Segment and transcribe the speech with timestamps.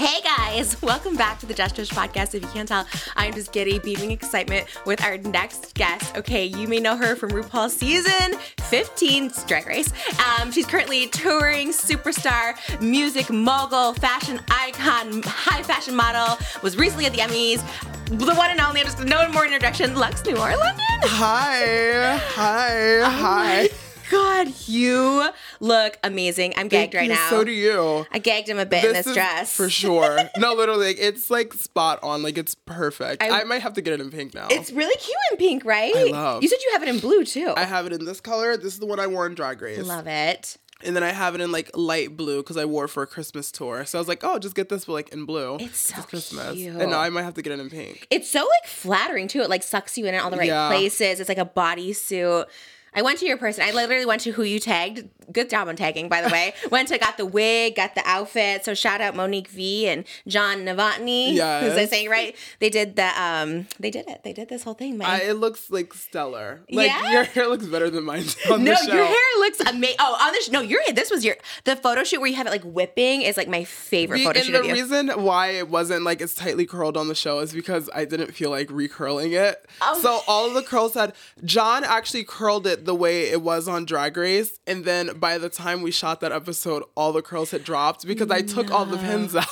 [0.00, 2.34] Hey guys, welcome back to the Just Judge podcast.
[2.34, 6.16] If you can't tell, I'm just giddy, beaming excitement with our next guest.
[6.16, 9.92] Okay, you may know her from RuPaul's season 15 Drag Race.
[10.40, 17.12] Um, she's currently touring superstar, music mogul, fashion icon, high fashion model, was recently at
[17.12, 17.58] the Emmys.
[18.06, 20.80] The one and only, I'm just no more introduction, Luxx Noir London.
[21.02, 23.68] Hi, hi, Oh hi.
[24.10, 25.28] God, you
[25.60, 26.52] look amazing.
[26.56, 27.30] I'm gagged Thank right you, now.
[27.30, 28.06] So do you.
[28.10, 29.54] I gagged him a bit in this is dress.
[29.56, 30.18] for sure.
[30.36, 32.22] No, literally, like, it's like spot on.
[32.22, 33.22] Like it's perfect.
[33.22, 34.48] I- I, might have to get it in pink now.
[34.50, 35.94] It's really cute in pink, right?
[35.96, 36.42] I love.
[36.42, 37.54] You said you have it in blue too.
[37.56, 38.56] I have it in this color.
[38.56, 39.84] This is the one I wore in Drag Race.
[39.86, 40.56] love it.
[40.82, 43.06] And then I have it in like light blue because I wore it for a
[43.06, 43.84] Christmas tour.
[43.84, 45.58] So I was like, oh, just get this, but like in blue.
[45.60, 46.54] It's so it's Christmas.
[46.54, 46.74] cute.
[46.74, 48.06] And now I might have to get it in pink.
[48.10, 49.42] It's so like flattering too.
[49.42, 50.68] It like sucks you in at all the right Yeah.
[50.68, 51.20] places.
[51.20, 52.46] It's like a bodysuit.
[52.94, 53.64] I went to your person.
[53.64, 55.08] I literally went to who you tagged.
[55.32, 56.54] Good job on tagging, by the way.
[56.70, 58.64] went to got the wig, got the outfit.
[58.64, 61.34] So shout out Monique V and John Novotny.
[61.34, 61.64] Yes.
[61.72, 62.36] Is I saying right?
[62.58, 64.22] They did the um they did it.
[64.24, 65.08] They did this whole thing, man.
[65.08, 66.60] I, it looks like stellar.
[66.70, 67.12] Like Yeah?
[67.12, 68.94] your hair looks better than mine on no, the show.
[68.94, 69.96] your hair looks amazing.
[70.00, 70.94] Oh, on the sh- no, your hair.
[70.94, 73.64] This was your the photo shoot where you have it like whipping is like my
[73.64, 74.72] favorite The- photo and shoot the of you.
[74.74, 78.32] reason why it wasn't like as tightly curled on the show is because I didn't
[78.34, 79.64] feel like recurling it.
[79.82, 80.00] Oh.
[80.00, 81.14] So all of the curls had
[81.44, 85.48] John actually curled it the way it was on Drag Race, and then by the
[85.48, 88.96] time we shot that episode, all the curls had dropped because I took all the
[88.96, 89.46] pins out.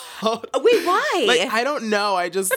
[0.62, 1.24] Wait, why?
[1.26, 2.16] like I don't know.
[2.16, 2.54] I just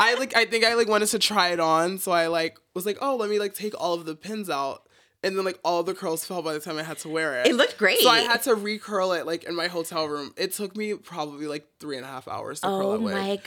[0.00, 2.86] I like I think I like wanted to try it on, so I like was
[2.86, 4.88] like, oh, let me like take all of the pins out.
[5.24, 7.46] And then like all the curls fell by the time I had to wear it.
[7.46, 8.00] It looked great.
[8.00, 10.34] So I had to recurl it like in my hotel room.
[10.36, 13.12] It took me probably like three and a half hours to curl oh that way.
[13.14, 13.36] my.
[13.36, 13.42] g-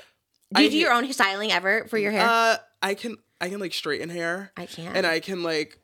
[0.54, 2.26] Do you I do your own styling ever for your hair?
[2.26, 4.54] Uh, I can I can like straighten hair.
[4.56, 4.96] I can't.
[4.96, 5.78] And I can like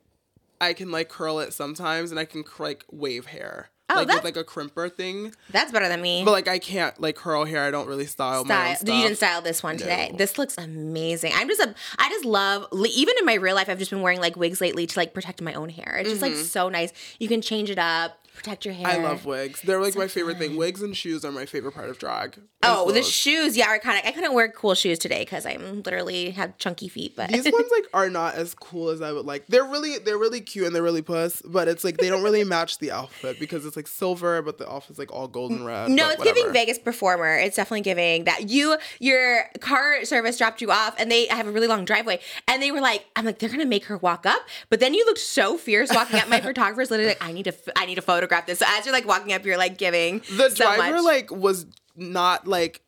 [0.62, 3.70] I can like curl it sometimes, and I can like wave hair.
[3.90, 5.34] Oh, like with like a crimper thing.
[5.50, 6.24] That's better than me.
[6.24, 7.64] But like I can't like curl hair.
[7.64, 8.96] I don't really style, my own style.
[8.96, 10.08] You didn't style this one today.
[10.12, 10.18] No.
[10.18, 11.32] This looks amazing.
[11.34, 11.74] I'm just a.
[11.98, 12.66] I just love.
[12.72, 15.42] Even in my real life, I've just been wearing like wigs lately to like protect
[15.42, 15.96] my own hair.
[15.98, 16.42] It's just like mm-hmm.
[16.42, 16.92] so nice.
[17.18, 18.86] You can change it up, protect your hair.
[18.86, 19.60] I love wigs.
[19.62, 20.56] They're like my favorite thing.
[20.56, 22.38] Wigs and shoes are my favorite part of drag.
[22.64, 24.06] Oh, the shoes, yeah, are kind of.
[24.06, 27.16] I couldn't wear cool shoes today because I'm literally have chunky feet.
[27.16, 29.46] But These ones like are not as cool as I would like.
[29.48, 32.44] They're really they're really cute and they're really puss, but it's like they don't really
[32.52, 35.90] match the outfit because it's like silver, but the outfit's like all golden red.
[35.90, 36.52] No, it's giving.
[36.52, 37.38] Vegas performer.
[37.38, 38.50] It's definitely giving that.
[38.50, 42.62] You, your car service dropped you off, and they have a really long driveway, and
[42.62, 45.18] they were like, "I'm like, they're gonna make her walk up," but then you looked
[45.18, 46.28] so fierce walking up.
[46.28, 48.94] My photographer's literally like, "I need to, I need to photograph this." So as you're
[48.94, 51.04] like walking up, you're like giving the so driver much.
[51.04, 51.66] like was
[51.96, 52.82] not like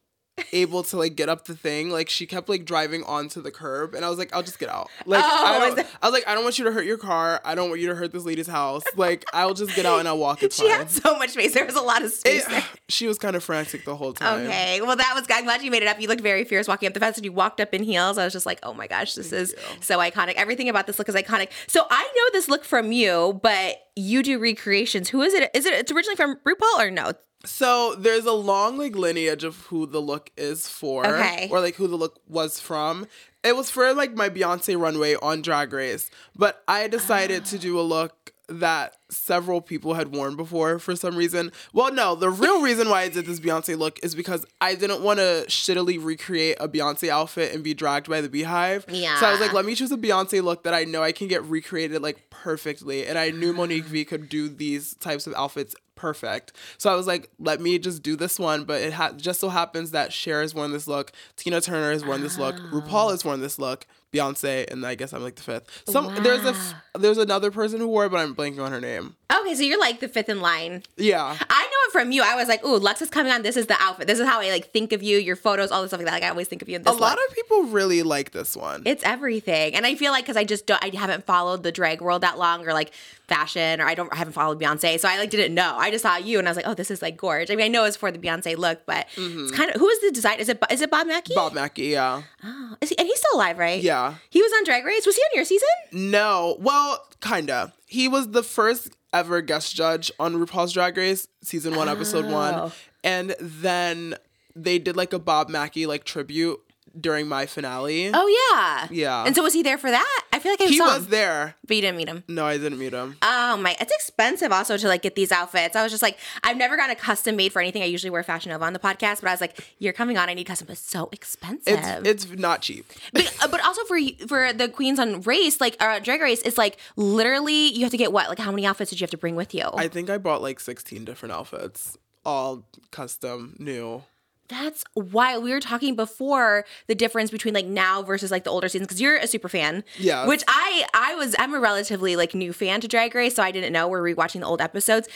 [0.53, 3.95] able to like get up the thing like she kept like driving onto the curb
[3.95, 6.27] and i was like i'll just get out like Oh, I, don't, I was like
[6.27, 8.25] i don't want you to hurt your car i don't want you to hurt this
[8.25, 11.17] lady's house like i'll just get out and i'll walk it's she fine had so
[11.19, 11.55] much space.
[11.55, 12.45] There was a lot of space.
[12.47, 12.65] It- there.
[12.89, 15.25] she was kind of frantic the whole time Okay, well that was.
[15.31, 16.01] I'm glad you made it up.
[16.01, 18.19] You looked very fierce walking up the fence, and you walked up in heels.
[18.19, 19.59] I was just like, oh my gosh, this is you.
[19.81, 20.35] so iconic.
[20.35, 21.49] Everything about this look is iconic.
[21.67, 25.09] So I know this look from you, but you do recreations.
[25.11, 25.51] Who is it?
[25.55, 25.75] Is it?
[25.75, 27.13] It's originally from RuPaul or no?
[27.45, 31.49] So there's a long like lineage of who the look is for, Okay.
[31.51, 33.07] or like who the look was from.
[33.43, 37.79] It was for like my Beyonce runway on Drag Race, but I decided to do
[37.79, 37.87] a ah.
[37.87, 41.51] look that several people had worn before for some reason.
[41.73, 45.03] Well, no, the real reason why I did this Beyonce look is because I didn't
[45.03, 48.85] want to shittily recreate a Beyonce outfit and be dragged by the beehive.
[48.89, 49.19] Yeah.
[49.19, 51.29] So I was like, let me choose a Beyonce look that I know I can
[51.29, 53.07] get recreated like perfectly.
[53.07, 56.53] And I knew Monique V could do these types of outfits perfect.
[56.79, 58.65] So I was like, let me just do this one.
[58.65, 62.05] But it ha- just so happens that Cher has worn this look, Tina Turner has
[62.05, 65.43] worn this look, RuPaul has worn this look, Beyonce, and I guess I'm like the
[65.43, 65.83] fifth.
[65.89, 68.81] Some there's a f- there's another person who wore it, but I'm blanking on her
[68.81, 69.17] name.
[69.35, 70.83] Okay, so you're like the fifth in line.
[70.97, 71.37] Yeah.
[71.51, 72.23] I from you.
[72.23, 73.43] I was like, ooh, Luxx is coming on.
[73.43, 74.07] This is the outfit.
[74.07, 76.15] This is how I like think of you, your photos, all this stuff like that.
[76.15, 77.29] Like I always think of you in this." A lot look.
[77.29, 78.83] of people really like this one.
[78.85, 82.01] It's everything, and I feel like because I just don't, I haven't followed the drag
[82.01, 82.93] world that long, or like
[83.29, 85.77] fashion, or I don't, I haven't followed Beyonce, so I like didn't know.
[85.77, 87.51] I just saw you, and I was like, oh, this is like gorge.
[87.51, 90.01] I mean, I know it's for the Beyonce look, but it's kind of who is
[90.01, 90.41] the design?
[90.41, 91.35] Is it is it Bob Mackie?
[91.35, 91.41] Mm-hmm.
[91.41, 92.23] Bob Mackie, yeah.
[92.43, 93.83] Oh, is he, and he's still alive, right?
[93.83, 94.15] Yeah.
[94.31, 95.07] He was on Drag Race.
[95.07, 95.69] Was he on your season?
[95.93, 97.73] No, well, kinda.
[97.87, 102.33] He was the first ever guest judge on RuPaul's Drag Race, season one, episode Oh.
[102.33, 102.73] one,
[103.03, 104.17] and then
[104.55, 106.59] they did like a Bob Mackie like tribute
[107.01, 108.11] during my finale.
[108.15, 108.89] Oh yeah.
[108.91, 109.25] Yeah.
[109.27, 110.25] And so was he there for that?
[110.33, 111.57] I feel like I he saw was him, there.
[111.67, 112.25] but you didn't meet him.
[112.29, 113.17] No, I didn't meet him.
[113.23, 115.77] Oh my, it's expensive also to like get these outfits.
[115.77, 117.83] I was just like, I've never gotten a custom made for anything.
[117.83, 120.29] I usually wear Fashion Nova on the podcast, but I was like, you're coming on,
[120.29, 120.67] I need custom.
[120.67, 121.79] But it's so expensive.
[122.07, 122.87] It's it's not cheap.
[123.13, 126.59] but, uh, but also for for the queens on race, like uh, drag race, it's
[126.59, 128.29] like literally you have to get what?
[128.29, 129.65] Like how many outfits did you have to bring with you?
[129.75, 134.03] I think I bought like 16 different outfits, all custom, new.
[134.49, 138.69] That's why we were talking before the difference between like now versus like the older
[138.69, 139.85] seasons because you're a super fan.
[139.99, 140.27] Yeah.
[140.27, 143.51] Which I I was I'm a relatively like new fan to Drag Race, so I
[143.51, 145.09] didn't know we're rewatching the old episodes.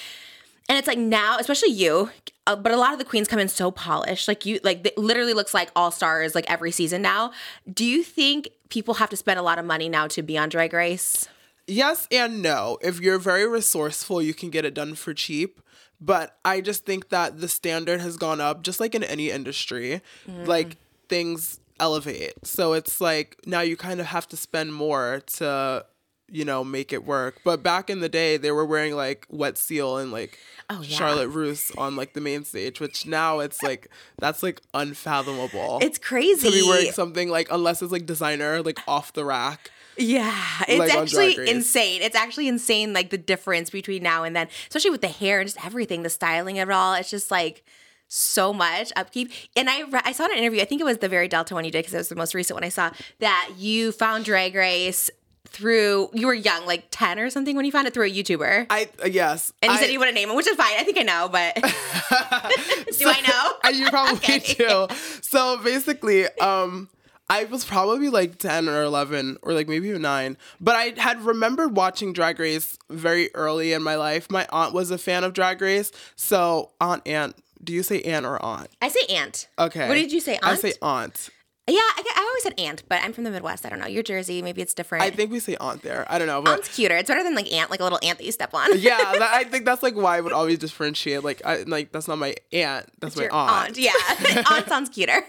[0.68, 2.10] And it's like now, especially you,
[2.46, 4.28] uh, but a lot of the queens come in so polished.
[4.28, 7.32] Like you, like it literally looks like all stars like every season now.
[7.72, 10.50] Do you think people have to spend a lot of money now to be on
[10.50, 11.26] Drag Race?
[11.66, 12.78] Yes and no.
[12.82, 15.60] If you're very resourceful, you can get it done for cheap.
[16.00, 20.00] But I just think that the standard has gone up, just like in any industry.
[20.28, 20.46] Mm.
[20.46, 20.76] Like
[21.08, 22.34] things elevate.
[22.44, 25.84] So it's like now you kind of have to spend more to,
[26.30, 27.40] you know, make it work.
[27.44, 30.38] But back in the day, they were wearing like Wet Seal and like
[30.70, 30.96] Oh, yeah.
[30.96, 35.78] Charlotte Russe on like the main stage, which now it's like, that's like unfathomable.
[35.80, 36.50] It's crazy.
[36.50, 39.70] to be wearing something like, unless it's like designer, like off the rack.
[39.98, 40.34] Yeah,
[40.68, 42.02] it's Like actually insane.
[42.02, 45.48] It's actually insane, like the difference between now and then, especially with the hair and
[45.48, 46.94] just everything, the styling of it all.
[46.94, 47.64] It's just like
[48.06, 49.30] so much upkeep.
[49.56, 51.54] And I re- I saw in an interview, I think it was the very Delta
[51.54, 54.24] one you did because it was the most recent one I saw, that you found
[54.24, 55.10] Drag Race
[55.50, 58.66] through you were young, like ten or something when you found it through a YouTuber.
[58.70, 59.52] I, uh, yes.
[59.62, 60.74] and you I- said you wouldn't name him, which is fine.
[60.78, 61.54] I think I know, but
[62.98, 63.70] do I know?
[63.72, 64.38] You probably Okay.
[64.54, 64.86] do.
[65.22, 66.88] So basically, um,
[67.30, 70.36] I was probably like 10 or 11 or like maybe even 9.
[70.60, 74.30] But I had remembered watching Drag Race very early in my life.
[74.30, 75.92] My aunt was a fan of Drag Race.
[76.16, 78.68] So, Aunt Aunt, do you say aunt or aunt?
[78.80, 79.48] I say aunt.
[79.58, 79.88] Okay.
[79.88, 81.28] What did you say, I say aunt.
[81.68, 83.64] Yeah, I, I always said aunt, but I'm from the Midwest.
[83.66, 83.86] I don't know.
[83.86, 84.42] You're Jersey.
[84.42, 85.04] Maybe it's different.
[85.04, 86.06] I think we say aunt there.
[86.10, 86.42] I don't know.
[86.42, 86.96] But Aunt's cuter.
[86.96, 88.78] It's better than like aunt, like a little aunt that you step on.
[88.78, 91.22] yeah, that, I think that's like why I would always differentiate.
[91.22, 92.86] Like, I like that's not my aunt.
[93.00, 93.76] That's my Your aunt.
[93.78, 93.92] Yeah,
[94.50, 95.22] aunt sounds cuter.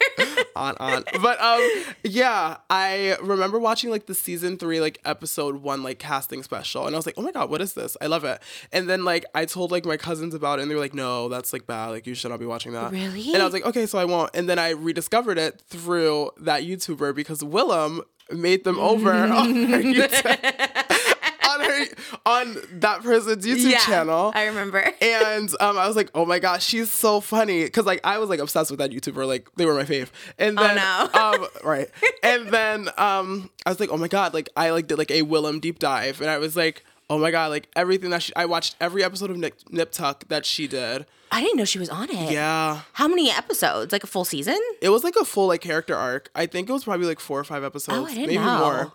[0.55, 1.07] aunt, aunt.
[1.21, 1.61] but um
[2.03, 6.95] yeah i remember watching like the season three like episode one like casting special and
[6.95, 8.41] i was like oh my god what is this i love it
[8.73, 11.29] and then like i told like my cousins about it and they were like no
[11.29, 13.33] that's like bad like you should not be watching that Really?
[13.33, 16.63] and i was like okay so i won't and then i rediscovered it through that
[16.63, 21.85] youtuber because Willam made them over on her YouTube, on her
[22.25, 24.91] on that person's youtube channel I remember.
[25.01, 27.67] and um, I was like, oh my gosh, she's so funny.
[27.69, 30.09] Cause like I was like obsessed with that YouTuber, like they were my fave.
[30.37, 31.43] And then Oh, no.
[31.43, 31.89] um, right.
[32.23, 35.23] And then um I was like, oh my god, like I like did like a
[35.23, 38.45] Willam deep dive, and I was like, oh my god, like everything that she I
[38.45, 41.05] watched every episode of Nip, Nip Tuck that she did.
[41.31, 42.31] I didn't know she was on it.
[42.31, 42.81] Yeah.
[42.93, 43.91] How many episodes?
[43.91, 44.59] Like a full season?
[44.81, 46.29] It was like a full like character arc.
[46.35, 47.97] I think it was probably like four or five episodes.
[47.97, 48.57] Oh, I didn't maybe know.
[48.57, 48.93] more.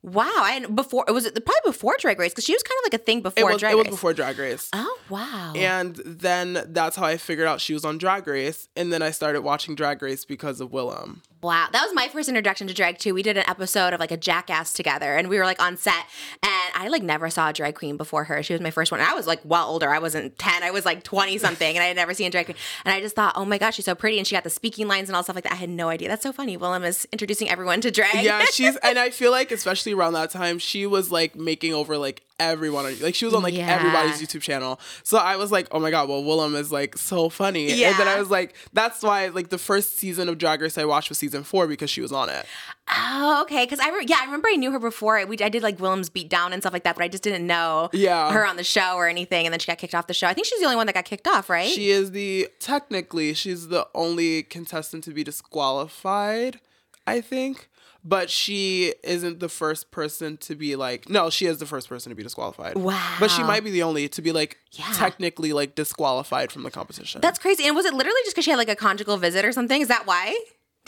[0.00, 0.46] Wow.
[0.48, 3.00] and before it was it probably before Drag Race because she was kind of like
[3.00, 4.70] a thing It before was Drag it was before Drag Race.
[4.72, 5.52] Oh wow.
[5.56, 8.68] And then that's how I figured out she was on Drag Race.
[8.76, 11.22] And then I started watching Drag Race because of Willam.
[11.40, 13.14] Wow, that was my first introduction to drag too.
[13.14, 16.04] We did an episode of like a jackass together, and we were like on set,
[16.42, 18.42] and I like never saw a drag queen before her.
[18.42, 19.00] She was my first one.
[19.00, 19.88] And I was like well older.
[19.90, 20.62] I wasn't ten.
[20.64, 22.56] I was like twenty something, and I had never seen a drag queen.
[22.84, 24.88] And I just thought, oh my gosh, she's so pretty, and she got the speaking
[24.88, 25.52] lines and all stuff like that.
[25.52, 26.08] I had no idea.
[26.08, 26.58] That's so funny.
[26.58, 28.24] Willam is introducing everyone to drag.
[28.24, 31.96] yeah, she's and I feel like especially around that time, she was like making over
[31.98, 33.66] like everyone on like she was on like Yeah.
[33.74, 34.78] everybody's YouTube channel.
[35.02, 37.72] So I was like, oh my god, well Willam is like so funny.
[37.72, 37.90] Yeah.
[37.90, 40.84] And then I was like, that's why like the first season of Drag Race I
[40.84, 42.46] watched was season four because she was on it.
[42.90, 43.64] Oh, okay.
[43.64, 45.24] Because I re- yeah, I remember I knew her before.
[45.26, 47.46] We I did like Willam's beat down and stuff like that, but I just didn't
[47.46, 48.32] know Yeah.
[48.32, 49.46] her on the show or anything.
[49.46, 50.26] And then she got kicked off the show.
[50.26, 51.68] I think she's the only one that got kicked off, right?
[51.70, 56.60] She is the technically she's the only contestant to be disqualified,
[57.06, 57.68] I think.
[58.04, 62.10] But she isn't the first person to be like no, she is the first person
[62.10, 62.76] to be disqualified.
[62.76, 63.16] Wow.
[63.20, 64.84] But she might be the only to be like Yeah.
[64.94, 67.20] technically like disqualified from the competition.
[67.20, 67.66] That's crazy.
[67.66, 69.80] And was it literally just because she had like a conjugal visit or something?
[69.82, 70.38] Is that why?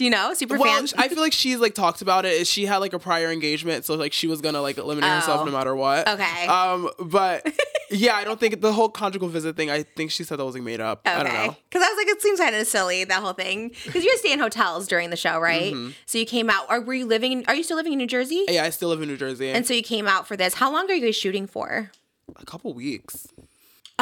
[0.01, 0.33] Do you know?
[0.33, 0.89] Super well, fan.
[0.97, 2.47] I feel like she's like talked about it.
[2.47, 5.45] She had like a prior engagement, so like she was gonna like eliminate herself Oh.
[5.45, 6.09] no matter what.
[6.09, 6.47] Okay.
[6.47, 7.47] Um, but
[7.91, 9.71] yeah, I don't think the whole conjugal visit thing.
[9.71, 11.03] I think she said that was like made up.
[11.05, 11.55] I don't know.
[11.69, 13.73] Because I was like, it seems kind of silly that whole thing.
[13.85, 15.75] Because you guys stay in hotels during the show, right?
[15.75, 15.91] Mm-hmm.
[16.07, 16.65] So you came out.
[16.71, 17.33] Or were you living?
[17.33, 18.47] in Are you still living in New Jersey?
[18.49, 19.51] Yeah, I still live in New Jersey.
[19.51, 20.55] And so you came out for this.
[20.55, 21.91] How long are you guys shooting for?
[22.37, 23.29] a couple weeks.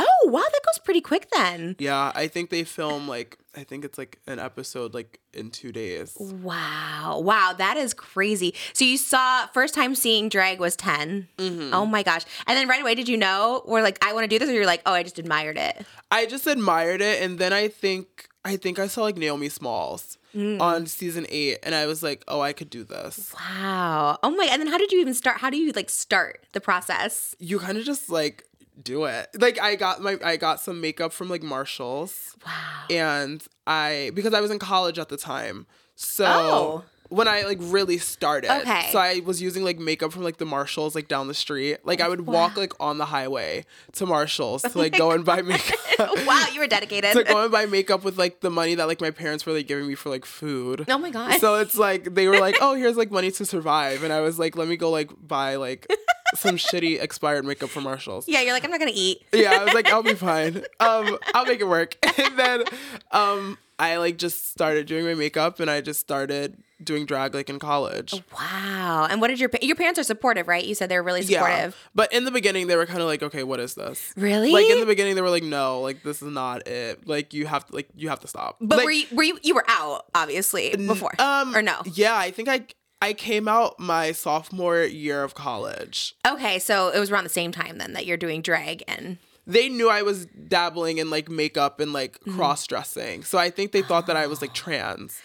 [0.01, 1.77] Oh wow, that goes pretty quick then.
[1.79, 5.73] Yeah, I think they film like I think it's like an episode like in two
[5.73, 6.17] days.
[6.21, 7.21] Wow.
[7.25, 8.55] Wow, that is crazy.
[8.73, 11.29] So you saw first time seeing drag was 10.
[11.39, 11.75] Mm-hmm.
[11.75, 12.23] Oh my gosh.
[12.47, 14.53] And then right away did you know or like I want to do this or
[14.53, 18.29] you're like, "Oh, I just admired it." I just admired it, and then I think
[18.45, 20.61] I think I saw like Naomi Smalls Mm.
[20.61, 23.33] on season eight, and I was like, oh, I could do this.
[23.35, 24.19] Wow.
[24.23, 24.47] Oh my.
[24.53, 25.39] And then how did you even start?
[25.39, 27.35] How do you like start the process?
[27.39, 28.45] You kind of just like
[28.83, 29.29] do it.
[29.39, 32.35] Like I got my I got some makeup from like Marshalls.
[32.47, 32.53] Wow.
[32.91, 35.67] and I because I was in college at the time.
[35.95, 36.85] So Oh.
[37.09, 38.51] when I like really started.
[38.61, 38.89] Okay.
[38.93, 41.79] So I was using like makeup from like the Marshalls like down the street.
[41.85, 45.25] Like I would walk like on the highway to Marshalls to like oh go and
[45.25, 45.77] buy makeup.
[46.27, 47.13] wow, you were dedicated.
[47.15, 49.67] to go and buy makeup with like the money that like my parents were like
[49.67, 50.85] giving me for like food.
[50.89, 51.41] Oh my God.
[51.41, 54.39] So it's like they were like, "Oh, here's like money to survive," and I was
[54.39, 55.87] like, "Let me go like buy like
[56.35, 59.23] some shitty expired makeup from Marshalls." yeah, you're like, I'm not gonna eat.
[59.33, 60.59] yeah, I was like, I'll be fine.
[60.81, 61.97] Um, I'll make it work.
[62.19, 62.65] And then
[63.13, 67.49] um, I like just started doing my makeup, and I just started doing drag like
[67.51, 68.15] in college.
[68.39, 69.07] Wow.
[69.11, 70.65] And what did your pa- your parents are supportive, right?
[70.65, 71.77] You said they were really supportive.
[71.95, 74.53] but in the beginning, they were kind of like, "Okay, what is this?" Really?
[74.53, 77.07] Like in the beginning, they were like, "No, like this is not it.
[77.07, 79.39] Like you have to, like you have to stop." but Like, were you were you
[79.43, 81.81] you were out obviously before Um, or no?
[81.95, 82.63] Yeah, I think I
[83.01, 86.15] I came out my sophomore year of college.
[86.27, 89.69] Okay, so it was around the same time then that you're doing drag and They
[89.69, 92.37] knew I was dabbling in like makeup and like Mm-hmm.
[92.37, 95.21] cross dressing, so I think they thought that I was like trans.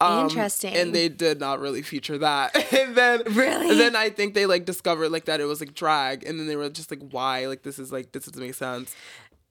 [0.00, 0.76] Um, Interesting.
[0.76, 2.54] And they did not really feature that.
[2.72, 3.70] and then Really?
[3.70, 6.46] and then I think they like discovered like that it was like drag, and then
[6.46, 7.46] they were just like, why?
[7.48, 8.94] Like this is like this doesn't make sense.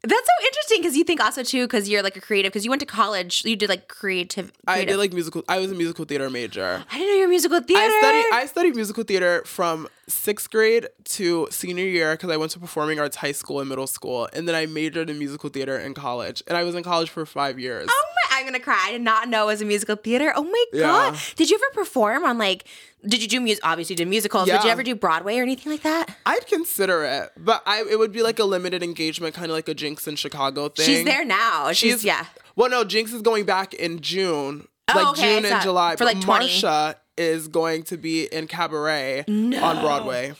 [0.04, 2.70] That's so interesting because you think also too because you're like a creative because you
[2.70, 4.52] went to college you did like creative.
[4.68, 5.44] I did like musical.
[5.50, 6.84] I was a musical theater major.
[6.92, 7.82] I didn't know you're musical theater.
[7.82, 12.52] I studied I studied musical theater from sixth grade to senior year because I went
[12.52, 15.78] to performing arts high school and middle school, and then I majored in musical theater
[15.78, 17.88] in college, and I was in college for five years.
[17.90, 18.38] Oh my!
[18.38, 18.82] I'm gonna cry.
[18.88, 20.32] I did not know it was a musical theater.
[20.36, 20.82] Oh my Yeah.
[20.84, 21.20] god!
[21.36, 22.66] Did you ever perform on like?
[23.08, 23.66] Did you do music?
[23.66, 24.48] Obviously, you did musicals.
[24.48, 26.16] Did you ever do Broadway or anything like that?
[26.26, 29.70] I'd consider it, but I it would be like a limited engagement, kind of like
[29.70, 30.86] a Jinkx in Chicago thing.
[30.86, 31.72] She's there now.
[31.72, 32.26] She's, She's yeah.
[32.56, 35.96] Well, no, Jinkx is going back in June, Oh, like okay, June and July.
[35.96, 36.46] for, like, but 20.
[36.46, 40.34] Marcia is going to be in Cabaret on Broadway.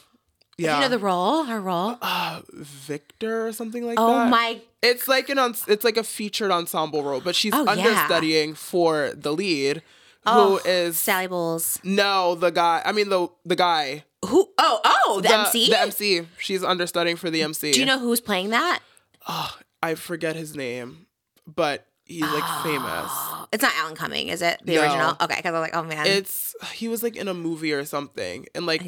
[0.58, 1.44] Do Yeah, you know the role?
[1.44, 1.98] Her role?
[2.02, 4.26] Uh, Victor or something like oh that.
[4.28, 4.60] Oh my!
[4.82, 7.72] It's like an it's like a featured ensemble role, but she's Oh, yeah.
[7.72, 9.84] understudying for the lead,
[10.28, 11.80] Oh, who is Sally Bowles.
[11.84, 12.82] no the guy.
[12.86, 14.50] I mean the the guy, Who?
[14.58, 15.70] Oh, oh, the, the MC.
[15.70, 16.28] the MC.
[16.38, 17.72] She's understudying for the MC.
[17.72, 18.80] Do you know who's playing that?
[19.28, 21.08] Oh, I forget his name,
[21.46, 23.10] but he's like famous.
[23.10, 24.60] Oh, it's not Alan Cumming, is it?
[24.64, 24.82] The No.
[24.82, 25.10] original?
[25.22, 26.06] Okay, because I was like, oh man.
[26.08, 28.84] It's he was like in a movie or something, and like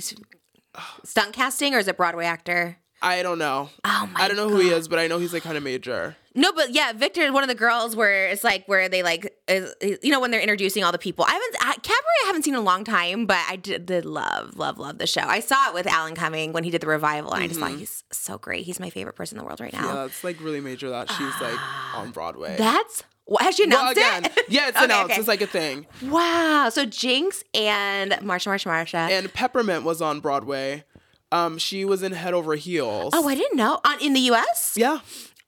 [1.03, 2.77] stunt casting or is it Broadway actor?
[3.01, 3.69] I don't know.
[3.85, 5.63] Oh my I don't know who he is, but I know he's like kind of
[5.63, 6.17] major.
[6.39, 9.33] No, but yeah, Victor is one of the girls where it's like where they like,
[9.47, 11.25] is, you know, when they're introducing all the people.
[11.25, 12.23] I haven't I, Cabaret.
[12.23, 15.07] I haven't seen in a long time, but I did, did love, love, love the
[15.07, 15.21] show.
[15.21, 17.71] I saw it with Alan Cumming when he did the revival, and I just thought
[17.71, 18.65] he's so great.
[18.65, 19.79] He's my favorite person in the world right now.
[19.79, 19.95] Mm-hmm.
[19.95, 21.59] Yeah, it's like really major that she's like
[21.95, 22.55] on Broadway.
[22.57, 24.45] That's what has she well, announced again, it?
[24.49, 25.11] yeah, it's Okay, announced.
[25.11, 25.19] okay.
[25.19, 25.85] It's like a thing.
[26.03, 26.69] wow.
[26.71, 28.97] So Jinkx and Marcia, Marcia, Marcia.
[28.97, 30.83] And Peppermint was on Broadway.
[31.31, 33.13] Um, she was in Head Over Heels.
[33.15, 33.79] oh, I didn't know.
[33.85, 34.73] On in the U.S.
[34.75, 34.99] yeah.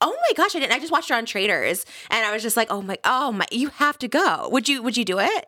[0.01, 0.73] Oh my gosh, I didn't.
[0.73, 3.45] I just watched her on Traitors, and I was just like, oh my, oh my,
[3.51, 4.49] you have to go.
[4.51, 4.81] Would you?
[4.81, 5.45] Would you do it?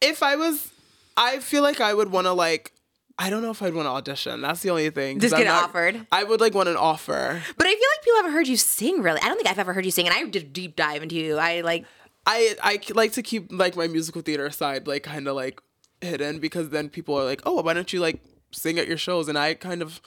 [0.00, 0.70] If I was,
[1.16, 2.72] I feel like I would want to like.
[3.18, 4.40] I don't know if I'd want to audition.
[4.40, 5.20] That's the only thing.
[5.20, 6.06] Just I'm get not- offered.
[6.10, 7.42] I would like want an offer.
[7.58, 9.20] But I feel like people haven't heard you sing really.
[9.20, 11.16] I don't think I've ever heard you sing, and I did a deep dive into
[11.16, 11.36] you.
[11.36, 11.84] I like,
[12.26, 15.60] I I like to keep like my musical theater side like kind of like
[16.00, 19.28] hidden because then people are like, oh, why don't you like sing at your shows?
[19.28, 20.00] And I kind of,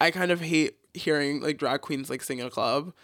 [0.00, 2.92] I kind of hate hearing like drag queens like sing in a club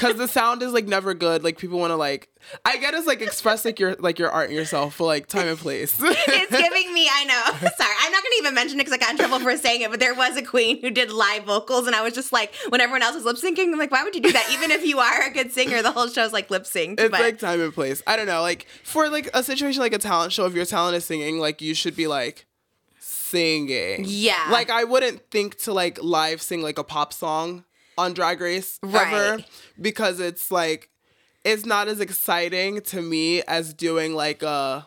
[0.00, 1.44] because the sound is like never good.
[1.44, 2.28] Like people want to like,
[2.64, 5.46] I get it's like express like your like your art and yourself for like time
[5.46, 5.96] and place.
[6.00, 7.08] it's giving me.
[7.12, 7.68] I know.
[7.68, 9.90] Sorry, I'm not gonna even mention it because I got in trouble for saying it.
[9.90, 12.80] But there was a queen who did live vocals, and I was just like, when
[12.80, 14.50] everyone else was lip syncing, I'm like, why would you do that?
[14.52, 17.00] Even if you are a good singer, the whole show's like lip synced.
[17.00, 18.02] It's but like time and place.
[18.06, 18.42] I don't know.
[18.42, 21.60] Like for like a situation like a talent show, if your talent is singing, like
[21.60, 22.46] you should be like
[23.30, 24.04] singing.
[24.06, 24.48] Yeah.
[24.50, 27.64] Like I wouldn't think to like live sing like a pop song
[27.96, 29.44] on Drag Race ever
[29.80, 30.90] because it's like
[31.44, 34.86] it's not as exciting to me as doing like a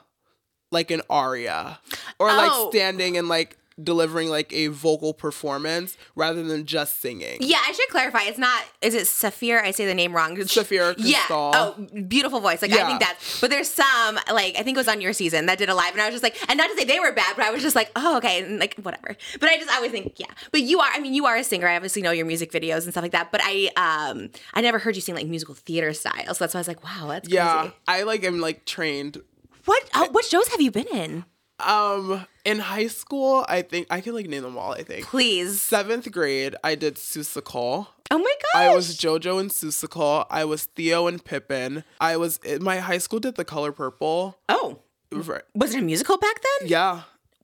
[0.71, 1.79] like an aria
[2.19, 2.35] or Oh.
[2.35, 7.37] like standing and like delivering like a vocal performance rather than just singing.
[7.41, 8.23] Yeah, I should clarify.
[8.23, 8.63] It's not.
[8.81, 9.61] Is it Saphir?
[9.63, 10.35] I say the name wrong.
[10.37, 11.19] Saphir Yeah.
[11.29, 11.75] Oh,
[12.07, 12.61] beautiful voice.
[12.61, 13.41] Like I think that's.
[13.41, 15.93] But there's some like I think it was on your season that did a live,
[15.93, 17.61] and I was just like, and not to say they were bad, but I was
[17.61, 19.15] just like, oh okay, and like whatever.
[19.39, 20.27] But I just I always think yeah.
[20.51, 20.89] But you are.
[20.93, 21.67] I mean, you are a singer.
[21.67, 23.31] I obviously know your music videos and stuff like that.
[23.31, 26.33] But I um I never heard you sing like musical theater style.
[26.33, 27.75] So that's why I was like, wow, that's Yeah, crazy.
[27.87, 29.21] I like am like trained
[29.65, 31.25] What uh, what shows have you been in?
[31.59, 34.73] Um, in high school, I think I can like name them all.
[34.73, 35.61] I think Please.
[35.61, 37.87] seventh grade, I did Seussical.
[38.11, 38.61] Oh my gosh.
[38.61, 40.25] I was JoJo and Seussical.
[40.29, 41.83] I was Theo and Pippin.
[42.01, 44.39] I was in my high school did the color purple.
[44.49, 44.79] Oh.
[45.11, 45.43] Right.
[45.55, 46.69] Was it a musical back then?
[46.69, 47.01] Yeah,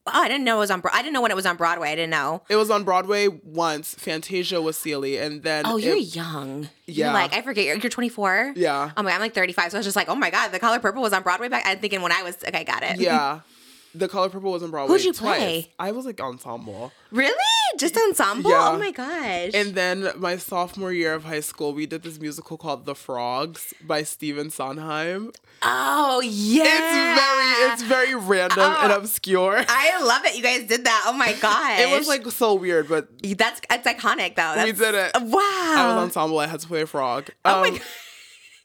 [0.08, 0.80] Oh, I didn't know it was on.
[0.82, 1.92] Bro- I didn't know when it was on Broadway.
[1.92, 2.42] I didn't know.
[2.50, 3.94] it was on Broadway once.
[3.94, 6.68] Fantasia was Celie, and then Oh, you're it- young.
[6.88, 7.06] Yeah.
[7.06, 8.54] You're like, I forget, you're, you're 24.
[8.56, 8.90] Yeah.
[8.98, 9.70] Oh my, I'm like 35.
[9.72, 11.64] So I was just like, oh my God, the color purple was on Broadway back.
[11.68, 13.00] I'm thinking when I was, okay, got it.
[13.00, 13.42] yeah.
[13.96, 14.96] The Color Purple was in Broadway.
[14.96, 15.38] Who'd you twice.
[15.40, 15.72] play?
[15.80, 16.92] I was like ensemble.
[17.12, 17.34] Really?
[17.78, 18.52] Just ensemble?
[18.52, 18.72] Yeah.
[18.74, 19.52] Oh my gosh.
[19.54, 23.74] And then my sophomore year of high school, we did this musical called The Frogs
[23.82, 25.32] by Stephen Sondheim.
[25.64, 26.64] oh yeah.
[26.66, 28.98] It's very it's very random and Oh.
[28.98, 29.64] obscure.
[29.68, 30.36] I love it.
[30.36, 31.04] You guys did that.
[31.08, 31.80] Oh my gosh.
[31.80, 34.64] It was like so weird, but that's it's iconic though.
[34.64, 35.12] we did it.
[35.16, 35.40] Wow.
[35.42, 36.40] I was ensemble.
[36.40, 37.30] I had to play a frog.
[37.44, 37.82] Oh my Um, god.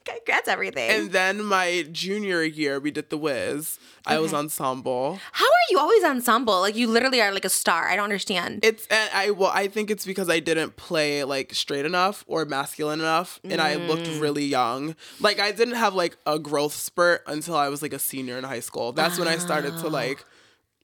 [0.05, 0.91] Congrats everything.
[0.91, 3.79] And then my junior year, we did The Wiz.
[4.07, 5.19] I was ensemble.
[5.33, 6.61] How are you always ensemble?
[6.61, 7.89] Like you literally are like a star.
[7.89, 8.61] I don't understand.
[8.65, 12.45] It's and I well, I think it's because I didn't play like straight enough or
[12.45, 14.21] masculine enough, and I looked Mm.
[14.21, 14.95] really young.
[15.21, 18.45] Like I didn't have like a growth spurt until I was like a senior in
[18.45, 18.93] high school.
[18.93, 20.23] That's when I started to like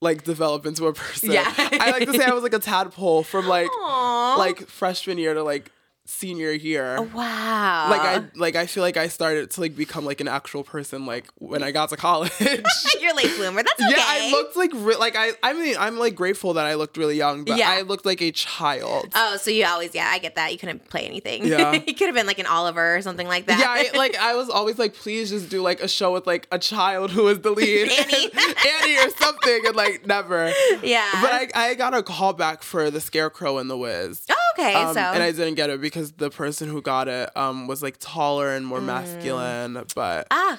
[0.00, 1.30] like develop into a person.
[1.30, 1.52] Yeah.
[1.58, 4.36] I like to say I was like a tadpole from like Aw.
[4.38, 5.70] like freshman year to like
[6.10, 7.00] senior year.
[7.00, 7.86] wow.
[7.90, 11.06] Like I like I feel like I started to like become like an actual person
[11.06, 12.32] like when I got to college.
[13.00, 13.62] you're late bloomer.
[13.62, 13.90] That's okay.
[13.96, 15.30] Yeah, I looked like re- like I.
[15.42, 17.70] I mean, I'm like grateful that I looked really young, but Yeah.
[17.70, 19.12] I looked like a child.
[19.14, 20.52] Oh, so you always yeah, I get that.
[20.52, 21.46] You couldn't play anything.
[21.46, 21.72] Yeah.
[21.86, 23.58] you could have been like an Oliver or something like that.
[23.60, 26.48] yeah, I, like I was always like, please just do like a show with like
[26.50, 28.30] a child who is the lead, Annie.
[28.34, 30.52] Annie or something, and like never.
[30.82, 31.08] Yeah.
[31.20, 34.24] But I, I got a call back for the Scarecrow and the Wiz.
[34.30, 34.74] Oh, okay.
[34.74, 37.82] Um, so and I didn't get it because the person who got it um was
[37.82, 40.26] like taller and more masculine, but Mm.
[40.32, 40.58] ah,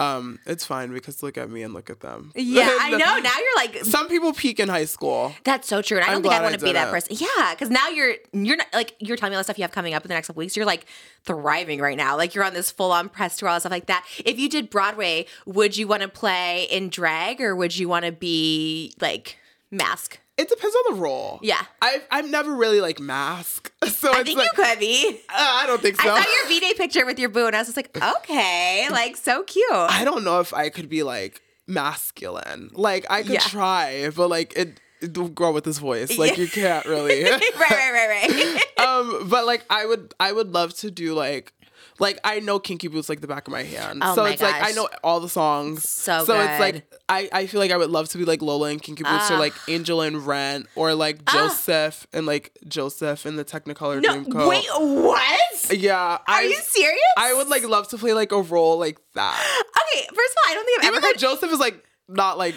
[0.00, 2.32] um it's fine because look at me and look at them.
[2.34, 2.96] yeah, I know.
[2.98, 5.32] Now you're like Some people peak in high school.
[5.44, 7.16] That's so true, and I don't I'm think I want to be that person.
[7.20, 9.70] Yeah, because now you're you're not like you're telling me all the stuff you have
[9.72, 10.56] coming up in the next couple weeks.
[10.56, 10.86] You're like
[11.24, 12.16] thriving right now.
[12.16, 14.04] Like you're on this full on press tour, all stuff like that.
[14.24, 18.04] If you did Broadway, would you want to play in drag or would you want
[18.06, 19.36] to be like
[19.70, 20.18] mask?
[20.38, 21.38] It depends on the role.
[21.42, 21.60] Yeah.
[21.82, 25.20] I've, I've never really like mask, so I it's think like you could be.
[25.28, 26.08] uh, I don't think so.
[26.10, 28.86] I saw your V Day picture with your boo, and I was just like, okay,
[28.90, 29.66] like so cute.
[29.70, 32.70] I don't know if I could be like masculine.
[32.72, 33.40] Like I could Yeah.
[33.40, 36.44] try, but like it, it girl with this voice, like Yeah.
[36.44, 37.24] you can't really.
[37.24, 38.30] right, right, right,
[38.78, 38.86] right.
[38.86, 41.52] um, but like I would, I would love to do like.
[41.98, 44.42] Like I know Kinky Boots like the back of my hand, Oh so my it's
[44.42, 45.88] like I know all the songs.
[45.88, 48.70] So so it's like I, I feel like I would love to be like Lola
[48.70, 49.38] and Kinky Boots or Ah.
[49.38, 51.32] like Angel and Rent or like Ah.
[51.48, 54.48] Joseph and like Joseph in the Technicolor No, Dreamcoat.
[54.48, 54.66] wait,
[55.04, 55.72] what?
[55.78, 56.98] yeah, Are I you serious?
[57.18, 59.38] I would like love to play like a role like that.
[59.94, 61.18] Okay, first of all, I don't think I've Even ever though heard.
[61.18, 62.54] Joseph is like not like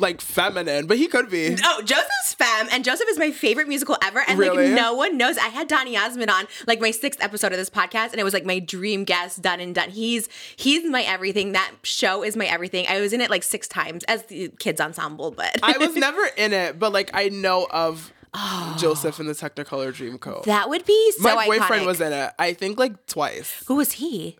[0.00, 1.56] like feminine, but he could be.
[1.64, 4.22] Oh, Joseph's femme, and Joseph is my favorite musical ever.
[4.26, 4.66] And Really?
[4.68, 5.36] like no one knows.
[5.38, 8.32] I had Donny Osmond on like my sixth episode of this podcast, and it was
[8.34, 9.90] like my dream guest, done and done.
[9.90, 11.52] He's he's my everything.
[11.52, 12.86] That show is my everything.
[12.88, 16.24] I was in it like six times as the kids ensemble, but I was never
[16.36, 18.76] in it, but like I know of oh.
[18.78, 20.44] Joseph in the Technicolor Dreamcoat.
[20.44, 21.86] that would be so My boyfriend iconic.
[21.86, 22.30] was in it.
[22.38, 23.64] I think like twice.
[23.66, 24.36] Who was he?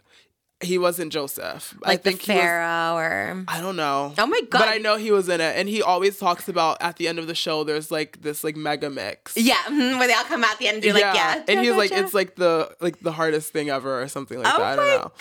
[0.60, 1.76] He wasn't Joseph.
[1.84, 2.40] I Like the think he was.
[2.40, 4.12] Pharaoh or I don't know.
[4.18, 4.58] Oh my god.
[4.58, 7.20] But I know he was in it, and he always talks about at the end
[7.20, 7.62] of the show.
[7.62, 9.36] There's like this like mega mix.
[9.36, 11.76] yeah, where they all come out at the end and do like yeah, and he's
[11.76, 14.66] like, it's like the like the hardest thing ever or something like oh that.
[14.66, 15.12] I don't my know.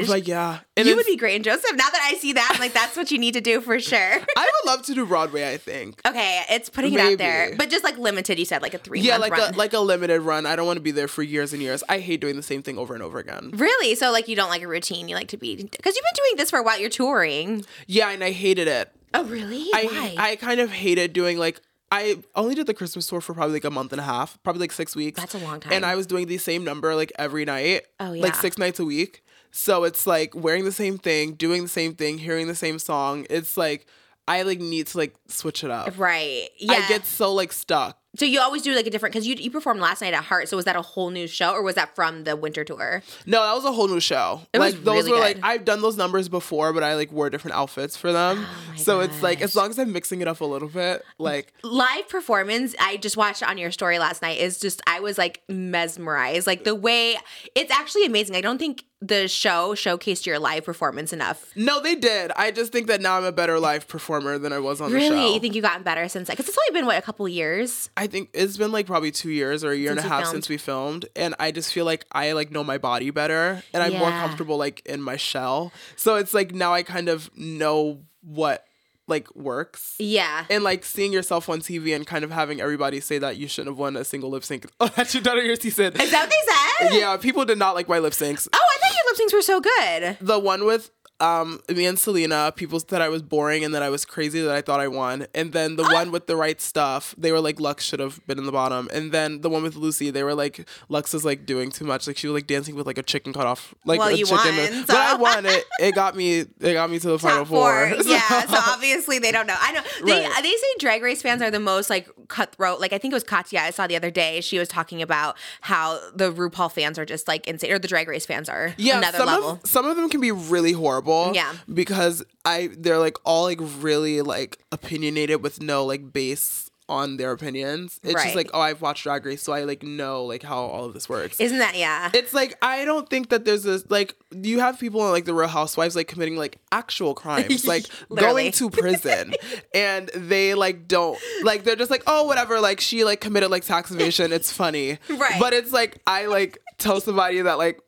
[0.00, 0.08] gosh.
[0.08, 1.72] Like yeah, and you would be great in Joseph.
[1.76, 3.98] Now that I see that, I'm like, that's what you need to do for sure.
[3.98, 4.18] I
[4.64, 5.52] would love to do Broadway.
[5.52, 6.00] I think.
[6.06, 8.38] Okay, it's putting it out there, but just like limited.
[8.38, 9.54] You said like a three Yeah, like run.
[9.54, 10.46] a like a limited run.
[10.46, 11.84] I don't want to be there for years and years.
[11.90, 13.50] I hate doing the same thing over and over again.
[13.54, 13.94] really?
[13.96, 15.08] So like you don't like a routine.
[15.08, 16.78] You like to be because you've been doing this for a while.
[16.78, 17.64] You're touring.
[17.86, 18.92] Yeah, and I hated it.
[19.14, 19.68] Oh really?
[19.74, 20.14] I Why?
[20.18, 23.64] I kind of hated doing like I only did the Christmas tour for probably like
[23.64, 25.20] a month and a half, probably like six weeks.
[25.20, 25.72] That's a long time.
[25.72, 27.82] And I was doing the same number like every night.
[28.00, 28.22] Oh, yeah.
[28.22, 29.22] Like six nights a week.
[29.52, 33.26] So it's like wearing the same thing, doing the same thing, hearing the same song.
[33.30, 33.86] It's like
[34.28, 35.96] I like need to like switch it up.
[35.98, 36.48] right.
[36.58, 36.72] Yeah.
[36.72, 37.98] I get so like stuck.
[38.18, 40.48] So you always do like a different because you you performed last night at Heart.
[40.48, 43.02] So was that a whole new show or was that from the winter tour?
[43.26, 44.42] No, that was a whole new show.
[44.52, 45.36] It was like those really were good.
[45.36, 48.46] like I've done those numbers before, but I like wore different outfits for them.
[48.46, 51.52] Oh so it's like as long as I'm mixing it up a little bit, like
[51.62, 55.42] live performance i just watched on your story last night is just i was like
[55.48, 57.16] mesmerized like the way
[57.54, 61.94] it's actually amazing i don't think the show showcased your live performance enough no, they
[61.94, 62.32] did.
[62.32, 64.96] I just think that now I'm a better live performer than I was on the
[64.96, 65.34] really show.
[65.34, 67.90] you think you've gotten better since that because it's only been what a couple years
[67.96, 70.22] I think it's been like probably two years or a year Since and a half
[70.24, 70.34] filmed.
[70.34, 73.82] since we filmed, and I just feel like I like know my body better, and
[73.82, 75.72] I'm more comfortable like in my shell.
[75.96, 78.64] So it's like now I kind of know what
[79.08, 79.94] like works.
[80.00, 83.46] yeah And like seeing yourself on TV and kind of having everybody say that you
[83.46, 85.92] shouldn't have won a single lip sync oh, that you done on your season.
[86.00, 88.48] is that what they said Yeah, people did not like my lip syncs.
[88.52, 91.98] oh i thought your lip syncs were so good The one with um, me and
[91.98, 94.88] Salina, people said I was boring and that I was crazy that I thought I
[94.88, 95.26] won.
[95.34, 98.38] And then the one with the right stuff, they were like Luxx should have been
[98.38, 98.88] in the bottom.
[98.92, 102.06] And then the one with Loosey, they were like Luxx is like doing too much.
[102.06, 104.26] Like she was like dancing with like a chicken cut off, like Well, a you
[104.26, 104.56] chicken.
[104.74, 105.64] won, But I won it.
[105.80, 106.40] It got me.
[106.40, 107.88] It got me to the final Top four.
[107.88, 108.02] four.
[108.06, 109.56] Yeah, so obviously they don't know.
[109.58, 110.42] I know they Right.
[110.42, 112.78] they say Drag Race fans are the most like cutthroat.
[112.80, 114.40] Like I think it was Katya I saw the other day.
[114.42, 118.06] She was talking about how the RuPaul fans are just like insane, or the Drag
[118.06, 119.50] Race fans are yeah, another some level.
[119.52, 121.05] of some of them can be really horrible.
[121.34, 121.52] Yeah.
[121.72, 127.32] because I they're like all like really like opinionated with no like base on their
[127.32, 127.98] opinions.
[128.04, 128.22] It's Right.
[128.26, 130.94] just like oh I've watched Drag Race, so I like know like how all of
[130.94, 131.40] this works.
[131.40, 132.10] Isn't that yeah?
[132.14, 135.34] it's like I don't think that there's this like you have people on like the
[135.34, 139.34] Real Housewives like committing like actual crimes, like going to prison,
[139.74, 143.64] and they like don't like they're just like oh whatever like she like committed like
[143.64, 145.40] tax evasion, it's funny, Right.
[145.40, 147.80] But it's like I like tell somebody that like.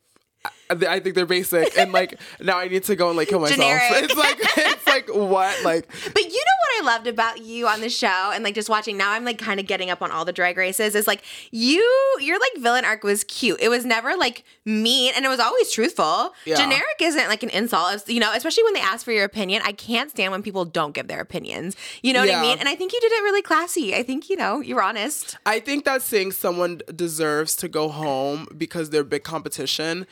[0.70, 3.58] I think they're basic, and like now I need to go and like kill myself.
[3.58, 4.04] Generic.
[4.04, 7.80] It's like it's like what like But you know what I loved about you on
[7.80, 10.24] the show and like just watching now I'm like kind of getting up on all
[10.24, 11.82] the drag races is like you
[12.20, 13.58] your like villain arc was cute.
[13.60, 16.34] It was never like mean and it was always truthful.
[16.44, 16.56] Yeah.
[16.56, 19.62] Generic isn't like an insult, It's, you know, especially when they ask for your opinion.
[19.64, 21.76] I can't stand when people don't give their opinions.
[22.02, 22.38] You know what Yeah.
[22.40, 22.58] I mean?
[22.58, 23.94] And I think you did it really classy.
[23.94, 25.36] I think, you know, you're honest.
[25.46, 30.06] I think that saying someone deserves to go home because they're big competition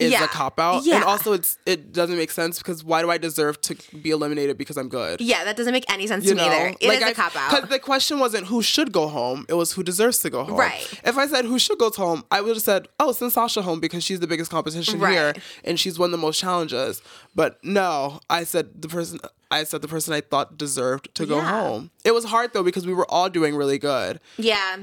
[0.00, 0.24] is Yeah.
[0.24, 0.84] a cop out.
[0.84, 0.96] Yeah.
[0.96, 4.56] And also it's it doesn't make sense because why do I deserve to be eliminated
[4.58, 5.20] because I'm good?
[5.20, 6.76] Yeah, that doesn't make any sense You to me know, either.
[6.80, 7.70] It is a cop Because out.
[7.70, 10.56] the question wasn't who should go home; it was who deserves to go home.
[10.56, 10.86] Right.
[11.04, 13.80] If I said who should go home, I would have said, "Oh, send Sasha home
[13.80, 15.12] because she's the biggest competition Right.
[15.12, 15.34] here
[15.64, 17.02] and she's won the most challenges."
[17.34, 19.20] But no, I said the person.
[19.52, 21.50] I said the person I thought deserved to go Yeah.
[21.62, 21.90] home.
[22.04, 24.20] It was hard though because we were all doing really good.
[24.38, 24.76] Yeah.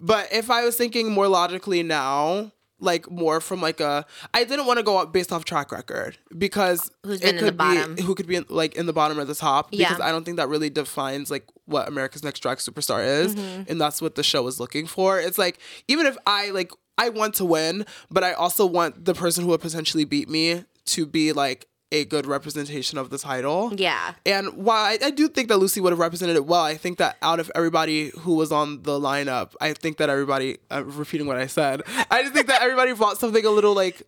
[0.00, 4.66] But if I was thinking more logically now, like more from like a, I didn't
[4.66, 7.56] want to go up based off track record because Who's been it in the could
[7.56, 7.94] bottom.
[7.94, 9.88] be who could be in, like in the bottom or the top Yeah.
[9.88, 13.70] because I don't think that really defines like what America's Next Drag Superstar is, Mm-hmm.
[13.70, 15.18] and that's what the show is looking for.
[15.18, 15.58] It's like
[15.88, 19.50] even if I like I want to win, but I also want the person who
[19.50, 23.72] would potentially beat me to be like a good representation of the title.
[23.76, 24.14] Yeah.
[24.26, 26.98] And while I, I do think that Loosey would have represented it well, I think
[26.98, 31.26] that out of everybody who was on the lineup, I think that everybody, I'm repeating
[31.26, 34.02] what I said, I just think that everybody brought something a little like,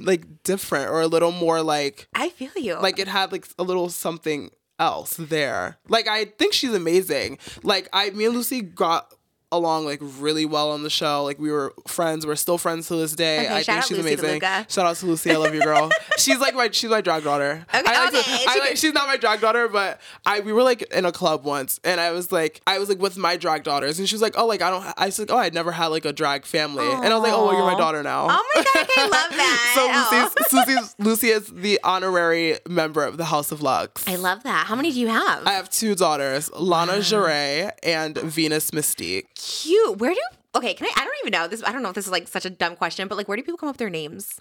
[0.00, 2.78] like different or a little more like, I feel you.
[2.80, 5.78] like it had like a little something else there.
[5.88, 7.38] Like I think she's amazing.
[7.62, 9.12] Like I, me and Loosey got
[9.50, 11.24] along like really well on the show.
[11.24, 12.26] Like we were friends.
[12.26, 13.46] We're still friends to this day.
[13.46, 14.40] Okay, I think she's Loosey amazing.
[14.40, 14.70] LaDuca.
[14.70, 15.32] Shout out to Loosey.
[15.32, 15.90] I love you, girl.
[16.18, 17.64] she's like my she's my drag daughter.
[17.74, 20.40] Okay, I like to- okay, I she like- she's not my drag daughter, but I
[20.40, 23.16] we were like in a club once, and I was like I was like with
[23.16, 24.84] my drag daughters, and she was like, oh like I don't.
[24.96, 27.32] I was like oh I'd never had like a drag family, and I was like
[27.32, 28.26] oh well you're my daughter now.
[28.30, 29.72] Oh my god, I love that.
[29.74, 34.08] so Loosey's, Loosey is the honorary member of the House of Luxx.
[34.08, 34.66] I love that.
[34.66, 35.46] How many do you have?
[35.46, 39.26] I have two daughters, Lana Jarre and Venus Mystique.
[39.38, 39.98] Cute.
[39.98, 40.20] Where do
[40.56, 40.74] okay?
[40.74, 40.92] Can I?
[41.00, 41.62] I don't even know this.
[41.64, 43.42] I don't know if this is like such a dumb question, but like, where do
[43.44, 44.40] people come up with their names?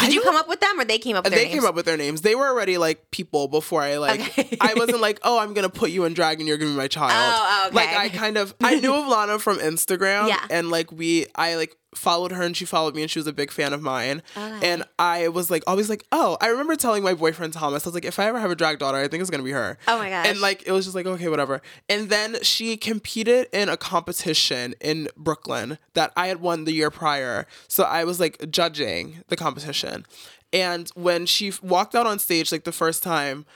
[0.00, 1.60] Did I you come up with them, or they came up with their They names?
[1.60, 2.22] came up with their names.
[2.22, 4.20] They were already like people before I like.
[4.20, 4.56] Okay.
[4.60, 6.84] I wasn't like, oh, I'm gonna put you in drag and you're gonna be my
[6.84, 7.12] oh, child.
[7.14, 7.76] Oh, okay.
[7.76, 10.28] Like I kind of I knew of Lana from Instagram.
[10.32, 10.44] Yeah.
[10.50, 13.32] And like we, I like followed her and she followed me and she was a
[13.32, 14.22] big fan of mine.
[14.36, 14.72] Okay.
[14.72, 17.94] And I was like always like, oh, I remember telling my boyfriend Thomas, I was
[17.94, 19.78] like, if I ever have a drag daughter, I think it's gonna be her.
[19.86, 20.26] Oh my gosh.
[20.26, 21.60] And like it was just like okay, whatever.
[21.88, 26.90] And then she competed in a competition in Brooklyn that I had won the year
[26.90, 27.46] prior.
[27.68, 30.06] So I was like judging the competition.
[30.52, 33.46] And when she walked out on stage like the first time,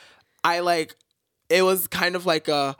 [0.44, 0.94] I like
[1.48, 2.76] it was kind of like a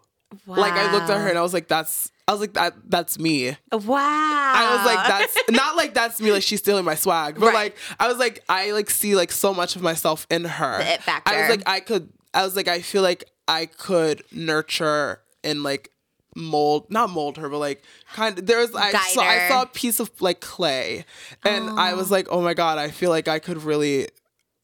[0.46, 3.18] like I looked at her and I was like, that's I was like that that's
[3.18, 3.56] me.
[3.72, 3.78] Wow.
[3.98, 7.54] I was like, that's not like that's me, like she's stealing my swag, but Right.
[7.54, 10.78] like I was like, I like see like so much of myself in her.
[10.78, 11.32] The it factor.
[11.32, 15.62] I was like, I could, I was like, I feel like I could nurture and
[15.62, 15.90] like
[16.34, 18.44] mold, not mold her, but like kind of.
[18.46, 21.04] There's I Guide saw I saw a piece of like clay,
[21.44, 24.08] and I was like, oh my god, I feel like I could really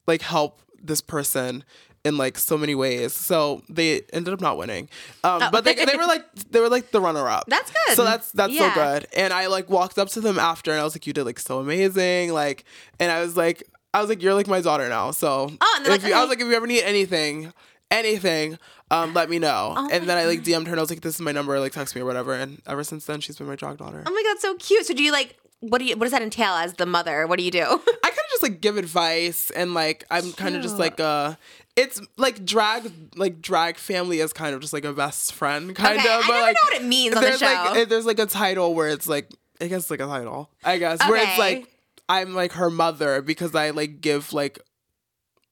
[0.09, 1.63] like help this person
[2.05, 3.13] in like so many ways.
[3.13, 4.89] So they ended up not winning.
[5.23, 7.45] Um, but they, they were like they were like the runner up.
[7.47, 7.51] Oh.
[7.51, 7.97] That's good.
[7.97, 8.75] So that's that's Yeah.
[8.75, 9.07] so good.
[9.17, 11.39] And I like walked up to them after and I was like, you did like
[11.39, 12.33] so amazing.
[12.33, 12.65] Like
[12.99, 13.63] and I was like
[13.95, 15.11] I was like, you're like my daughter now.
[15.11, 17.53] So Oh, and like, you, I was like, if you ever need anything,
[17.91, 18.59] anything,
[18.91, 19.75] um, let me know.
[19.77, 21.59] Oh and then I like DM'd her and I was like, this is my number,
[21.61, 22.35] like text me or whatever.
[22.35, 24.03] And ever since then she's been my drag daughter.
[24.07, 24.87] oh my god, so cute.
[24.87, 25.37] So do you like?
[25.61, 25.95] What do you?
[25.97, 27.25] What does that entail as the mother?
[27.29, 27.61] What do you do?
[27.65, 31.35] I kind of just like give advice and like I'm kind of just like uh
[31.77, 35.99] it's like drag like drag family is kind of just like a best friend kind
[35.99, 37.81] Okay, I of but never like know what it means on the there's like show.
[37.81, 39.29] eh, there's like a title where it's like
[39.61, 41.69] I guess like a title I guess where it's like
[42.09, 44.59] I'm like her mother because I like give like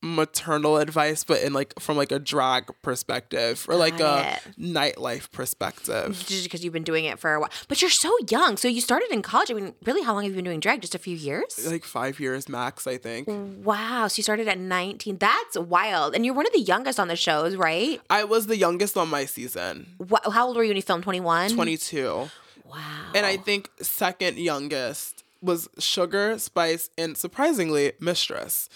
[0.03, 4.59] maternal advice, but in like from like a drag perspective or like Got a it.
[4.59, 6.23] nightlife perspective.
[6.27, 7.51] Just because you've been doing it for a while.
[7.69, 8.57] But you're so young.
[8.57, 9.51] So you started in college.
[9.51, 10.81] I mean, really, how long have you been doing drag?
[10.81, 11.67] Just a few years?
[11.71, 13.29] Like five years max, I think.
[13.29, 14.09] Wow.
[14.09, 15.19] So you started at 19.
[15.19, 16.15] That's wild.
[16.15, 18.01] And you're one of the youngest on the shows, right?
[18.09, 21.03] I was the youngest on my season, Wha how old were you when you filmed?
[21.05, 21.51] 21?
[21.51, 22.29] 22.
[22.65, 22.77] Wow.
[23.15, 28.69] And I think second youngest was Sugar, Spice, and surprisingly, Mistress.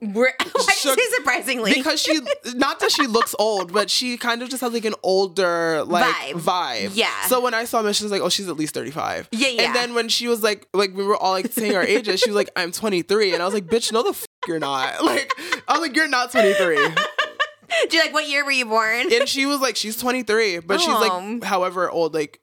[0.00, 1.72] We're, why Shook- surprisingly?
[1.72, 2.20] Because she,
[2.54, 6.04] not that she looks old, but she kind of just has like an older like
[6.14, 6.32] Vibe.
[6.34, 6.90] vibe.
[6.94, 7.22] Yeah.
[7.28, 9.28] So when I saw I was like, oh, she's at least 35.
[9.32, 9.62] Yeah, yeah.
[9.62, 12.28] And then when she was like, like we were all like saying our ages, she
[12.28, 13.32] was like, I'm 23.
[13.32, 15.02] And I was like, bitch, no the f- you're not.
[15.02, 15.32] Like,
[15.66, 16.76] I was like, you're not 23.
[17.90, 19.12] Do you like what year were you born?
[19.12, 21.00] And she was like, she's 23, but she's Oh.
[21.00, 22.40] like, however old, like,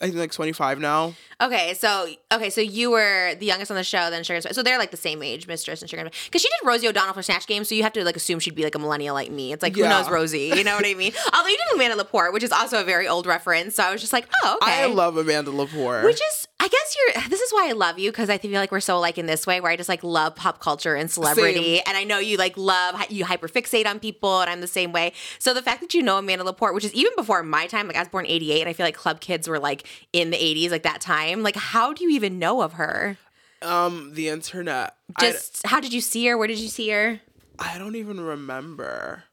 [0.00, 1.14] I think like 25 now.
[1.42, 4.54] Okay, so okay, so you were the youngest on the show, then Sugar and Spice.
[4.54, 6.26] So they're like the same age, Mistress and Sugar and Spice.
[6.26, 8.54] Because she did Rosie O'Donnell for Snatch Game, so you have to like assume she'd
[8.54, 9.52] be like a millennial like me.
[9.52, 11.12] It's like who knows Rosie, you know what I mean?
[11.34, 14.00] Although you did Amanda Lepore, which is also a very old reference, so I was
[14.00, 14.82] just like, oh okay.
[14.82, 17.28] I love Amanda Lepore, Which is, I guess you're.
[17.28, 19.44] This is why I love you because I feel like we're so like in this
[19.44, 21.82] way where I just like love pop culture and celebrity, Same.
[21.88, 25.12] and I know you like love you hyperfixate on people, and I'm the same way.
[25.40, 27.96] So the fact that you know Amanda Lepore, which is even before my time, like
[27.96, 30.70] I was born '88, and I feel like club kids were like in the '80s,
[30.70, 31.31] like that time.
[31.40, 33.16] Like, how do you even know of her?
[33.62, 34.96] um, the internet.
[35.20, 36.36] Just how did you see her?
[36.36, 37.20] Where did you see her?
[37.58, 39.24] I, don't even remember.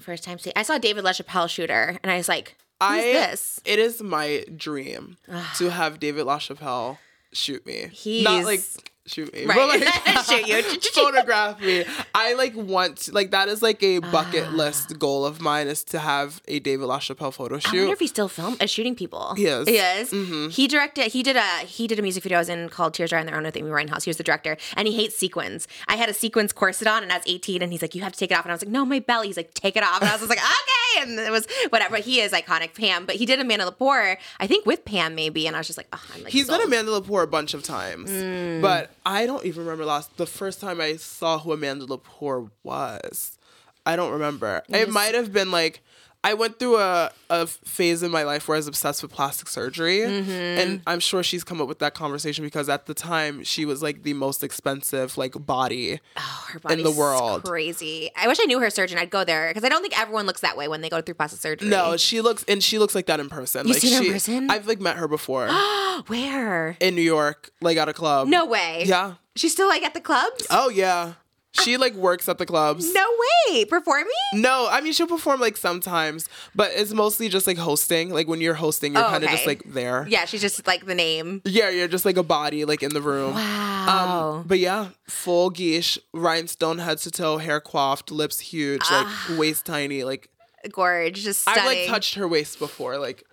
[0.00, 3.02] First time see, I saw David LaChapelle shoot her, and I was like, "Who's I
[3.02, 5.16] this?" it is my dream
[5.58, 6.98] to have David LaChapelle
[7.32, 7.88] shoot me.
[7.92, 8.60] He's- not like
[9.06, 9.56] shoot me, Right.
[9.56, 10.62] but like Shoot you.
[10.92, 11.84] photograph me.
[12.14, 14.54] I like want to, like that is like a bucket Ah.
[14.56, 17.74] list goal of mine is to have a David LaChapelle photo shoot.
[17.74, 19.34] I wonder if he still film uh, shooting people.
[19.34, 19.68] He is.
[19.68, 20.10] He is.
[20.10, 20.48] Mm-hmm.
[20.48, 21.12] He directed.
[21.12, 21.58] He did a.
[21.66, 23.56] He did a music video I was in called "Tears Dry on Their Own" with
[23.56, 24.04] Amy Winehouse.
[24.04, 25.68] He was the director, and he hates sequins.
[25.88, 28.12] I had a sequins corset on, and I was 18, and he's like, "You have
[28.12, 29.82] to take it off," and I was like, "No, my belly." He's like, "Take it
[29.82, 31.96] off," and I was just like, "Okay," and it was whatever.
[31.96, 33.04] He is iconic, Pam.
[33.06, 35.88] But he did Amanda Lepore, I think with Pam maybe, and I was just like,
[35.92, 36.60] "Oh, I'm like." He's sold.
[36.60, 38.62] done Amanda Lepore a bunch of times, Mm.
[38.62, 43.38] but I don't even remember last the first time I saw who Amanda Lepore was.
[43.86, 44.62] I don't remember.
[44.68, 45.82] It might have been like
[46.24, 49.46] I went through a, a phase in my life where I was obsessed with plastic
[49.48, 50.30] surgery, Mm-hmm.
[50.30, 53.82] and I'm sure she's come up with that conversation because at the time she was
[53.82, 56.00] like the most expensive like body.
[56.16, 57.44] Oh, her in the world.
[57.44, 58.10] Crazy.
[58.16, 58.98] I wish I knew her surgeon.
[58.98, 61.14] I'd go there because I don't think everyone looks that way when they go through
[61.14, 61.68] plastic surgery.
[61.68, 63.66] No, she looks and she looks like that in person.
[63.68, 64.50] You've like seen her in she, person?
[64.50, 65.48] I've like met her before
[66.06, 66.76] Where?
[66.80, 68.28] in New York, like at a club.
[68.28, 68.84] No way.
[68.86, 69.14] Yeah.
[69.36, 70.46] She's still like at the clubs.
[70.50, 71.14] Oh yeah.
[71.62, 72.92] She like works at the clubs.
[72.92, 73.06] No
[73.48, 73.64] way.
[73.64, 74.06] Performing?
[74.34, 78.10] No, I mean she'll perform like sometimes, but it's mostly just like hosting.
[78.10, 79.36] Like when you're hosting, you're Oh, kind of okay.
[79.36, 80.06] just like there.
[80.08, 81.42] Yeah, she's just like the name.
[81.44, 83.34] Yeah, you're just like a body like in the room.
[83.34, 84.36] Wow.
[84.40, 89.06] Um, but yeah, full geesh, rhinestone head to toe, hair coiffed, lips huge, like
[89.38, 90.02] waist tiny.
[90.04, 90.28] Like
[90.72, 91.60] Gorge, just stunning.
[91.62, 92.98] I've like touched her waist before.
[92.98, 93.24] Like,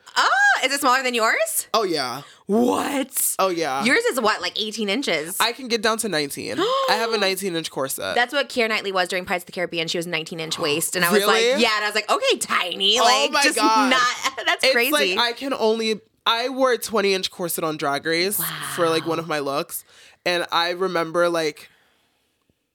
[0.63, 1.67] is it smaller than yours?
[1.73, 3.35] oh yeah, What?
[3.39, 3.83] oh yeah.
[3.83, 5.37] Yours is what, like 18 inches?
[5.39, 6.57] I can get down to 19.
[6.59, 8.15] I have a 19 inch corset.
[8.15, 9.87] That's what Keira Knightley was during Pirates of the Caribbean.
[9.87, 11.51] She was 19 inch waist, and I was Really?
[11.53, 13.89] like, yeah, and I was like, okay, tiny, Oh like my just God.
[13.89, 14.35] not.
[14.45, 15.15] That's it's crazy.
[15.15, 16.01] like I can only.
[16.25, 18.39] I wore a 20 inch corset on Drag Race
[18.75, 19.83] for like one of my looks,
[20.25, 21.69] and I remember like,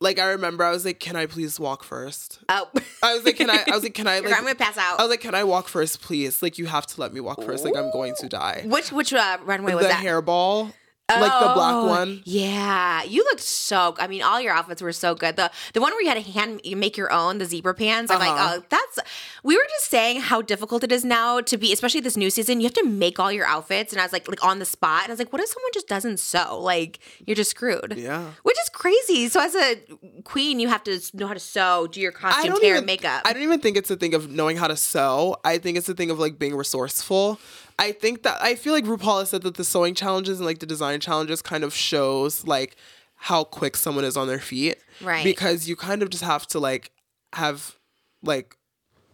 [0.01, 2.41] like I remember I was like, "Can I please walk first?
[2.49, 2.69] oh,
[3.03, 4.99] I was like, "Can I?" I was like, "Can I?" Like, I'm gonna pass out.
[4.99, 6.43] I was like, "Can I walk first, please?
[6.43, 7.65] Like, you have to let me walk first.
[7.65, 10.03] Like, I'm going to die." which which uh, runway was the that?
[10.03, 10.73] The hairball,
[11.09, 12.21] like the black one.
[12.25, 13.95] Yeah, you looked so.
[13.99, 15.37] I mean, all your outfits were so good.
[15.37, 18.11] The the one where you had to hand you make your own the zebra pants.
[18.11, 18.33] I'm Uh-huh.
[18.33, 18.99] like, oh, that's.
[19.45, 22.61] We were just saying how difficult it is now to be, especially this new season.
[22.61, 25.03] You have to make all your outfits, and I was like, like on the spot.
[25.05, 26.59] And I was like, what if someone just doesn't sew?
[26.61, 27.95] Like, you're just screwed.
[27.97, 28.31] Yeah.
[28.43, 29.29] which is crazy.
[29.29, 29.77] So as a
[30.25, 33.23] queen, you have to know how to sew, do your costume, hair, even makeup.
[33.25, 35.37] I don't even think it's a thing of knowing how to sew.
[35.45, 37.39] I think it's a thing of like being resourceful.
[37.79, 40.61] I think that I feel like RuPaul has said that the sewing challenges and like
[40.61, 42.77] the design challenges kind of shows like
[43.17, 44.77] how quick someone is on their feet.
[45.03, 45.23] Right.
[45.25, 46.91] Because you kind of just have to like
[47.35, 47.77] have
[48.23, 48.57] like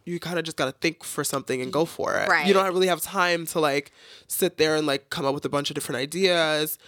[0.04, 2.28] you kind of just got to think for something and go for it.
[2.28, 2.46] Right.
[2.46, 3.92] You don't really have time to like
[4.28, 6.78] sit there and like come up with a bunch of different ideas.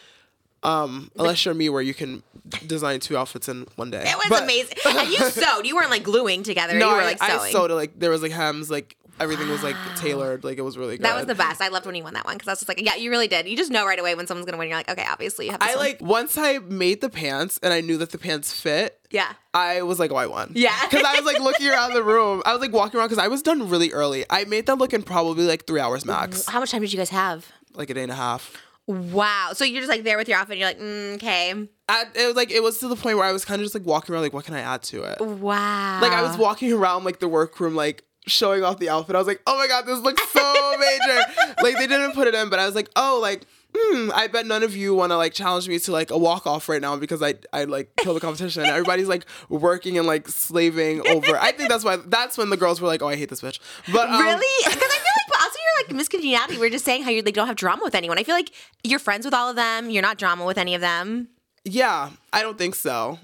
[0.62, 2.22] Um, unless you're me, where you can
[2.66, 4.02] design two outfits in one day.
[4.06, 4.78] it was But- amazing.
[4.86, 5.66] And you sewed.
[5.66, 6.78] You weren't like gluing together.
[6.78, 7.52] no, you were I, like I sewing.
[7.52, 10.96] sewed like there was like hems, like everything was like tailored, like it was really
[10.96, 11.04] good.
[11.04, 11.60] That was the best.
[11.60, 13.28] I loved when you won that one because I was just like, yeah, you really
[13.28, 13.48] did.
[13.48, 14.68] You just know right away when someone's gonna win.
[14.68, 15.62] You're like, okay, obviously you have.
[15.62, 15.78] I one.
[15.78, 19.00] like once I made the pants and I knew that the pants fit.
[19.10, 19.32] yeah.
[19.52, 20.52] I was like, oh, I won.
[20.56, 20.74] Yeah.
[20.90, 22.42] Because I was like looking around the room.
[22.44, 24.24] I was like walking around because I was done really early.
[24.28, 26.98] I made that look in probably like three hours max, How much time did you
[26.98, 27.46] guys have?
[27.74, 28.56] like a day and a half.
[28.86, 29.50] Wow.
[29.54, 31.68] So you're just like there with your outfit and you're like, mm, okay.
[31.88, 33.74] At, it was like it was to the point where I was kind of just
[33.74, 35.20] like walking around like what can I add to it?
[35.20, 36.00] Wow.
[36.00, 39.16] Like I was walking around like the workroom like showing off the outfit.
[39.16, 42.34] I was like, "Oh my god, this looks so major." like they didn't put it
[42.34, 45.16] in, but I was like, "Oh, like Hmm, I bet none of you want to
[45.16, 48.14] like challenge me to like a walk off right now because I I like kill
[48.14, 48.64] the competition.
[48.64, 51.36] Everybody's like working and like slaving over.
[51.36, 53.58] I think that's why that's when the girls were like, oh, I hate this bitch.
[53.92, 56.58] But um, really, because I feel like but also you're like Miss Congeniality.
[56.58, 58.16] We are just saying how you like don't have drama with anyone.
[58.16, 58.52] I feel like
[58.84, 59.90] you're friends with all of them.
[59.90, 61.28] You're not drama with any of them.
[61.64, 63.18] Yeah, I don't think so.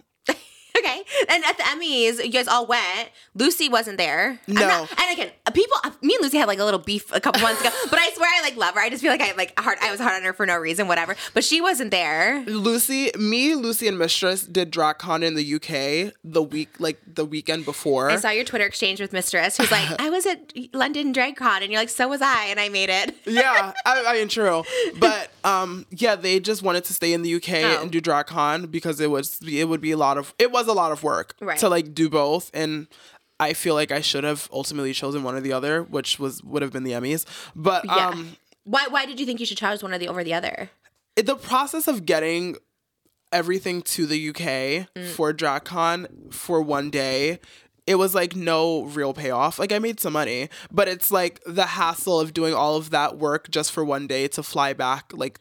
[0.80, 1.02] Okay.
[1.28, 3.10] And at the Emmys, you guys all went.
[3.38, 4.40] Loosey wasn't there.
[4.46, 4.60] No.
[4.60, 7.60] not- and again, people, me and Loosey had like a little beef a couple months
[7.60, 8.80] ago, but I swear I like love her.
[8.80, 10.88] I just feel like I like hard, I was hard on her for no reason,
[10.88, 11.16] whatever.
[11.34, 12.42] But she wasn't there.
[12.46, 17.64] Loosey, me, Loosey, and Mistress did DragCon in the UK the week like the weekend
[17.64, 18.10] before.
[18.10, 21.62] I saw your Twitter exchange with Mistress, who's like, I was at London Drag Con,
[21.62, 23.14] and you're like, so was I, and I made it.
[23.26, 24.64] yeah, I, I mean true,
[24.98, 27.82] but um, yeah, they just wanted to stay in the UK Oh.
[27.82, 30.72] and do DragCon because it was it would be a lot of it was a
[30.72, 31.58] lot of work Right.
[31.58, 32.86] to like do both, and
[33.38, 36.62] I feel like I should have ultimately chosen one or the other, which was would
[36.62, 37.24] have been the Emmys.
[37.56, 38.08] But Yeah.
[38.08, 40.70] um, why, why did you think you should choose one or the over the other?
[41.16, 42.56] it- the process of getting
[43.32, 45.10] everything to the UK Mm.
[45.14, 47.38] for DragCon for one day.
[47.86, 49.58] It was like no real payoff.
[49.58, 53.18] Like I made some money, but it's like the hassle of doing all of that
[53.18, 55.12] work just for one day to fly back.
[55.12, 55.40] Like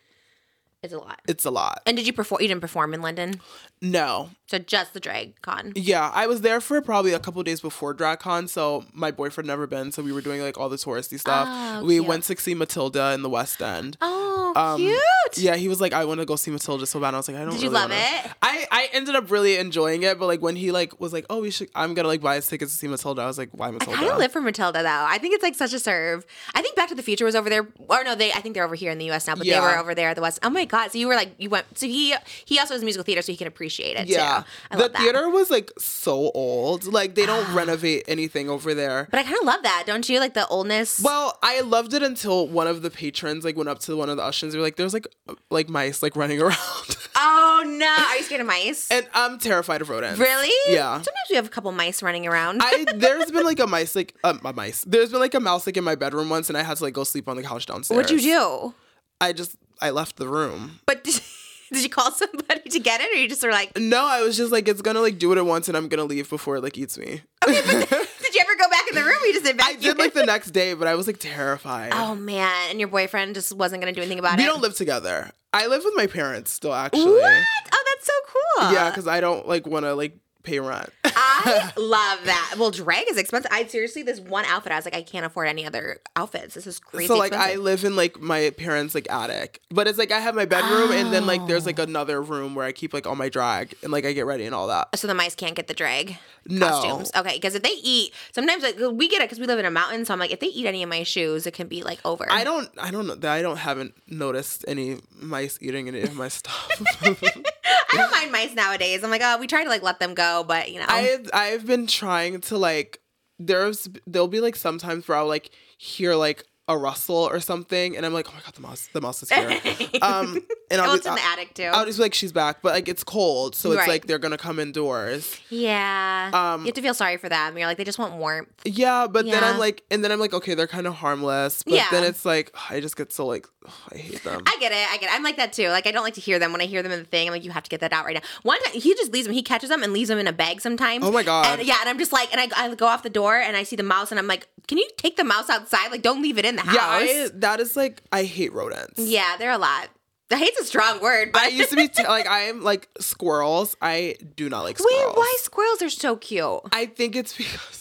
[0.81, 1.19] It's a lot.
[1.27, 1.81] it's a lot.
[1.85, 2.41] And did you perform?
[2.41, 3.41] You didn't perform in London,
[3.81, 4.29] No.
[4.47, 5.71] so just the DragCon.
[5.75, 9.67] Yeah, I was there for probably a couple days before DragCon, so my boyfriend never
[9.67, 11.47] been, so we were doing like all the touristy stuff.
[11.49, 12.05] Oh, we cute.
[12.07, 13.95] went to see Matilda in the West End.
[14.01, 14.99] Oh, Um, cute.
[15.37, 17.09] Yeah, he was like, I want to go see Matilda so bad.
[17.09, 17.51] And I was like, I don't.
[17.53, 18.01] Did you love wanna.
[18.01, 18.31] it?
[18.41, 21.41] I I ended up really enjoying it, but like when he like was like, oh,
[21.41, 23.21] we should, I'm gonna like buy his tickets to see Matilda.
[23.21, 23.93] I was like, why Matilda?
[23.93, 25.05] I kind of live for Matilda though.
[25.07, 26.25] I think it's like such a serve.
[26.55, 28.31] I think Back to the Future was over there, or no, they.
[28.33, 29.27] I think they're over here in the U.S.
[29.27, 29.59] now, but Yeah.
[29.61, 30.39] they were over there at the West.
[30.41, 30.91] Oh my god!
[30.91, 31.77] So you were like, you went.
[31.77, 32.15] So he
[32.45, 34.45] he also has musical theater, so he can appreciate it yeah, too.
[34.71, 35.01] I the love that.
[35.01, 36.85] theater was like so old.
[36.85, 39.07] Like they don't renovate anything over there.
[39.11, 40.19] But I kind of love that, don't you?
[40.19, 41.01] Like the oldness.
[41.01, 44.17] Well, I loved it until one of the patrons like went up to one of
[44.17, 44.53] the ushers.
[44.53, 45.07] They were like, "There's like
[45.49, 47.85] like mice like running around," oh no!
[47.87, 48.89] Are you scared of mice?
[48.91, 50.19] and I'm terrified of rodents.
[50.19, 50.51] really?
[50.73, 50.93] Yeah.
[50.95, 52.61] Sometimes we have a couple mice running around.
[52.63, 54.83] I there's been like a mice like um, a mice.
[54.85, 56.93] There's been like a mouse like in my bedroom once, and I had to like
[56.93, 57.95] go sleep on the couch downstairs.
[57.95, 58.73] What'd you do?
[59.21, 60.79] I just I left the room.
[60.85, 61.21] But did,
[61.73, 64.35] did you call somebody to get it, or you just were like, No, I was
[64.37, 66.63] just like it's gonna like do what it wants, and I'm gonna leave before it
[66.63, 67.21] like eats me.
[67.47, 67.89] Okay, but
[68.21, 69.21] did you ever go back in the room?
[69.21, 69.59] Or you just did.
[69.61, 71.91] I did like the next day, but I was like terrified.
[71.93, 72.71] Oh man!
[72.71, 74.47] And your boyfriend just wasn't gonna do anything about we it.
[74.47, 75.31] We don't live together.
[75.51, 77.05] I live with my parents still, actually.
[77.05, 77.43] What?
[77.73, 78.73] Oh, that's so cool.
[78.73, 80.17] Yeah, because I don't like want to like
[80.49, 80.89] pay rent.
[81.05, 82.55] I love that.
[82.57, 83.51] Well, drag is expensive.
[83.53, 86.55] I seriously, this one outfit, I was like, I can't afford any other outfits.
[86.55, 87.07] This is crazy.
[87.07, 90.35] so like I live in like my parents like attic, but it's like I have
[90.35, 91.65] my bedroom and then like there's Oh.
[91.67, 94.45] like another room where I keep like all my drag and like I get ready
[94.45, 94.97] and all that.
[94.97, 96.67] so the mice can't get the drag No.
[96.69, 97.11] costumes.
[97.15, 99.71] Okay, because if they eat, sometimes like we get it because we live in a
[99.71, 100.05] mountain.
[100.05, 102.25] So I'm like, if they eat any of my shoes, it can be like over.
[102.29, 106.27] I don't I don't know I don't haven't noticed any mice eating any of my
[106.29, 106.69] stuff.
[107.91, 109.03] I don't mind mice nowadays.
[109.03, 111.65] I'm like, oh, we try to like let them go, but you know, I I've
[111.65, 113.01] been trying to like
[113.37, 118.05] there's there'll be like sometimes where I'll like hear like a rustle or something and
[118.05, 119.49] I'm like, oh my god, the mouse the mouse is here.
[120.01, 120.39] um
[120.71, 121.63] and I'll oh, be, it's in the attic too.
[121.63, 123.89] I'll just be like, she's back, but like it's cold, so it's Right.
[123.89, 125.39] like they're gonna come indoors.
[125.49, 127.57] yeah, Um, you have to feel sorry for them.
[127.57, 128.49] You're like, they just want warmth.
[128.65, 131.73] Yeah, but then I'm like, and then I'm like, okay, they're kind of harmless, but
[131.73, 131.87] Yeah.
[131.91, 133.47] then it's like, I just get so like,
[133.91, 134.43] I hate them.
[134.45, 134.87] I get it.
[134.91, 135.13] I get it.
[135.15, 135.69] I'm like that too.
[135.69, 137.27] Like I don't like to hear them when I hear them in the thing.
[137.27, 138.21] I'm like, you have to get that out right now.
[138.43, 139.33] One time he just leaves them.
[139.33, 141.03] He catches them and leaves them in a bag sometimes.
[141.03, 141.59] Oh my God.
[141.59, 143.63] And yeah, and I'm just like, and I, I go off the door and I
[143.63, 145.89] see the mouse and I'm like, can you take the mouse outside?
[145.89, 146.75] Like, don't leave it in the house.
[146.75, 148.99] yeah, I, that is like, I hate rodents.
[148.99, 149.89] yeah, they're a lot.
[150.31, 152.87] I hate's a strong word, but I used to be t- like, I am like
[152.99, 153.75] squirrels.
[153.81, 155.15] I do not like wait, squirrels.
[155.17, 156.59] why squirrels are so cute?
[156.71, 157.78] I think it's because.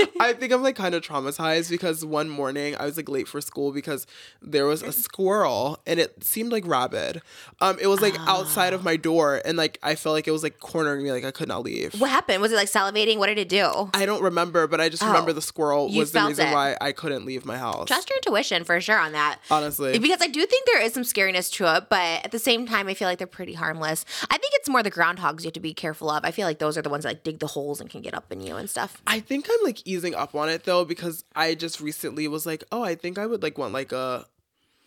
[0.20, 3.40] I think I'm like kind of traumatized because one morning I was like late for
[3.40, 4.06] school because
[4.42, 7.22] there was a squirrel and it seemed like rabid.
[7.60, 10.42] Um, it was like outside of my door and like I felt like it was
[10.42, 11.94] like cornering me, like I could not leave.
[12.00, 12.40] What happened?
[12.42, 13.18] Was it like salivating?
[13.18, 13.90] What did it do?
[13.94, 16.52] I don't remember, but I just remember Oh, the squirrel you was the reason it.
[16.52, 17.86] why I couldn't leave my house.
[17.88, 19.38] Trust your intuition for sure on that.
[19.50, 19.98] Honestly.
[19.98, 22.88] Because I do think there is some scariness to it, but at the same time,
[22.88, 24.04] I feel like they're pretty harmless.
[24.30, 26.24] I think it's more the groundhogs you have to be careful of.
[26.24, 28.14] I feel like those are the ones that like dig the holes and can get
[28.14, 29.00] up in you and stuff.
[29.06, 32.64] I think I'm like easing up on it though because I just recently was like,
[32.72, 34.26] oh, I think I would like want like a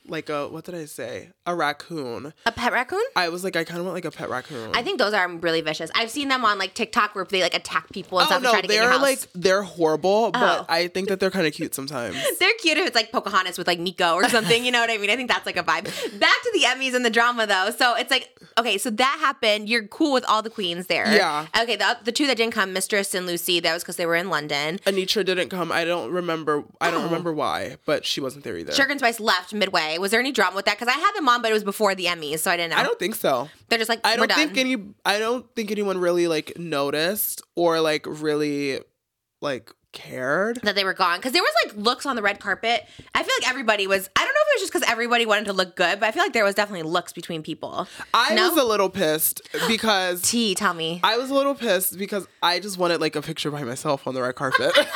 [0.07, 1.29] like a what did I say?
[1.45, 2.33] A raccoon.
[2.45, 3.03] A pet raccoon?
[3.15, 4.71] I was like, I kind of want like a pet raccoon.
[4.73, 5.89] I think those are really vicious.
[5.95, 8.43] I've seen them on like TikTok where they like attack people and oh stuff and
[8.43, 10.31] no, try to get in your they're like they're horrible, Oh.
[10.31, 12.15] but I think that they're kind of cute sometimes.
[12.39, 14.65] They're cute if it's like Pocahontas with like Meeko or something.
[14.65, 15.09] You know what I mean?
[15.09, 15.85] I think that's like a vibe.
[16.19, 17.69] Back to the Emmys and the drama though.
[17.77, 19.69] So it's like, okay, so that happened.
[19.69, 21.11] You're cool with all the queens there.
[21.13, 21.47] Yeah.
[21.61, 24.15] Okay, the, the two that didn't come, Mistress and Loosey, that was because they were
[24.15, 24.79] in London.
[24.85, 25.71] Anetra didn't come.
[25.71, 26.63] I don't remember.
[26.81, 27.05] I don't Oh.
[27.05, 28.71] remember why, but she wasn't there either.
[28.73, 29.92] Sugar and Spice left midway.
[29.99, 30.77] Was there any drama with that?
[30.79, 32.77] Because I had them on, but it was before the Emmys, so I didn't know.
[32.77, 33.49] I don't think so.
[33.69, 34.37] They're just like, I don't done.
[34.37, 34.77] think any.
[35.05, 38.79] I don't think anyone really like noticed or like really
[39.41, 40.57] like cared.
[40.63, 42.83] that they were gone because there was like looks on the red carpet.
[43.13, 44.09] I feel like everybody was.
[44.15, 46.11] I don't know if it was just because everybody wanted to look good, but I
[46.11, 47.87] feel like there was definitely looks between people.
[48.13, 48.49] I No?
[48.49, 50.99] was a little pissed because T, tell me.
[51.03, 54.15] I was a little pissed because I just wanted like a picture by myself on
[54.15, 54.71] the red carpet.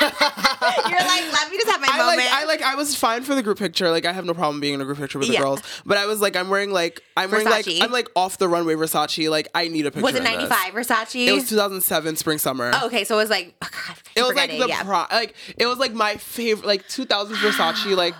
[0.88, 2.18] You're like, let me just have my I moment.
[2.18, 3.90] like I like I was fine for the group picture.
[3.90, 5.40] Like I have no problem being in a group picture with the Yeah.
[5.40, 5.60] girls.
[5.86, 8.74] But I was like I'm wearing like I'm wearing like I'm like off the runway
[8.74, 9.28] Versace.
[9.30, 10.02] Like I need a picture.
[10.04, 11.26] was it 95 Versace?
[11.26, 12.70] It was 2007 spring summer.
[12.74, 14.82] oh, okay, so it was like, oh God, it was like forgetting, the yeah.
[14.82, 18.14] pro like it was like my favorite like 2000s Versace like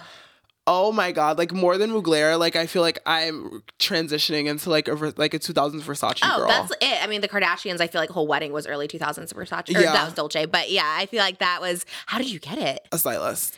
[0.70, 4.86] oh my god like more than Mugler like I feel like I'm transitioning into like
[4.86, 6.48] a like a 2000s Versace Oh, girl.
[6.48, 7.02] that's it.
[7.02, 7.80] I mean, the Kardashians.
[7.80, 9.74] I feel like whole wedding was early 2000s Versace.
[9.74, 9.92] Or Yeah.
[9.92, 10.44] that was Dolce.
[10.46, 11.86] But yeah, I feel like that was.
[12.06, 12.86] How did you get it?
[12.92, 13.56] a stylist.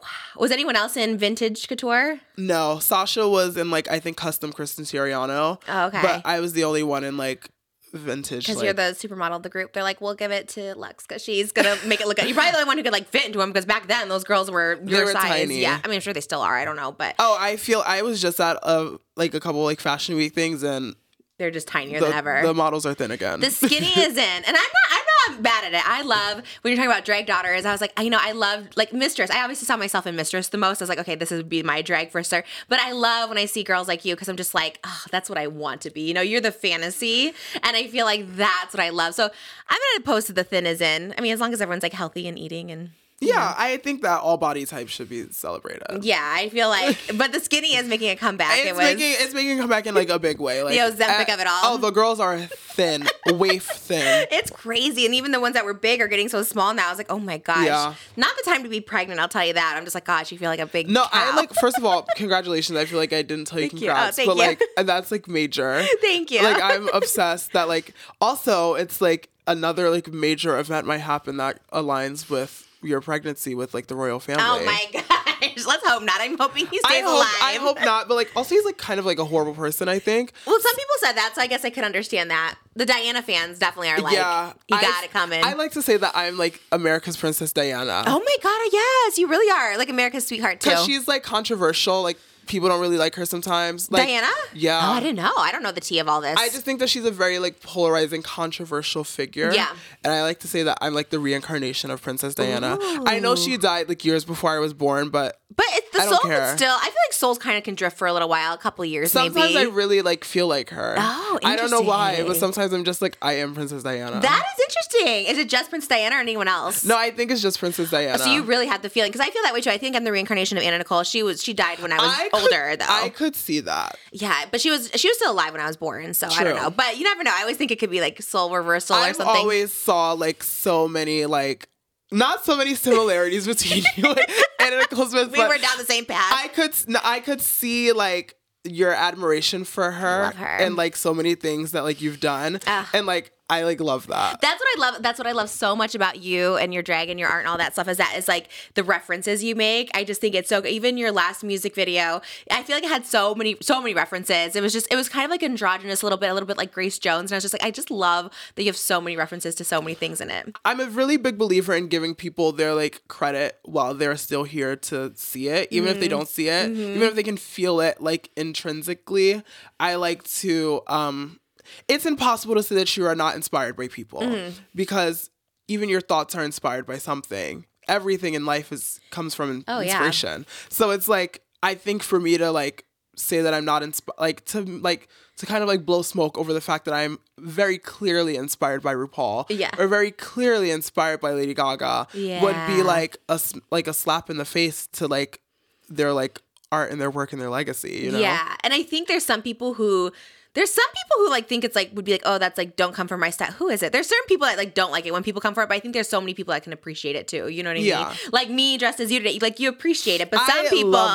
[0.00, 0.06] Wow.
[0.36, 2.20] Was anyone else in vintage couture?
[2.36, 5.60] No, Sasha was in like I think custom Christian Siriano.
[5.68, 6.00] Oh, okay.
[6.02, 7.48] But I was the only one in like
[7.92, 8.44] vintage.
[8.46, 9.72] Because like, you're the supermodel of the group.
[9.72, 12.26] They're like, we'll give it to Luxx because she's gonna make it look good.
[12.26, 14.24] You're probably the only one who could like fit into them because back then those
[14.24, 15.22] girls were your were size.
[15.28, 15.60] tiny.
[15.60, 16.56] Yeah, I mean, I'm sure they still are.
[16.56, 19.62] I don't know, but Oh, I feel I was just at a like a couple
[19.64, 20.94] like fashion week things and
[21.38, 22.42] they're just tinier the, than ever.
[22.42, 23.38] the models are thin again.
[23.40, 24.97] The skinny is in, and I'm not.
[25.28, 25.88] Not bad at it.
[25.88, 27.64] I love when you're talking about drag daughters.
[27.64, 29.30] I was like, you know, I love like Mistress.
[29.30, 30.80] I obviously saw myself in Mistress the most.
[30.80, 32.44] I was like, okay, this would be my drag for sure.
[32.68, 35.28] But I love when I see girls like you because I'm just like, oh, that's
[35.28, 36.02] what I want to be.
[36.02, 39.14] You know, you're the fantasy, and I feel like that's what I love.
[39.14, 41.14] So I'm gonna post the thin is in.
[41.18, 42.90] I mean, as long as everyone's like healthy and eating and.
[43.20, 46.04] Yeah, I think that all body types should be celebrated.
[46.04, 48.58] Yeah, I feel like, but the skinny is making a comeback.
[48.58, 50.62] It's it was making it's making a comeback in like a big way.
[50.68, 51.60] Like The Ozempic uh, of it all.
[51.64, 54.26] Oh, the girls are thin, waif thin.
[54.30, 55.06] It's crazy.
[55.06, 56.88] And even the ones that were big are getting so small now.
[56.88, 57.66] I was like, oh my gosh.
[57.66, 57.94] Yeah.
[58.16, 59.74] Not the time to be pregnant, I'll tell you that.
[59.76, 61.08] I'm just like, gosh, you feel like a big No, cow.
[61.12, 61.52] I like.
[61.54, 62.76] First of all, congratulations.
[62.78, 63.90] I feel like I didn't tell you Thank you.
[63.90, 64.34] Oh, congrats, but you.
[64.34, 65.82] like and that's like major.
[66.00, 66.42] Thank you.
[66.42, 71.60] Like I'm obsessed that like also it's like another like major event might happen that
[71.70, 74.42] aligns with your pregnancy with like the royal family.
[74.46, 75.66] Oh my gosh.
[75.66, 76.20] Let's hope not.
[76.20, 77.26] I'm hoping he I hope, alive.
[77.42, 79.88] I hope not, but like also he's like kind of like a horrible person.
[79.88, 80.32] I think.
[80.46, 82.56] Well, some people said that, so I guess I could understand that.
[82.74, 85.44] The Diana fans definitely are like, yeah, you I- got it coming.
[85.44, 88.04] I like to say that I'm like America's Princess Diana.
[88.06, 89.76] oh my God, yes, you really are.
[89.78, 90.70] Like America's sweetheart, too.
[90.70, 92.02] because she's like controversial.
[92.02, 92.18] Like
[92.48, 93.90] people don't really like her sometimes.
[93.90, 94.28] Like, Diana?
[94.54, 94.80] Yeah.
[94.82, 95.32] Oh, I didn't know.
[95.36, 96.36] I don't know the tea of all this.
[96.38, 99.52] I just think that she's a very like polarizing, controversial figure.
[99.52, 99.68] Yeah.
[100.02, 102.78] And I like to say that I'm like the reincarnation of Princess Diana.
[102.80, 106.18] I know she died like years before I was born, but But it's the soul
[106.20, 106.56] care.
[106.56, 106.72] still.
[106.72, 108.88] I feel like souls kind of can drift for a little while, a couple of
[108.88, 109.58] years sometimes maybe.
[109.58, 110.94] I really like feel like her.
[110.96, 114.20] Oh, I don't know why, but sometimes I'm just like I am Princess Diana.
[114.20, 115.32] that is interesting.
[115.32, 116.84] Is it just Princess Diana or anyone else?
[116.84, 118.18] no, I think it's just Princess Diana.
[118.18, 119.70] So you really had the feeling because I feel that way too.
[119.70, 121.02] I think I'm the reincarnation of Anna Nicole.
[121.02, 122.86] She was she died when I was I could- older though.
[122.88, 123.96] I could see that.
[124.12, 126.14] yeah, but she was she was still alive when I was born.
[126.14, 126.70] So I don't know.
[126.70, 127.32] But you never know.
[127.36, 129.34] I always think it could be like soul reversal or I've something.
[129.34, 131.68] I always saw like so many like
[132.10, 134.14] not so many similarities between you
[134.60, 135.30] and Nicole Smith.
[135.32, 136.32] we were down the same path.
[136.32, 138.34] I could I could see like
[138.64, 140.46] your admiration for her, her.
[140.46, 142.86] and like so many things that like you've done Ugh.
[142.92, 144.40] and like I like love that.
[144.40, 145.02] That's what I love.
[145.02, 147.48] That's what I love so much about you and your drag and your art and
[147.48, 147.88] all that stuff.
[147.88, 149.90] Is that is like the references you make.
[149.94, 150.60] I just think it's so.
[150.60, 150.70] good.
[150.70, 152.20] Even your last music video,
[152.50, 154.54] I feel like it had so many, so many references.
[154.54, 156.58] It was just, it was kind of like androgynous a little bit, a little bit
[156.58, 157.30] like Grace Jones.
[157.30, 159.64] And I was just like, I just love that you have so many references to
[159.64, 160.54] so many things in it.
[160.64, 164.76] I'm a really big believer in giving people their like credit while they're still here
[164.76, 165.94] to see it, even Mm-hmm.
[165.96, 169.42] if they don't see it, even if they can feel it like intrinsically.
[169.80, 171.40] I like to um
[171.88, 174.50] it's impossible to say that you are not inspired by people Mm-hmm.
[174.74, 175.30] because
[175.68, 177.66] even your thoughts are inspired by something.
[177.88, 179.88] Everything in life is comes from Oh, yeah.
[180.04, 180.46] inspiration.
[180.68, 182.84] So it's like I think for me to like
[183.16, 185.08] say that I'm not inspired, like to like
[185.38, 188.94] to kind of like blow smoke over the fact that I'm very clearly inspired by
[188.94, 189.70] RuPaul, Yeah.
[189.78, 192.42] or very clearly inspired by Lady Gaga, yeah.
[192.42, 193.40] would be like a
[193.70, 195.40] like a slap in the face to like
[195.88, 197.98] their like art and their work and their legacy.
[198.04, 198.18] You know?
[198.20, 198.54] Yeah.
[198.62, 200.12] And I think there's some people who
[200.58, 202.92] There's some people who like think it's like would be like, oh, that's like don't
[202.94, 203.52] come for my style.
[203.52, 203.92] Who is it?
[203.92, 205.80] There's certain people that like don't like it when people come for it, but I
[205.80, 207.46] think there's so many people that can appreciate it too.
[207.48, 208.08] You know what I Yeah.
[208.08, 208.16] mean?
[208.32, 211.08] Like me dressed as you today, like you appreciate it, but some I people,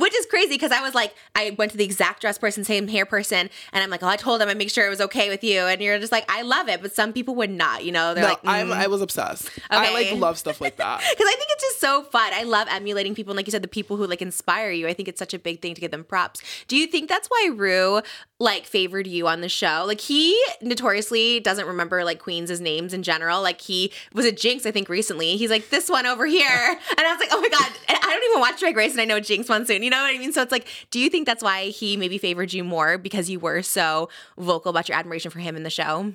[0.00, 2.88] which is crazy because I was like, I went to the exact dress person, same
[2.88, 5.28] hair person, and I'm like, oh, I told them I make sure it was okay
[5.28, 7.84] with you, and you're just like, I love it, but some people would not.
[7.84, 8.72] You know, they're No, like, I'm, mm.
[8.72, 9.50] I was obsessed.
[9.70, 9.92] I Okay.
[10.12, 11.00] like love stuff like that.
[11.10, 12.30] Because I think it's just so fun.
[12.34, 13.32] I love emulating people.
[13.32, 14.88] And like you said, the people who like inspire you.
[14.88, 16.40] I think it's such a big thing to give them props.
[16.68, 18.00] Do you think that's why Ru
[18.38, 19.84] like favored you on the show?
[19.86, 23.42] Like he notoriously doesn't remember like queens' names in general.
[23.42, 25.36] Like he was a Jinkx, I think, recently.
[25.36, 26.46] He's like, this one over here.
[26.98, 29.00] And I was like, oh my God, And I don't even watch Drag Race and
[29.00, 29.82] I know Jinkx one soon.
[29.82, 30.32] You know what I mean?
[30.32, 33.38] So it's like, do you think that's why he maybe favored you more because you
[33.38, 34.08] were so
[34.38, 36.12] vocal about your admiration for him in the show?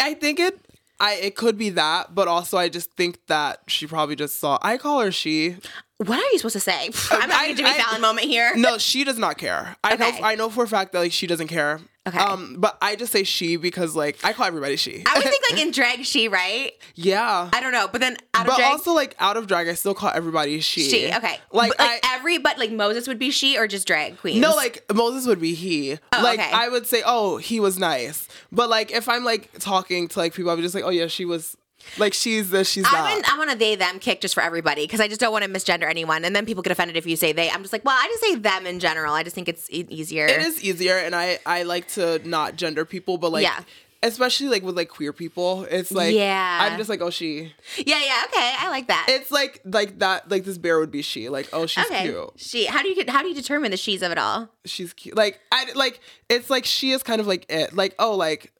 [0.00, 0.58] I think it.
[0.98, 4.58] I it could be that, but also I just think that she probably just saw.
[4.62, 5.56] I call her she.
[5.98, 6.90] What are you supposed to say?
[7.10, 8.52] I'm I- a Jimmy I- Fallon moment here.
[8.56, 9.76] No, she does not care.
[9.82, 10.10] I Okay.
[10.20, 10.26] know.
[10.26, 11.80] I know for a fact that like she doesn't care.
[12.06, 12.18] Okay.
[12.18, 15.02] Um, but I just say she because like I call everybody she.
[15.08, 16.72] I would think like in drag, she, right?
[16.94, 17.50] yeah.
[17.52, 19.74] I don't know, but then out of but drag, also like out of drag, I
[19.74, 20.82] still call everybody she.
[20.82, 21.06] she.
[21.12, 22.16] Okay, Like, But, like I.
[22.16, 24.40] every, but like Moses would be she or just drag queen.
[24.40, 25.98] no, like Moses would be he.
[26.12, 26.50] Oh, like okay.
[26.52, 28.28] I would say, oh, he was nice.
[28.52, 31.24] But like if I'm like talking to like people, I'm just like, oh yeah, she
[31.24, 31.56] was.
[31.98, 33.22] Like she's this, she's that.
[33.26, 35.50] I'm on a they them kick just for everybody because I just don't want to
[35.50, 37.50] misgender anyone, and then people get offended if you say they.
[37.50, 39.14] I'm just like, well, I just say them in general.
[39.14, 40.26] I just think it's easier.
[40.26, 43.42] It is easier, and I I like to not gender people, but like.
[43.42, 43.60] Yeah.
[44.02, 46.58] Especially like with like queer people, it's like Yeah.
[46.60, 47.54] I'm just like oh she.
[47.78, 49.06] Yeah, yeah, okay, I like that.
[49.08, 52.30] It's like like that like this bear would be she like oh she's okay, cute
[52.36, 52.66] she.
[52.66, 53.08] How do you get?
[53.08, 54.50] How do you determine the she's of it all?
[54.66, 58.14] she's cute like I like it's like she is kind of like it like oh
[58.14, 58.52] like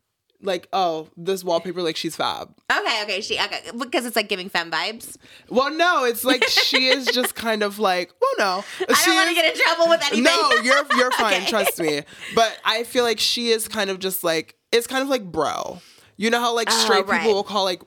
[0.43, 3.39] like oh this wallpaper like she's fab Okay, okay, she.
[3.39, 5.17] Okay, because it's like giving femme vibes.
[5.49, 9.15] well no it's like she is just kind of like well no I she don't
[9.17, 10.25] want to get in trouble with anything.
[10.25, 11.47] no you're you're fine Okay.
[11.47, 12.03] trust me
[12.35, 15.81] but I feel like she is kind of just like it's kind of like bro
[16.17, 17.21] you know how like Oh, straight right.
[17.21, 17.83] people will call like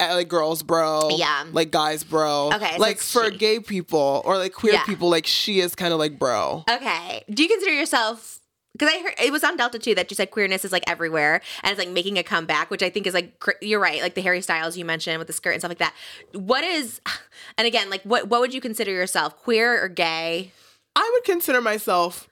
[0.00, 1.44] uh, like girls bro Yeah.
[1.52, 3.36] like guys bro Okay, so like for she.
[3.38, 4.84] gay people or like queer Yeah.
[4.84, 7.22] people like she is kind of like bro Okay.
[7.30, 8.40] Do you consider yourself
[8.72, 11.40] because I heard it was on Delta too that you said queerness is like everywhere
[11.62, 14.22] and it's like making a comeback, which I think is like you're right, like the
[14.22, 15.94] Harry Styles you mentioned with the skirt and stuff like that.
[16.32, 17.00] What is,
[17.58, 20.52] and again, like what what would you consider yourself, queer or gay?
[20.94, 22.28] I would consider myself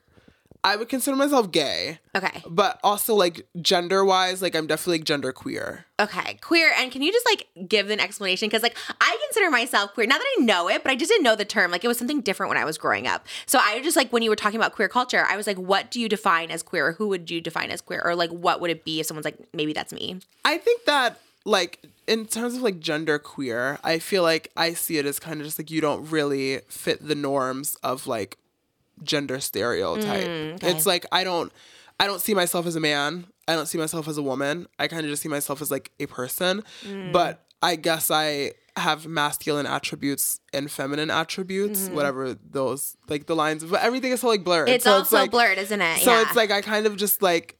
[0.63, 5.05] I would consider myself gay, Okay, but also like gender wise, like I'm definitely like,
[5.05, 5.85] gender queer.
[5.99, 6.71] okay, queer.
[6.77, 8.47] And can you just like give an explanation?
[8.47, 10.07] Because like I consider myself queer.
[10.07, 11.71] Not that I know it, but I just didn't know the term.
[11.71, 13.25] Like it was something different when I was growing up.
[13.45, 15.89] So I just like when you were talking about queer culture, I was like, what
[15.89, 16.87] do you define as queer?
[16.87, 18.01] Or who would you define as queer?
[18.03, 20.19] Or like what would it be if someone's like, maybe that's me?
[20.43, 24.97] I think that like in terms of like gender queer, I feel like I see
[24.97, 28.37] it as kind of just like you don't really fit the norms of like
[29.03, 30.27] gender stereotype.
[30.27, 30.71] Mm, okay.
[30.71, 31.51] It's like I don't
[31.99, 33.27] I don't see myself as a man.
[33.47, 34.67] I don't see myself as a woman.
[34.77, 36.63] I kind of just see myself as like a person.
[36.83, 37.11] Mm.
[37.11, 43.63] But I guess I have masculine attributes and feminine attributes, whatever those like the lines.
[43.63, 44.67] But everything is so like blurred.
[44.67, 44.75] Mm-hmm.
[44.75, 45.99] It's so also like, blurred, isn't it?
[45.99, 46.21] So yeah.
[46.21, 47.57] it's like I kind of just like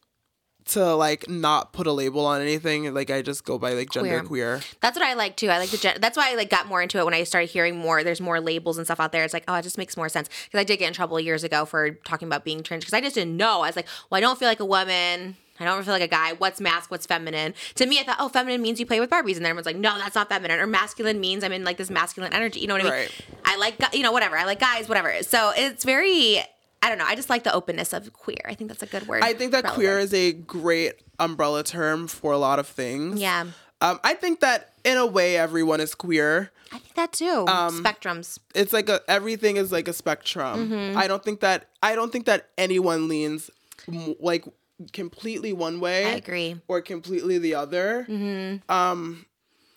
[0.63, 2.93] to like not put a label on anything.
[2.93, 4.57] Like I just go by like gender Queer.
[4.57, 4.61] queer.
[4.79, 5.49] That's what I like too.
[5.49, 7.49] I like the gen- that's why I like got more into it when I started
[7.49, 8.03] hearing more.
[8.03, 9.23] There's more labels and stuff out there.
[9.23, 11.43] It's like oh, it just makes more sense because I did get in trouble years
[11.43, 13.61] ago for talking about being trans because I just didn't know.
[13.61, 15.35] I was like, well, I don't feel like a woman.
[15.67, 16.33] I don't feel like a guy.
[16.33, 16.91] What's mask?
[16.91, 17.53] What's feminine?
[17.75, 19.75] To me, I thought, oh, feminine means you play with Barbies, and then everyone's like,
[19.77, 20.59] no, that's not feminine.
[20.59, 22.59] Or masculine means I'm in like this masculine energy.
[22.59, 22.93] You know what I mean?
[22.93, 23.21] Right.
[23.45, 24.37] I like, you know, whatever.
[24.37, 25.21] I like guys, whatever.
[25.23, 26.39] So it's very,
[26.81, 27.05] I don't know.
[27.05, 28.41] I just like the openness of queer.
[28.45, 29.23] I think that's a good word.
[29.23, 33.19] I think that queer is a great umbrella term for a lot of things.
[33.21, 33.45] Yeah,
[33.81, 36.51] Um, I think that in a way everyone is queer.
[36.73, 37.45] I think that too.
[37.47, 38.39] Um, Spectrums.
[38.55, 40.69] It's like a everything is like a spectrum.
[40.69, 40.97] Mm-hmm.
[40.97, 43.51] I don't think that I don't think that anyone leans
[44.19, 44.45] like
[44.93, 46.05] completely one way.
[46.05, 46.59] I agree.
[46.67, 48.05] Or completely the other.
[48.09, 48.71] Mm-hmm.
[48.71, 49.25] Um,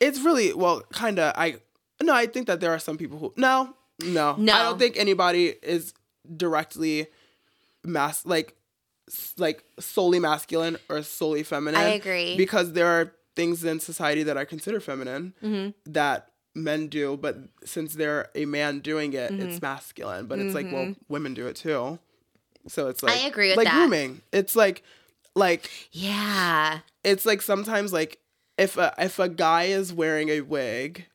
[0.00, 1.32] it's really well, kind of.
[1.36, 1.56] I
[2.02, 4.52] no, I think that there are some people who no, no, No.
[4.52, 5.94] I don't think anybody is
[6.36, 7.06] directly
[7.84, 8.56] mas like
[9.38, 11.80] like solely masculine or solely feminine.
[11.80, 12.36] I agree.
[12.36, 15.92] because there are things in society that I consider feminine Mm-hmm.
[15.92, 19.42] that men do, but since they're a man doing it, Mm-hmm.
[19.48, 20.26] it's masculine.
[20.26, 21.98] But it's like, well, women do it too.
[22.68, 23.74] So it's like I agree with like that.
[23.76, 24.22] grooming.
[24.32, 24.82] It's like
[25.34, 26.80] like Yeah.
[27.02, 28.18] it's like sometimes like
[28.58, 31.06] if a if a guy is wearing a wig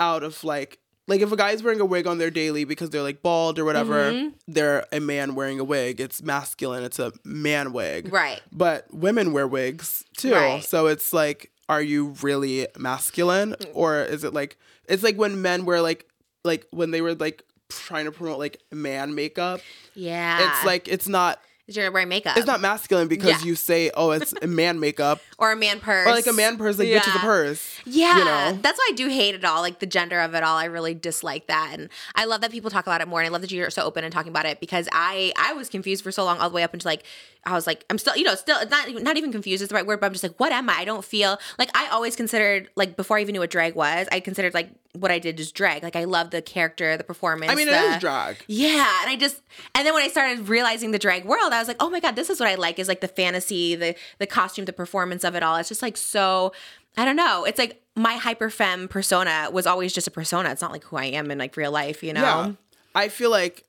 [0.00, 2.90] out of like like if a guy is wearing a wig on their daily because
[2.90, 4.28] they're like bald or whatever, Mm-hmm.
[4.46, 6.00] they're a man wearing a wig.
[6.00, 6.82] It's masculine.
[6.82, 8.12] It's a man wig.
[8.12, 8.40] Right.
[8.52, 10.32] But women wear wigs too.
[10.34, 10.62] Right.
[10.62, 13.54] So it's like, are you really masculine?
[13.72, 16.06] Or is it like it's like when men wear like
[16.44, 19.60] like when they were like trying to promote like man makeup.
[19.94, 20.50] Yeah.
[20.50, 21.40] It's like it's not
[21.70, 22.36] You're wearing makeup.
[22.38, 23.48] It's not masculine because Yeah.
[23.48, 25.20] you say, oh, it's a man makeup.
[25.38, 26.06] or a man purse.
[26.06, 27.74] Or like a man purse, like bitch is a purse.
[27.84, 28.58] Yeah, You know?
[28.62, 30.56] that's why I do hate it all, like the gender of it all.
[30.56, 33.20] I really dislike that, and I love that people talk about it more.
[33.20, 35.68] And I love that you're so open and talking about it because I I was
[35.68, 37.04] confused for so long, all the way up until like
[37.44, 39.74] I was like I'm still you know still it's not not even confused is the
[39.74, 40.78] right word, but I'm just like what am I?
[40.78, 44.08] I don't feel like I always considered like before I even knew what drag was,
[44.10, 45.82] I considered like what I did is drag.
[45.82, 47.52] Like I love the character, the performance.
[47.52, 48.38] I mean, it the- is drag.
[48.48, 49.40] yeah, and I just
[49.74, 52.16] and then when I started realizing the drag world, I was like, oh my god,
[52.16, 55.34] this is what I like is like the fantasy, the the costume, the performance of
[55.34, 55.56] it all.
[55.56, 56.52] It's just like so.
[56.96, 57.44] I don't know.
[57.44, 60.50] It's like my hyper femme persona was always just a persona.
[60.50, 62.22] It's not like who I am in like real life, you know.
[62.22, 62.52] Yeah.
[62.94, 63.68] I feel like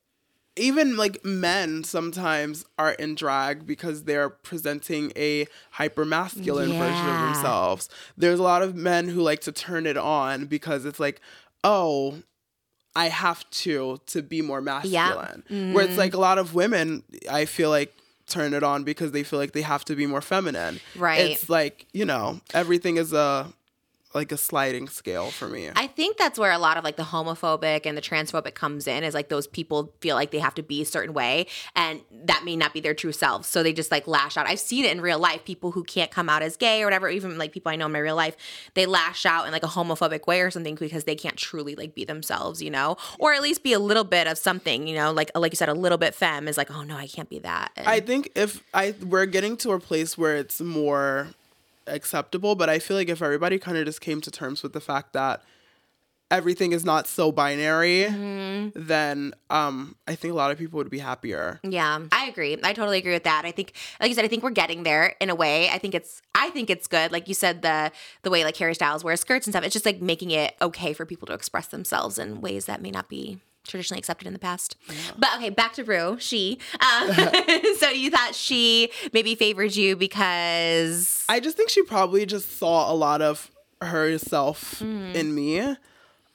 [0.55, 7.21] even like men sometimes are in drag because they're presenting a hyper masculine version of
[7.21, 7.89] themselves.
[8.17, 11.21] There's a lot of men who like to turn it on because it's like,
[11.63, 12.21] oh,
[12.95, 15.43] I have to to be more masculine.
[15.73, 15.97] Where it's mm.
[15.97, 17.93] like a lot of women, I feel like
[18.27, 20.79] turn it on because they feel like they have to be more feminine.
[20.95, 21.31] Right.
[21.31, 23.51] It's like, you know, everything is a
[24.13, 25.69] like a sliding scale for me.
[25.75, 29.03] I think that's where a lot of like the homophobic and the transphobic comes in
[29.03, 31.45] is like those people feel like they have to be a certain way
[31.75, 33.47] and that may not be their true selves.
[33.47, 34.47] So they just like lash out.
[34.47, 35.45] I've seen it in real life.
[35.45, 37.91] People who can't come out as gay or whatever, even like people I know in
[37.91, 38.35] my real life,
[38.73, 41.93] they lash out in like a homophobic way or something because they can't truly like
[41.93, 42.97] be themselves, you know?
[43.19, 45.69] Or at least be a little bit of something, you know, like like you said,
[45.69, 47.71] a little bit femme is like, oh no, I can't be that.
[47.75, 51.27] And- I think if I we're getting to a place where it's more
[51.89, 54.81] acceptable, but I feel like if everybody kind of just came to terms with the
[54.81, 55.41] fact that
[56.31, 58.69] everything is not so binary, Mm-hmm.
[58.87, 61.59] then um I think a lot of people would be happier.
[61.63, 62.57] Yeah, I agree.
[62.61, 63.45] I totally agree with that.
[63.45, 65.69] I think, like you said, I think we're getting there in a way.
[65.69, 67.11] I think it's, I think it's good.
[67.11, 69.63] Like you said, the the way like Harry Styles wears skirts and stuff.
[69.63, 72.91] It's just like making it okay for people to express themselves in ways that may
[72.91, 74.75] not be traditionally accepted in the past.
[75.17, 76.17] But okay, back to Ru.
[76.19, 76.59] She.
[76.79, 77.11] Um,
[77.77, 82.91] so you thought she maybe favored you because I just think she probably just saw
[82.91, 83.51] a lot of
[83.81, 85.15] herself Mm.
[85.15, 85.75] in me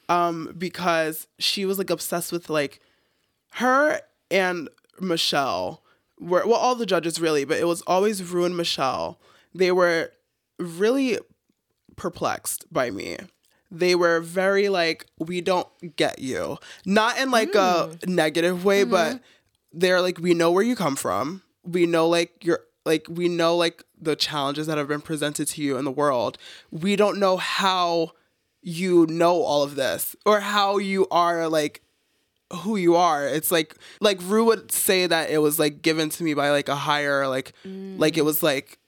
[0.09, 2.81] um because she was like obsessed with like
[3.57, 4.01] her
[4.31, 4.69] and
[5.01, 5.83] Michelle
[6.19, 9.19] were well all the judges really but it was always Ru and Michelle
[9.55, 10.11] they were
[10.59, 11.19] really
[11.97, 13.19] perplexed by me
[13.71, 16.59] they were very like we don't get you.
[16.85, 18.15] Not in like a hmm.
[18.15, 18.91] negative way mm-hmm.
[18.91, 19.21] but
[19.73, 21.43] they're like we know where you come from.
[21.65, 25.63] We know like you're like we know like the challenges that have been presented to
[25.63, 26.39] you in the world.
[26.71, 28.13] We don't know how
[28.63, 31.83] you know all of this or how you are like
[32.53, 33.27] who you are.
[33.27, 36.69] It's like like Ru would say that it was like given to me by like
[36.69, 38.27] a higher like like it mm.
[38.27, 38.79] was like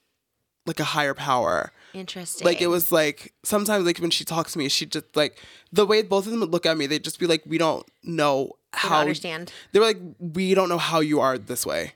[0.66, 2.44] like a higher power interesting.
[2.44, 5.38] like it was like sometimes like when she talks to me she just like
[5.72, 7.86] the way both of them would look at me they'd just be like we don't
[8.02, 9.52] know how understand.
[9.72, 11.92] they were like we don't know how you are this way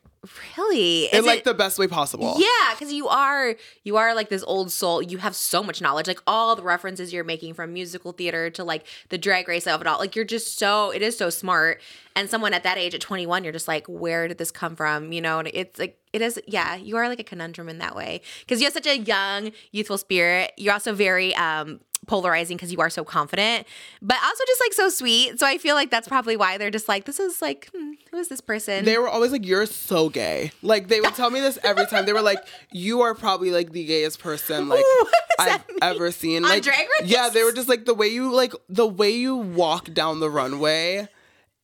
[0.58, 1.06] Really?
[1.06, 4.28] in Is like it- the best way possible Yeah, because you are you are like
[4.28, 5.00] this old soul.
[5.00, 8.62] You have so much knowledge, like all the references you're making from musical theater to
[8.62, 9.98] like the drag race of it all.
[9.98, 11.80] Like you're just so it is so smart.
[12.14, 15.12] And someone at that age, at 21, you're just like, where did this come from?
[15.12, 16.38] You know, and it's like it is.
[16.46, 19.52] Yeah, you are like a conundrum in that way because you have such a young,
[19.72, 20.52] youthful spirit.
[20.58, 23.66] You're also very um polarizing because you are so confident,
[24.02, 25.38] but also just like so sweet.
[25.38, 28.16] So I feel like that's probably why they're just like, this is like, hmm, who
[28.18, 28.84] is this person?
[28.84, 32.06] they were always like you're so gay like they would tell me this every time
[32.06, 32.38] they were like
[32.72, 34.84] you are probably like the gayest person like
[35.38, 35.78] i've mean?
[35.82, 36.66] ever seen On like
[37.04, 40.30] yeah they were just like the way you like the way you walk down the
[40.30, 41.08] runway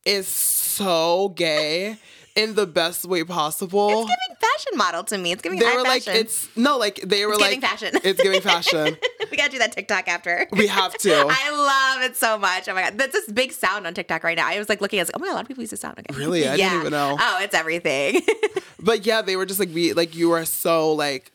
[0.05, 1.97] is so gay
[2.37, 5.31] in the best way possible it's giving fashion model to me.
[5.31, 6.21] It's giving they were like fashion.
[6.21, 7.99] it's no like they were It's like giving fashion.
[8.03, 8.97] it's giving fashion
[9.31, 10.47] we gotta do that TikTok after.
[10.53, 12.69] we have to I love it so much.
[12.69, 14.47] Oh my god, that's this big sound on TikTok right now.
[14.47, 15.71] I was like looking, I was like, oh my god, a lot of people use
[15.71, 15.99] this sound.
[15.99, 16.17] Okay.
[16.17, 16.47] Really?
[16.47, 17.17] I didn't even know.
[17.19, 18.21] Oh, it's everything.
[18.79, 21.31] But yeah, they were just like we like you are so like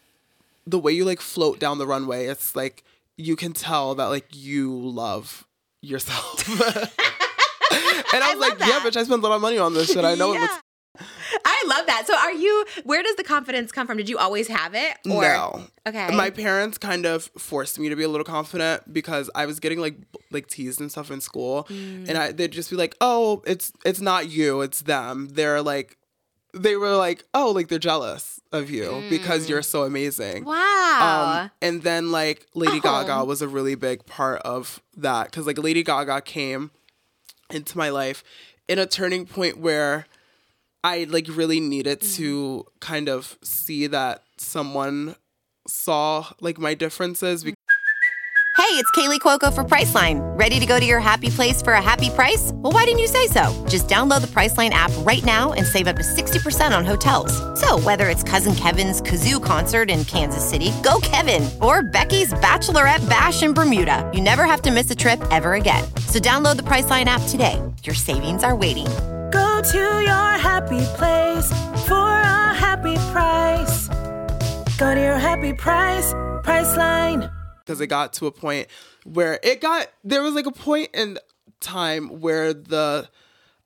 [0.66, 2.26] the way you like float down the runway.
[2.26, 2.84] It's like
[3.16, 5.44] you can tell that like you love
[5.82, 6.48] yourself.
[6.48, 8.82] and I was love like, yeah, that.
[8.86, 10.04] bitch, I spent a lot of money on this shit.
[10.04, 10.54] I know it looks
[10.98, 12.04] I love that.
[12.06, 12.64] So, are you?
[12.84, 13.96] Where does the confidence come from?
[13.96, 14.96] Did you always have it?
[15.10, 15.62] Or, no.
[15.86, 16.14] Okay.
[16.14, 19.80] My parents kind of forced me to be a little confident because I was getting
[19.80, 19.96] like
[20.30, 22.08] like teased and stuff in school, Mm.
[22.08, 25.96] and I they'd just be like, "Oh, it's it's not you, it's them." They're like,
[26.54, 30.46] they were like, "Oh, like they're jealous of you because you're so amazing." Mm.
[30.46, 31.40] wow.
[31.44, 32.80] Um, and then like Lady Oh.
[32.80, 36.70] Gaga was a really big part of that because like Lady Gaga came
[37.50, 38.22] into my life
[38.68, 40.06] in a turning point where
[40.84, 42.22] I like really needed mm-hmm.
[42.22, 45.16] to kind of see that someone
[45.66, 47.44] saw like my differences.
[47.44, 47.56] Because
[48.62, 50.20] Hey, it's Kaley Cuoco for Priceline.
[50.38, 52.52] Ready to go to your happy place for a happy price?
[52.54, 53.52] Well, why didn't you say so?
[53.68, 57.32] Just download the Priceline app right now and save up to 60% on hotels.
[57.60, 63.06] So, whether it's Cousin Kevin's Kazoo concert in Kansas City, go Kevin, or Becky's Bachelorette
[63.10, 65.84] Bash in Bermuda, you never have to miss a trip ever again.
[66.06, 67.60] So, download the Priceline app today.
[67.82, 68.86] Your savings are waiting.
[69.32, 71.48] Go to your happy place
[71.86, 73.88] for a happy price.
[74.78, 76.12] Go to your happy price,
[76.44, 77.32] Priceline.
[77.60, 78.68] because it got to a point
[79.04, 81.18] where it got there was like a point in
[81.60, 83.08] time where the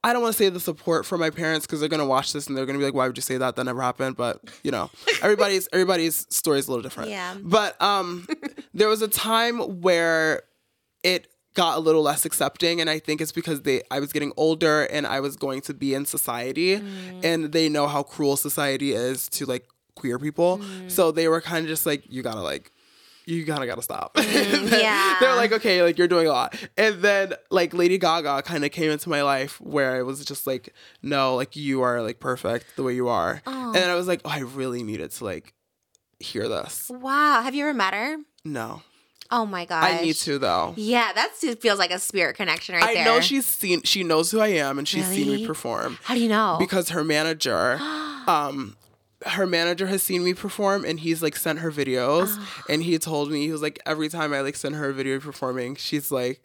[0.04, 2.46] I don't want to say the support from my parents because they're gonna watch this
[2.46, 3.56] and they're gonna be like, "Why would you say that?
[3.56, 4.90] That never happened." But you know,
[5.22, 7.10] everybody's everybody's story is a little different.
[7.10, 7.34] Yeah.
[7.42, 8.28] But um,
[8.74, 10.42] there was a time where
[11.02, 11.26] it
[11.57, 14.84] got a little less accepting and i think it's because they i was getting older
[14.84, 17.24] and i was going to be in society mm.
[17.24, 20.59] and they know how cruel society is to like queer people.
[20.59, 20.90] Mm.
[20.90, 22.70] So they were kind of just like you gotta like
[23.24, 24.14] you gotta gotta stop.
[24.14, 25.16] Mm, yeah.
[25.18, 26.54] they're like okay like you're doing a lot.
[26.76, 30.46] And then like lady gaga kind of came into my life where I was just
[30.46, 33.42] like no like you are like perfect the way you are.
[33.46, 35.54] And then i was like oh i really needed to like
[36.20, 36.88] hear this.
[36.88, 37.42] Wow.
[37.42, 38.18] Have you ever met her?
[38.44, 38.82] no
[39.31, 39.85] Oh my gosh.
[39.85, 43.03] i need to though Yeah, that feels like a spirit connection right I there.
[43.03, 46.14] I know she's seen she knows who I am and she's seen me perform How
[46.14, 46.57] do you know?
[46.59, 47.79] because her manager
[48.27, 48.77] um
[49.24, 52.64] her manager has seen me perform and he's like sent her videos Ah.
[52.68, 55.18] and he told me he was like every time I like send her a video
[55.20, 56.43] performing she's like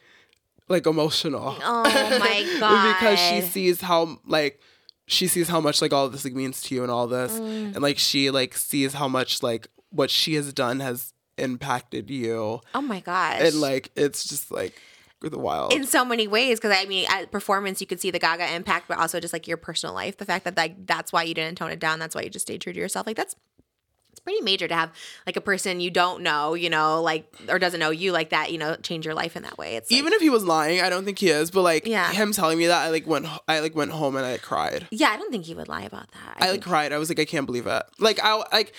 [0.69, 1.83] like emotional oh
[2.19, 2.93] my god.
[2.99, 4.59] because she sees how like
[5.05, 7.73] she sees how much like all this like means to you and all this Mm.
[7.75, 12.61] and like she like sees how much like what she has done has impacted you
[12.73, 13.41] Oh my gosh.
[13.41, 14.79] and like it's just like
[15.21, 18.17] the wild in so many ways because i mean at performance you could see the
[18.19, 21.21] gaga impact but also just like your personal life the fact that like that's why
[21.21, 23.35] you didn't tone it down that's why you just stayed true to yourself like that's
[24.09, 24.91] it's pretty major to have
[25.27, 28.51] like a person you don't know you know like or doesn't know you like that
[28.51, 30.81] you know change your life in that way it's like, even if he was lying,
[30.81, 31.49] I don't think he is.
[31.51, 32.11] But like Yeah.
[32.11, 34.87] him telling me that, I like went, I like went home and I cried.
[34.91, 36.91] yeah i don't think he would lie about that I like cried.
[36.91, 37.83] I was like, I can't believe it.
[37.99, 38.73] Like I like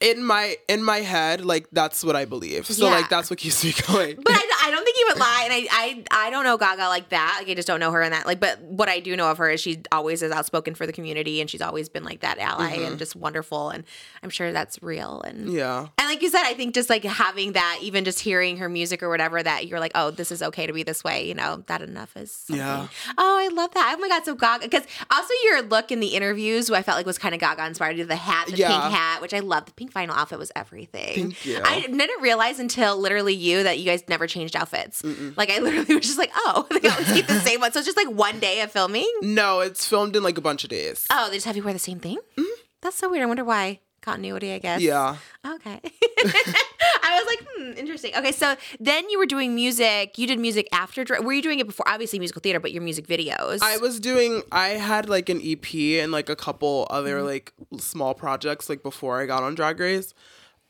[0.00, 2.66] in my in my head, like that's what I believe.
[2.66, 2.92] So Yeah.
[2.96, 4.16] like that's what keeps me going.
[4.16, 6.88] but I, I don't think he would lie, and I, I I don't know Gaga
[6.88, 7.36] like that.
[7.40, 8.26] Like I just don't know her in that.
[8.26, 10.92] Like, but what I do know of her is she always is outspoken for the
[10.92, 13.70] community, and she's always been like that ally and just wonderful.
[13.70, 13.84] And
[14.22, 15.20] I'm sure that's real.
[15.22, 15.56] And Mm-hmm.
[15.56, 15.86] yeah.
[15.98, 19.02] And like you said, I think just like having that, even just hearing her music
[19.02, 21.62] or whatever, that you're like, oh, this is okay to be this way, you know,
[21.66, 22.30] that enough is.
[22.32, 22.64] Something.
[22.64, 22.88] Yeah.
[23.18, 23.94] Oh, I love that.
[23.96, 24.24] Oh my God.
[24.24, 27.34] So Gaga, because also your look in the interviews, who I felt like was kind
[27.34, 28.68] of Gaga inspired, the hat, the Yeah.
[28.68, 29.66] pink hat, which I love.
[29.66, 31.34] The pink final outfit was everything.
[31.64, 34.67] I didn't realize until literally you that you guys never changed outfits.
[35.36, 37.72] Like I literally was just like, oh, they always keep the same one.
[37.72, 39.10] So it's just like one day of filming.
[39.22, 41.06] No, it's filmed in like a bunch of days.
[41.10, 42.18] Oh, they just have you wear the same thing?
[42.82, 43.22] That's so weird.
[43.22, 43.80] I wonder why.
[44.00, 44.80] Continuity, I guess.
[44.80, 45.16] Yeah.
[45.44, 45.80] Okay.
[46.40, 48.12] I was like, hmm, interesting.
[48.16, 50.16] Okay, so then you were doing music.
[50.18, 51.04] You did music after.
[51.22, 51.86] Were you doing it before?
[51.88, 53.58] Obviously, musical theater, but your music videos.
[53.62, 56.94] I was doing I had like an EP and like a couple Mm-hmm.
[56.96, 60.14] other like small projects like before I got on Drag Race.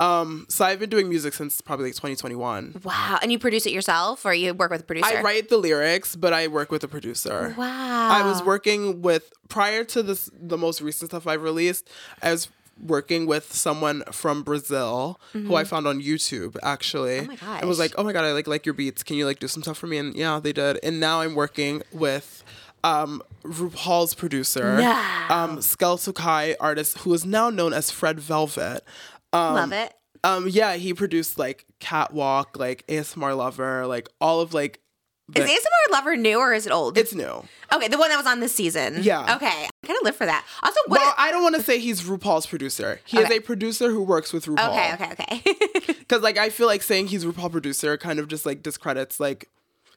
[0.01, 2.83] Um so I've been doing music since probably like 2021.
[2.85, 3.19] Wow.
[3.21, 5.09] And you produce it yourself, or you work with a producer?
[5.19, 7.55] I write the lyrics, but I work with a producer.
[7.59, 8.09] Wow.
[8.11, 11.91] I was working with prior to this the most recent stuff I've released.
[12.23, 12.49] I was
[12.81, 17.23] working with someone from Brazil who I found on YouTube actually.
[17.23, 17.45] Mm-hmm.
[17.45, 19.03] Oh my And was like, "Oh my god, I like like your beats.
[19.03, 20.79] Can you like do some stuff for me?" And yeah, they did.
[20.85, 22.45] And now I'm working with
[22.85, 24.91] um RuPaul's producer, No.
[25.29, 28.85] um Skel Sukai artist who is now known as Fred Velvet.
[29.33, 29.95] Love it.
[30.25, 34.81] Um yeah, he produced like Catwalk, like ASMR Lover, like all of like
[35.31, 36.97] the, Is ASMR Lover new or is it old?
[36.97, 37.45] it's new.
[37.73, 38.99] okay, the one that was on this season.
[39.03, 39.37] Yeah.
[39.37, 40.45] Okay, I kind of live for that.
[40.63, 41.01] Also, what?
[41.01, 43.01] Well, I don't want to say he's RuPaul's producer.
[43.05, 44.71] He is a producer who works with RuPaul.
[44.71, 45.95] okay, okay, okay.
[45.99, 49.49] Because like I feel like saying he's RuPaul producer kind of just like discredits like,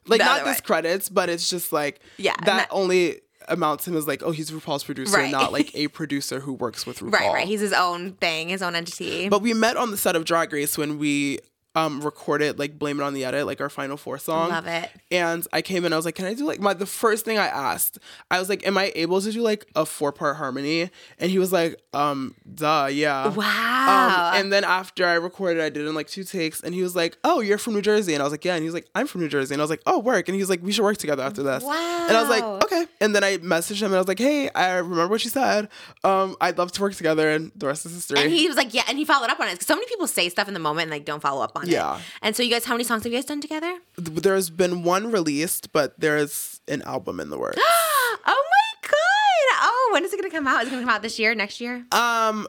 [0.05, 4.07] like The not discredits, but it's just like Yeah, that not- only amounts him as
[4.07, 5.31] like oh he's RuPaul's producer, Right.
[5.31, 7.11] not like a producer who works with RuPaul.
[7.13, 7.47] right, right.
[7.47, 9.29] He's his own thing, his own entity.
[9.29, 11.39] But we met on the set of Drag Race when we
[11.75, 14.49] um recorded like Blame It on the Edit, like our final four song.
[14.49, 14.89] Love it.
[15.09, 17.37] And I came in, I was like, Can I do like my the first thing
[17.37, 17.97] I asked,
[18.29, 20.89] I was like, Am I able to do like a four part harmony?
[21.19, 23.27] And he was like, um, duh, yeah.
[23.27, 24.31] Wow.
[24.33, 26.95] Um, and then after I recorded, I did in like two takes, and he was
[26.95, 28.87] like, "Oh, you're from New Jersey," and I was like, "Yeah," and he was like,
[28.95, 30.71] "I'm from New Jersey," and I was like, "Oh, work," and he was like, "We
[30.71, 32.05] should work together after this." wow.
[32.07, 34.49] And I was like, "Okay," and then I messaged him, and I was like, "Hey,
[34.51, 35.67] I remember what you said.
[36.03, 38.19] Um, I'd love to work together," and the rest is history.
[38.19, 39.61] And he was like, yeah, and he followed up on it.
[39.63, 41.97] so many people say stuff in the moment and like don't follow up on Yeah.
[41.97, 42.01] it.
[42.21, 43.77] And so you guys, how many songs have you guys done together?
[43.97, 47.57] There's been one released, but there's an album in the works.
[47.59, 49.61] oh my god!
[49.63, 50.61] Oh, when is it gonna come out?
[50.63, 51.35] Is it gonna come out this year?
[51.35, 51.85] Next year?
[51.91, 52.47] um,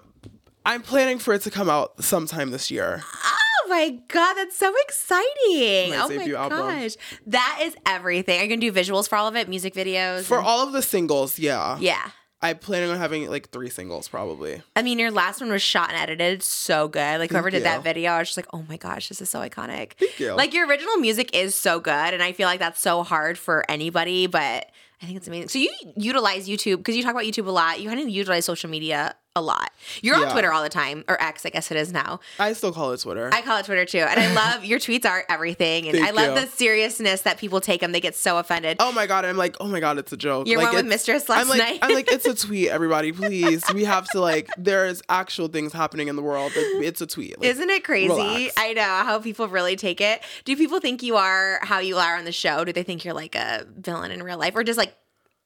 [0.65, 3.03] I'm planning for it to come out sometime this year.
[3.05, 5.91] Oh, my god, that's so exciting!
[5.91, 6.59] My oh my album.
[6.59, 6.93] gosh,
[7.27, 8.39] that is everything.
[8.39, 9.49] Are you gonna do visuals for all of it?
[9.49, 10.23] Music videos?
[10.25, 11.79] For and- all of the singles, yeah.
[11.81, 12.11] yeah.
[12.43, 14.63] I plan on having like three singles probably.
[14.75, 17.21] I mean, your last one was shot and edited so good.
[17.21, 19.41] Like whoever did that video, I was just like, oh my gosh, this is so
[19.41, 19.93] iconic.
[19.93, 20.33] Thank you.
[20.33, 23.65] Like your original music is so good, and I feel like that's so hard for
[23.71, 24.71] anybody, but
[25.01, 25.49] I think it's amazing.
[25.49, 27.81] So you utilize YouTube because you talk about YouTube a lot.
[27.81, 29.71] You kind of utilize social media a lot.
[30.03, 32.21] You're on Twitter all the time, or X, I guess it is now.
[32.39, 33.31] I still call it Twitter.
[33.33, 36.11] I call it Twitter too, and I love your tweets are everything, and Thank I
[36.11, 36.45] love you.
[36.45, 37.93] the seriousness that people take them.
[37.93, 38.77] They get so offended.
[38.81, 40.47] oh my god, I'm like, oh my god, it's a joke.
[40.47, 41.79] Your like, one with Mistress last I'm like, night.
[41.81, 43.65] I'm like, it's a tweet, everybody, please.
[43.73, 46.53] We have to like, there's actual things happening in the world.
[46.55, 47.39] Like, it's a tweet.
[47.41, 48.09] Like, Isn't it crazy?
[48.09, 48.55] relax.
[48.59, 50.21] I know how people really take it.
[50.45, 52.65] Do people think you are how you are on the show?
[52.65, 54.95] Do they think you're like a villain in real life or just like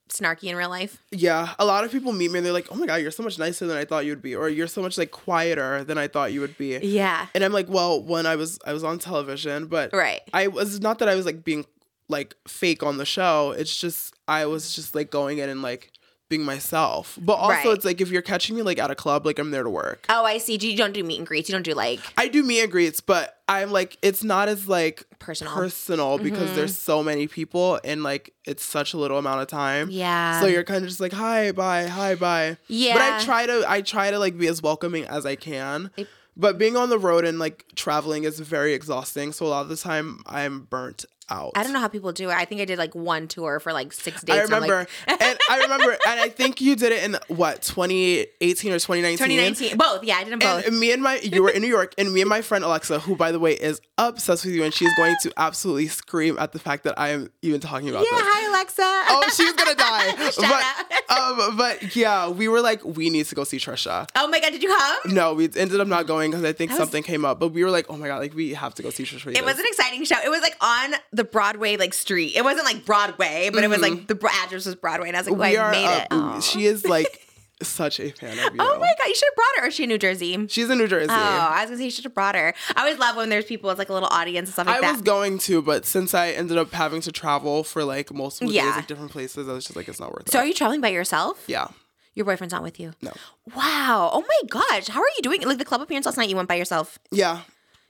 [0.09, 1.03] snarky in real life?
[1.11, 3.23] Yeah, a lot of people meet me and they're like, "Oh my god, you're so
[3.23, 5.99] much nicer than I thought you would be," or "You're so much like quieter than
[5.99, 7.27] I thought you would be." Yeah.
[7.35, 10.21] And I'm like, "Well, when I was I was on television, but Right.
[10.33, 11.67] I was not that I was like being
[12.09, 13.51] like fake on the show.
[13.53, 15.91] It's just I was just like going in and like
[16.29, 17.19] being myself.
[17.21, 17.77] But also, Right.
[17.77, 20.05] it's like if you're catching me like at a club, like I'm there to work.
[20.09, 20.57] Oh, I see.
[20.61, 21.49] You don't do meet and greets.
[21.49, 24.67] You don't do like I do meet and greets, but I'm like it's not as
[24.69, 25.55] like Personal.
[25.55, 26.57] personal because Mm-hmm.
[26.57, 29.89] there's so many people and like it's such a little amount of time.
[29.91, 30.41] Yeah.
[30.41, 32.57] So you're kind of just like hi, bye, hi, bye.
[32.69, 32.95] Yeah.
[32.95, 35.91] But I try to I try to like be as welcoming as I can.
[36.39, 39.33] But being on the road and like traveling is very exhausting.
[39.33, 41.53] So a lot of the time I'm burnt out.
[41.55, 42.35] I don't know how people do it.
[42.35, 44.37] I think I did like one tour for like six days.
[44.37, 47.63] I and remember, like, and I remember, and I think you did it in what
[47.63, 49.19] 2018 or 2019.
[49.19, 49.77] 2019.
[49.77, 50.05] Both.
[50.05, 50.67] Yeah, I did them both.
[50.67, 53.01] And me and my, you were in New York, and me and my friend Alexa,
[53.01, 56.53] who by the way is obsessed with you, and she's going to absolutely scream at
[56.53, 58.19] the fact that I am even talking about yeah.
[58.19, 58.23] this.
[58.25, 58.83] Hi, Alexa.
[58.83, 60.15] Oh, she's gonna die.
[60.37, 64.09] But, um, but yeah, we were like, we need to go see Trisha.
[64.17, 64.51] oh my God.
[64.51, 65.15] Did you come?
[65.15, 67.41] No, we ended up not going because I think was- something came up.
[67.41, 69.37] But we were like, oh my god, like we have to go see Trisha.
[69.37, 70.17] It was an exciting show.
[70.25, 72.37] It was like on the Broadway like street.
[72.37, 74.15] It wasn't like Broadway, but it was like the
[74.45, 75.71] address was Broadway, and I was like, well, we I are.
[75.71, 76.43] made uh, it.
[76.45, 77.23] She is like
[77.63, 78.61] such a fan of you.
[78.61, 79.65] Oh my god, you should have brought her.
[79.65, 80.47] Or is she in New Jersey?
[80.49, 81.09] She's in New Jersey.
[81.11, 82.55] Oh, I was gonna say you should have brought her.
[82.77, 84.81] I always love when there's people, it's like a little audience and stuff like I
[84.83, 84.93] that.
[84.93, 88.67] was going to, but since I ended up having to travel for like multiple Yeah.
[88.67, 90.33] days at different places, I was just like, it's not worth so it.
[90.33, 91.43] So are you traveling by yourself?
[91.47, 91.69] yeah.
[92.15, 92.93] Your boyfriend's not with you?
[93.03, 93.13] No.
[93.55, 94.09] Wow.
[94.13, 94.89] Oh my gosh.
[94.89, 95.43] How are you doing?
[95.43, 96.99] Like the club appearance last night, you went by yourself.
[97.11, 97.41] Yeah.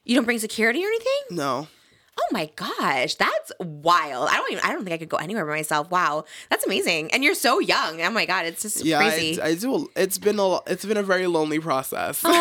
[0.04, 1.20] You don't bring security or anything?
[1.36, 1.68] No.
[2.18, 4.28] Oh my gosh, that's wild.
[4.30, 4.64] I don't even.
[4.64, 5.90] I don't think I could go anywhere by myself.
[5.90, 7.12] Wow, that's amazing.
[7.12, 8.00] And you're so young.
[8.00, 8.98] Oh my god, it's just Yeah.
[8.98, 9.40] crazy.
[9.40, 9.88] I, I do.
[9.94, 10.58] It's been a.
[10.66, 12.22] It's been a very lonely process.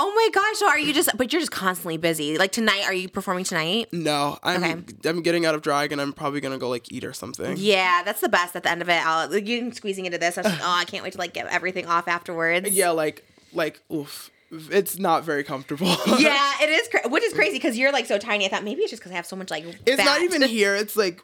[0.00, 0.58] Oh my gosh.
[0.58, 1.10] So are you just?
[1.16, 2.38] But you're just constantly busy.
[2.38, 3.88] Like tonight, are you performing tonight?
[3.92, 4.62] no, I'm.
[4.62, 5.08] Okay.
[5.08, 7.56] I'm getting out of drag, and I'm probably gonna go like eat or something.
[7.58, 8.54] Yeah, that's the best.
[8.56, 10.36] At the end of it, I'll like, you squeezing into this.
[10.38, 12.70] I was like, oh, I can't wait to like get everything off afterwards.
[12.78, 14.30] Yeah, like like oof.
[14.50, 15.94] It's not very comfortable.
[16.18, 18.46] Yeah, it is, cra- which is crazy because you're like so tiny.
[18.46, 19.64] I thought maybe it's just because I have so much like.
[19.86, 20.74] It's not even here.
[20.74, 21.22] It's like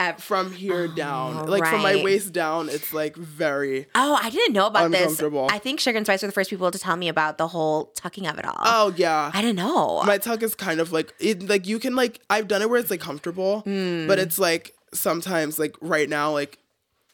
[0.00, 1.46] Uh, from here down.
[1.46, 3.86] Like from my waist down, it's like very.
[3.94, 5.22] Oh, I didn't know about this.
[5.22, 7.86] I think Sugar and Spice were the first people to tell me about the whole
[7.94, 8.58] tucking of it all.
[8.58, 9.30] Oh yeah.
[9.32, 10.02] I didn't know.
[10.04, 12.80] my tuck is kind of like it like you can like I've done it where
[12.80, 14.06] it's like comfortable, Hmm.
[14.08, 16.58] but it's like sometimes like right now like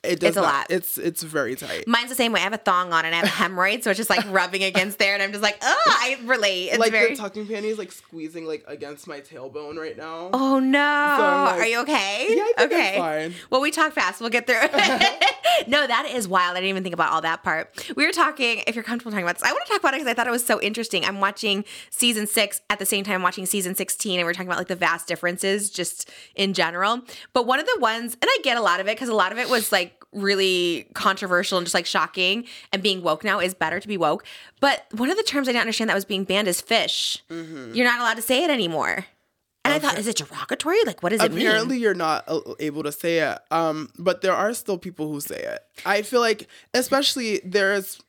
[0.04, 0.66] it does It's a not, lot.
[0.70, 1.88] It's it's very tight.
[1.88, 2.40] Mine's the same way.
[2.40, 4.62] I have a thong on and I have a hemorrhoid, so it's just like rubbing
[4.62, 6.68] against there, and I'm just like, oh, I relate.
[6.68, 7.10] It's like very.
[7.14, 10.30] the tucking panties like squeezing like against my tailbone right now.
[10.32, 10.78] Oh no!
[10.78, 12.26] like- Are you okay?
[12.30, 12.96] Yeah, I think I'm okay.
[12.98, 13.34] fine.
[13.50, 14.20] Well, we talk fast.
[14.20, 14.58] We'll get through.
[14.62, 15.34] it.
[15.68, 16.52] no, that is wild.
[16.56, 17.92] I didn't even think about all that part.
[17.96, 18.62] We were talking.
[18.66, 20.26] If you're comfortable talking about this, I want to talk about it because I thought
[20.28, 21.04] it was so interesting.
[21.04, 24.46] I'm watching season six at the same time I'm watching season 16, and we're talking
[24.48, 27.02] about like the vast differences just in general.
[27.32, 29.32] But one of the ones, and I get a lot of it because a lot
[29.32, 32.44] of it was like really controversial and just like shocking.
[32.72, 34.24] And being woke now is better to be woke.
[34.60, 37.22] But one of the terms I didn't understand that was being banned is fish.
[37.30, 37.74] Mm-hmm.
[37.74, 39.06] You're not allowed to say it anymore.
[39.64, 40.78] And I thought, is it derogatory?
[40.86, 41.46] Like, what does it mean?
[41.46, 42.26] Apparently, you're not
[42.58, 43.38] able to say it.
[43.50, 45.60] Um, but there are still people who say it.
[45.84, 48.00] I feel like, especially there's,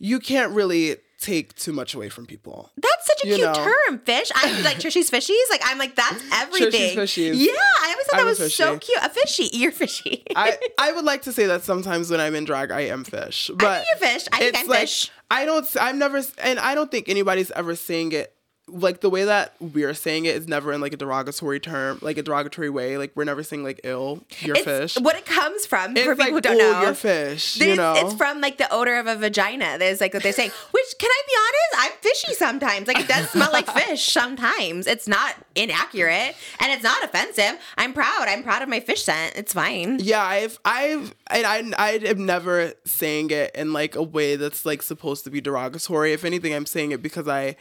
[0.00, 2.70] you can't really take too much away from people.
[2.76, 3.54] That's such a You cute know.
[3.54, 4.30] term, fish.
[4.34, 5.34] I'm like Trishy's fishies.
[5.50, 6.96] Like I'm like that's everything.
[6.96, 7.46] Trishy's fishies.
[7.46, 8.98] Yeah, I always thought I'm that was so cute.
[9.02, 10.22] A fishy, you're fishy.
[10.36, 13.50] I, I would like to say that sometimes when I'm in drag, I am fish.
[13.54, 14.26] But you're fish.
[14.32, 15.10] I think I'm like, fish.
[15.30, 15.66] I don't.
[15.80, 18.33] I'm never, and I don't think anybody's ever saying it
[18.66, 22.16] like the way that we're saying it is never in like a derogatory term, like
[22.16, 22.96] a derogatory way.
[22.96, 24.98] Like we're never saying like ill, you're it's fish.
[25.00, 26.80] what it comes from it's for people like, who don't know.
[26.82, 27.56] you're fish.
[27.58, 29.76] You know, It's from like the odor of a vagina.
[29.78, 30.50] There's like what they're saying.
[30.70, 31.92] Which can I be honest?
[31.92, 32.88] I'm fishy sometimes.
[32.88, 34.86] Like it does smell like fish sometimes.
[34.86, 37.58] It's not inaccurate and it's not offensive.
[37.76, 38.28] I'm proud.
[38.28, 39.34] I'm proud of my fish scent.
[39.36, 39.98] It's fine.
[40.00, 44.64] Yeah, I've I've and I I am never saying it in like a way that's
[44.64, 46.12] like supposed to be derogatory.
[46.14, 47.56] If anything, I'm saying it because I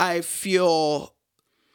[0.00, 1.12] I feel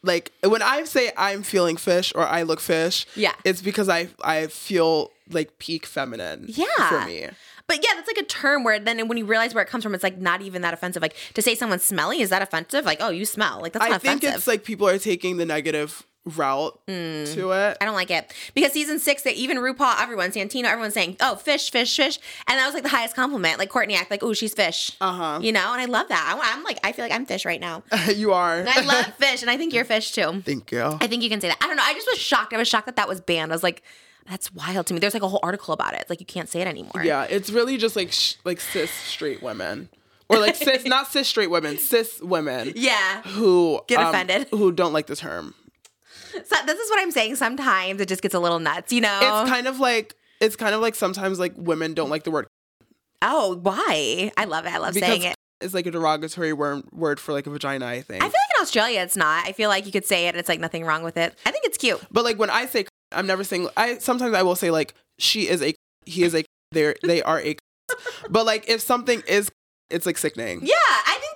[0.02, 3.34] like when I say I'm feeling fish or I look fish, Yeah.
[3.44, 6.46] it's because I I feel like peak feminine.
[6.48, 6.88] Yeah.
[6.88, 7.28] for me.
[7.66, 9.94] But yeah, that's like a term where then when you realize where it comes from,
[9.94, 11.02] it's like not even that offensive.
[11.02, 12.84] Like to say someone's smelly, is that offensive?
[12.84, 13.60] Like, oh, you smell.
[13.60, 17.32] Like that's I not think it's like people are taking the negative route Mm.
[17.34, 17.78] to it.
[17.80, 21.34] I don't like it because season six, that even RuPaul, everyone, Santino, everyone's saying, "Oh,
[21.36, 23.58] fish, fish, fish," and that was like the highest compliment.
[23.58, 26.38] Like Courtney Act like, "Oh, she's fish," uh huh, you know, and I love that.
[26.42, 27.82] I, am like, I feel like I'm fish right now.
[28.14, 28.64] you are.
[28.68, 30.42] I love fish, and I think you're fish too.
[30.44, 30.82] Thank you.
[31.00, 31.56] I think you can say that.
[31.60, 31.84] I don't know.
[31.84, 32.52] I just was shocked.
[32.52, 33.50] I was shocked that that was banned.
[33.50, 33.82] I was like,
[34.28, 35.00] that's wild to me.
[35.00, 36.00] There's like a whole article about it.
[36.02, 37.02] It's like you can't say it anymore.
[37.02, 39.88] Yeah, it's really just like sh- like cis straight women,
[40.28, 43.22] or like cis not cis straight women, cis women Yeah.
[43.22, 44.48] who Get um, offended.
[44.50, 45.54] who don't like the term.
[46.32, 47.36] So this is what I'm saying.
[47.36, 49.18] Sometimes it just gets a little nuts, you know?
[49.20, 52.46] It's kind of like it's kind of like sometimes like women don't like the word
[53.22, 54.32] oh, why?
[54.36, 54.72] I love it.
[54.72, 55.34] I love because saying it.
[55.60, 57.86] it's like a derogatory word word for like a vagina.
[57.86, 58.22] I think.
[58.22, 59.46] I feel like in Australia it's not.
[59.46, 60.36] I feel like you could say it.
[60.36, 61.36] It's like nothing wrong with it.
[61.46, 62.00] I think it's cute.
[62.10, 63.68] but like when I say, I'm never saying.
[63.76, 65.74] I sometimes I will say like she is a,
[66.06, 67.56] he is a, they they are a,
[68.28, 69.50] but like if something is,
[69.90, 70.60] it's like sickening.
[70.62, 70.89] Yeah,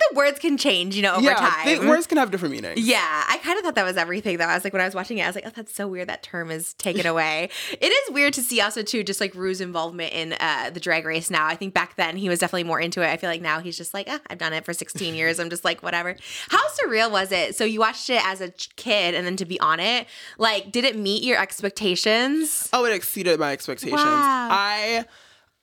[0.09, 1.87] the words can change, you know, over yeah, time.
[1.87, 2.79] words can have different meanings.
[2.79, 4.45] Yeah, I kind of thought that was everything though.
[4.45, 6.09] I was like, when I was watching it, I was like, oh, that's so weird
[6.09, 7.49] that term is taken away.
[7.71, 11.05] it is weird to see also too, just like Ru's involvement in uh, the drag
[11.05, 11.45] race now.
[11.47, 13.07] I think back then he was definitely more into it.
[13.07, 15.39] I feel like now he's just like, ah, I've done it for 16 years.
[15.39, 16.15] I'm just like, whatever.
[16.49, 17.55] How surreal was it?
[17.55, 20.83] So you watched it as a kid and then to be on it, like, did
[20.83, 22.69] it meet your expectations?
[22.73, 24.01] Oh, it exceeded my expectations.
[24.01, 24.49] Wow.
[24.51, 25.05] I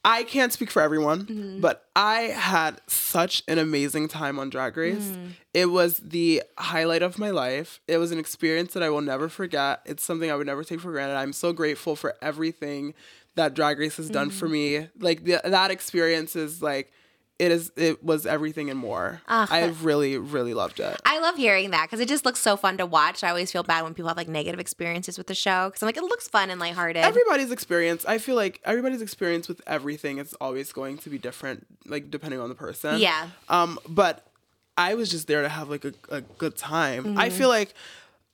[0.04, 1.60] I can't speak for everyone, Mm-hmm.
[1.60, 4.96] but I had such an amazing time on Drag Race.
[5.10, 5.30] Mm.
[5.54, 7.80] It was the highlight of my life.
[7.86, 9.80] It was an experience that I will never forget.
[9.84, 11.14] It's something I would never take for granted.
[11.14, 12.94] I'm so grateful for everything
[13.36, 14.32] that Drag Race has done Mm.
[14.32, 14.88] for me.
[14.98, 16.90] Like the, that experience is like
[17.42, 19.20] it is it was everything and more.
[19.28, 21.00] Ah, I really really loved it.
[21.04, 23.24] I love hearing that because it just looks so fun to watch.
[23.24, 25.86] I always feel bad when people have like negative experiences with the show because I'm
[25.86, 27.02] like, it looks fun and lighthearted.
[27.04, 31.66] everybody's experience i feel like everybody's experience with everything is always going to be different
[31.86, 33.28] like depending on the person Yeah.
[33.48, 34.24] um but
[34.76, 37.18] i was just there to have like a, a good time Mm-hmm.
[37.18, 37.74] i feel like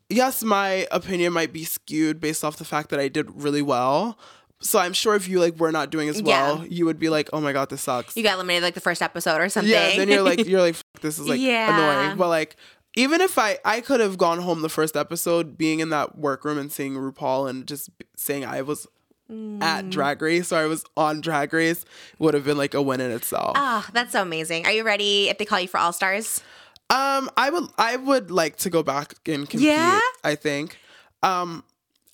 [0.09, 4.18] yes my opinion might be skewed based off the fact that i did really well
[4.61, 6.64] so i'm sure if you like were not doing as well Yeah.
[6.70, 9.02] you would be like oh my god this sucks you got eliminated like the first
[9.02, 9.70] episode or something.
[9.72, 12.02] yeah then you're like you're like this is like Yeah.
[12.04, 12.56] annoying but like
[12.96, 16.59] even if I I could have gone home the first episode being in that workroom
[16.59, 18.86] and seeing RuPaul and just saying I was
[19.30, 19.62] Mm.
[19.62, 21.84] at Drag Race or I was on Drag Race
[22.18, 23.52] would have been like a win in itself.
[23.56, 24.64] Oh, that's so amazing.
[24.64, 26.42] Are you ready if they call you for All Stars?
[26.88, 29.68] Um, I would I would like to go back and compete.
[29.68, 30.00] Yeah?
[30.24, 30.78] I think.
[31.22, 31.62] Um,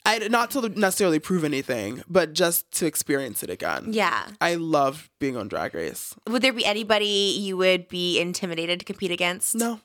[0.05, 3.87] I not to necessarily prove anything, but just to experience it again.
[3.89, 4.27] Yeah.
[4.41, 6.15] I love being on Drag Race.
[6.29, 9.55] Would there be anybody you would be intimidated to compete against?
[9.55, 9.81] No,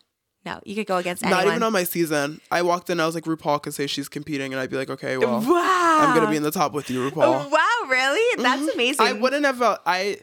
[0.46, 1.46] No, you could go against anyone.
[1.46, 2.42] not even on my season.
[2.52, 4.90] I walked in, I was like, RuPaul could say she's competing, and I'd be like,
[4.90, 6.00] okay, well, Wow.
[6.02, 7.50] I'm gonna be in the top with you, RuPaul.
[7.50, 8.44] Wow, really?
[8.44, 8.70] That's mm-hmm.
[8.74, 9.06] amazing.
[9.06, 9.62] I wouldn't have.
[9.62, 10.18] I,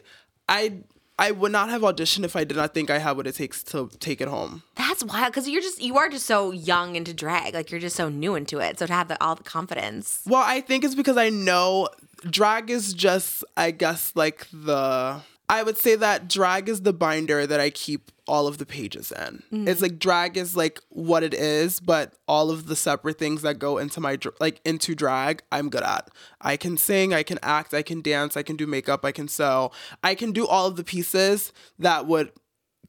[0.47, 0.77] I,
[1.19, 3.63] I would not have auditioned if I did not think I had what it takes
[3.65, 4.61] to take it home.
[4.75, 7.53] That's wild because you're just you are just so young into drag.
[7.55, 8.77] Like you're just so new into it.
[8.77, 10.21] So to have the, all the confidence.
[10.27, 11.89] Well, I think it's because I know
[12.29, 15.21] drag is just, I guess, like the.
[15.49, 19.13] I would say that drag is the binder that I keep all of the pages
[19.13, 19.43] in.
[19.51, 19.67] Mm.
[19.67, 23.57] It's like drag is like what it is, but all of the separate things that
[23.57, 26.09] go into my like into drag, I'm good at.
[26.41, 29.29] I can sing, I can act, I can dance, I can do makeup, I can
[29.29, 29.71] sew.
[30.03, 32.33] I can do all of the pieces that would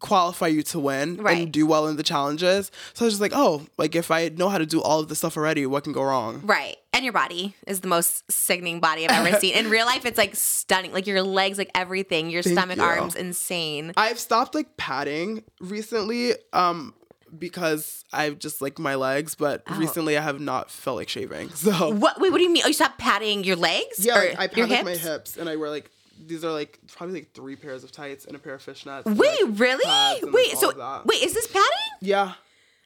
[0.01, 1.39] qualify you to win Right.
[1.43, 2.71] and do well in the challenges.
[2.95, 5.09] So I was just like, oh, like if I know how to do all of
[5.09, 6.41] this stuff already, what can go wrong?
[6.45, 6.77] Right.
[6.93, 9.55] And your body is the most sickening body I've ever seen.
[9.55, 10.93] In real life, it's like stunning.
[10.93, 12.83] Like your legs, like everything, your Thank stomach, you.
[12.85, 13.93] arms, insane.
[13.97, 16.95] I've stopped like padding recently um
[17.39, 19.79] because I've just like my legs, but Oh.
[19.79, 21.51] recently I have not felt like shaving.
[21.55, 22.21] So What?
[22.21, 22.63] Wait, what do you mean?
[22.65, 23.99] Oh, you stopped patting your legs?
[24.05, 25.03] yeah, Or like, I your pad like my hips?
[25.05, 25.91] hips and I wear like
[26.27, 29.05] these are like probably like three pairs of tights and a pair of fishnets.
[29.05, 29.85] Wait, like, really?
[29.87, 31.69] and, like, Wait, all so wait, is this padding?
[32.01, 32.33] yeah.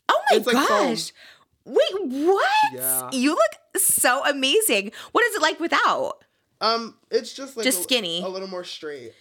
[0.08, 1.12] Oh my It's like gosh.
[1.64, 2.46] Wait, what?
[2.74, 3.08] Yeah.
[3.12, 4.92] You look so amazing.
[5.12, 6.24] What is it like without?
[6.60, 8.22] Um, it's just like Just a, skinny.
[8.22, 9.12] a little more straight.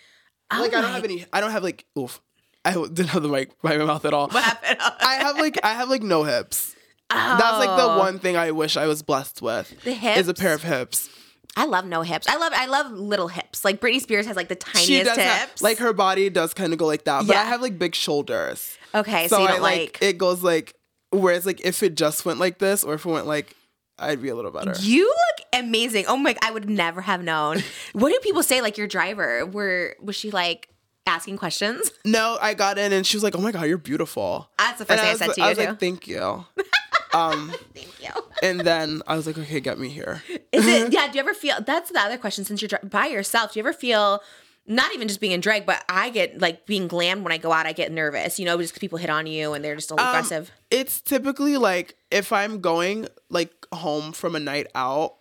[0.52, 1.26] Oh like I don't have any.
[1.32, 2.20] I don't have like oof.
[2.66, 4.28] I didn't have the mic by my mouth at all.
[4.30, 4.78] What happened?
[4.82, 6.76] I have like I have like no hips.
[7.10, 7.16] Oh.
[7.16, 7.98] That's like the Oh.
[8.00, 9.82] one thing I wish I was blessed with.
[9.84, 11.10] The hips is a pair of hips.
[11.58, 12.28] I love no hips.
[12.30, 13.66] I love I love little hips.
[13.66, 15.18] Like Britney Spears has like the tiniest hips.
[15.18, 17.94] have, like her body does kind of go like that, but I have like big
[17.96, 18.78] shoulders.
[18.96, 20.76] okay, so, you I don't like, it goes like
[21.12, 23.56] whereas like if it just went like this or if it went like
[24.00, 24.74] I'd be a little better.
[24.80, 26.06] You look amazing.
[26.08, 26.36] Oh my!
[26.42, 27.62] I would never have known.
[27.94, 28.62] what do people say?
[28.62, 30.70] Like your driver, were was she like
[31.06, 31.92] asking questions?
[32.06, 34.86] No, I got in and she was like, "Oh my god, you're beautiful." That's the
[34.86, 35.66] first And thing I was said like- to you, I was too.
[35.66, 36.46] like, "Thank you."
[37.14, 38.10] Um, Thank you.
[38.42, 40.24] and then I was like, okay, get me here.
[40.52, 40.94] Is it?
[40.94, 41.08] Yeah.
[41.08, 41.56] Do you ever feel?
[41.66, 42.44] That's the other question.
[42.46, 44.22] Since you're by yourself, do you ever feel?
[44.68, 47.52] Not even just being in drag, but I get like being glammed when I go
[47.52, 47.66] out.
[47.66, 50.08] I get nervous, you know, just people hit on you and they're just a little
[50.08, 50.52] Um, aggressive.
[50.70, 55.16] It's typically like if I'm going like home from a night out,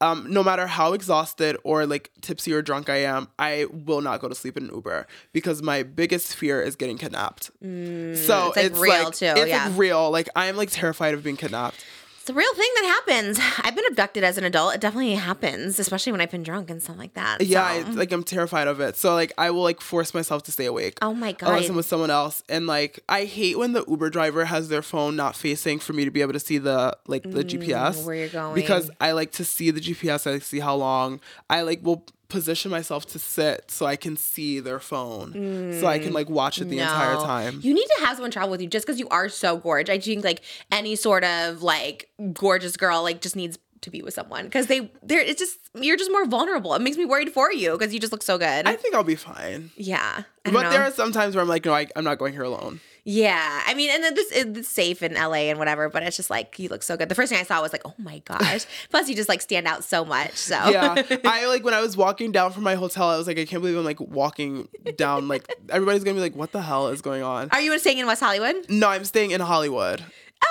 [0.00, 4.20] um, no matter how exhausted or like tipsy or drunk I am, I will not
[4.20, 7.44] go to sleep in an Uber because my biggest fear is getting kidnapped.
[7.44, 9.68] so Mm, it's, like, real, too, It's yeah.
[9.68, 10.10] like real.
[10.10, 11.84] Like I'm like terrified of being kidnapped.
[12.26, 13.38] It's a real thing that happens.
[13.62, 14.74] I've been abducted as an adult.
[14.74, 17.40] It definitely happens, especially when I've been drunk and stuff like that.
[17.40, 17.86] Yeah, so.
[17.86, 18.96] it's, like I'm terrified of it.
[18.96, 20.98] So like I will like force myself to stay awake.
[21.02, 21.50] Oh my God.
[21.50, 24.82] Unless I'm with someone else, and like I hate when the Uber driver has their
[24.82, 28.04] phone not facing for me to be able to see the like the GPS Mm,
[28.06, 28.56] where you're going.
[28.56, 30.26] because I like to see the GPS.
[30.26, 31.20] I like see how long.
[31.48, 35.32] I like will position myself to sit so I can see their phone,
[35.80, 37.58] so I can like watch it the entire Mm, time.
[37.62, 39.92] You need to have someone travel with you just because you are so gorgeous.
[39.94, 44.14] I think like any sort of like gorgeous girl like just needs to be with
[44.14, 46.74] someone because they they're it's just you're just more vulnerable.
[46.74, 48.66] It makes me worried for you because you just look so good.
[48.66, 49.70] I think I'll be fine.
[49.76, 50.70] yeah, But know.
[50.70, 52.80] there are some times where I'm like, no, I, I'm not going here alone.
[53.08, 53.62] Yeah.
[53.66, 56.58] I mean, and then this it's safe in LA and whatever, but it's just like
[56.58, 57.08] you look so good.
[57.08, 58.66] The first thing I saw was like, oh my gosh.
[58.90, 60.32] Plus, you just like stand out so much.
[60.34, 60.94] So yeah
[61.24, 63.62] i like when i was walking down from my hotel i was like i can't
[63.62, 67.22] believe i'm like walking down like everybody's gonna be like what the hell is going
[67.22, 68.56] on Are you staying in West Hollywood?
[68.68, 70.02] no i'm staying in hollywood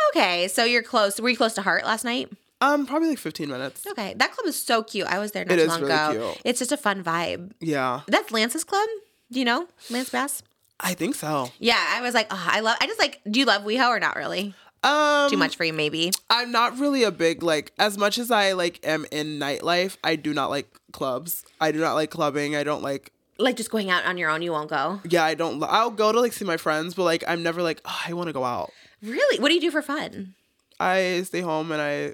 [0.10, 1.20] Okay, so you're close.
[1.20, 2.30] Were you close to Heart last night?
[2.62, 5.08] um probably like 15 minutes Okay, that club is so cute.
[5.08, 6.12] I was there not It too is long really ago.
[6.34, 6.42] cute.
[6.46, 7.52] It's just a fun vibe.
[7.60, 8.88] yeah That's Lance's club.
[9.32, 10.42] Do you know Lance Bass?
[10.80, 12.78] I think so Yeah, I was like, oh, I love.
[12.82, 13.22] I just like.
[13.30, 14.54] Do you love WeHo or not really?
[14.84, 16.12] um Too much for you, maybe.
[16.30, 20.16] i'm not really a big like as much as i like am in nightlife i
[20.16, 23.90] do not like clubs i do not like clubbing i don't like Like just going
[23.90, 25.00] out on your own, you won't go.
[25.10, 27.82] yeah i don't i'll go to like see my friends but like i'm never like
[27.86, 28.72] oh, i want to go out
[29.02, 29.40] Really?
[29.40, 30.36] What do you do for fun
[30.80, 32.14] i stay home and i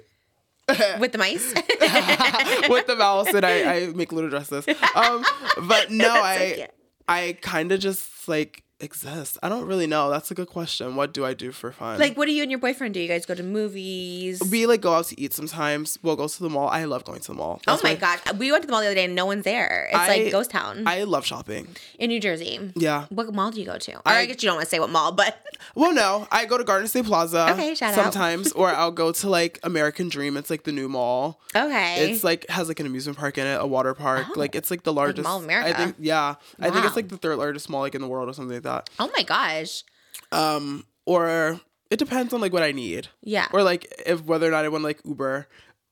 [0.98, 1.52] with the mice?
[2.70, 4.64] with the mouse and I, I make little dresses.
[4.94, 5.24] Um,
[5.68, 6.70] but no, I cute.
[7.12, 9.38] I kind of just like exist.
[9.42, 10.10] I don't really know.
[10.10, 10.96] That's a good question.
[10.96, 11.98] What do I do for fun?
[11.98, 13.00] like, what do you and your boyfriend do?
[13.00, 14.42] You guys go to movies?
[14.50, 15.98] we like go out to eat sometimes.
[16.02, 16.68] We'll go to the mall.
[16.68, 17.60] I love going to the mall.
[17.66, 19.44] oh That's my gosh, we went to the mall the other day and no one's
[19.44, 19.86] there.
[19.90, 21.68] It's I- like ghost town I love shopping.
[21.98, 22.72] in New Jersey.
[22.76, 23.06] Yeah.
[23.10, 23.96] What mall do you go to?
[23.96, 25.38] Or I, I- guess you don't want to say what mall, but
[25.74, 27.52] Well, no, I go to Garden State Plaza.
[27.52, 28.02] Okay, shout out.
[28.12, 30.36] sometimes, or I'll go to like American Dream.
[30.36, 31.40] It's like the new mall.
[31.54, 32.10] okay.
[32.10, 34.26] It's like has like an amusement park in it, a water park.
[34.30, 34.32] Oh.
[34.38, 35.24] Like it's like the largest.
[35.24, 35.70] Mall of America.
[35.70, 36.34] I think yeah.
[36.60, 38.64] I think it's like the third largest mall like in the world or something like
[38.64, 38.71] that.
[38.98, 39.84] Oh my gosh.
[40.30, 41.60] um or
[41.90, 43.48] it depends on like what i need Yeah.
[43.52, 45.48] or like if whether or not i want like uber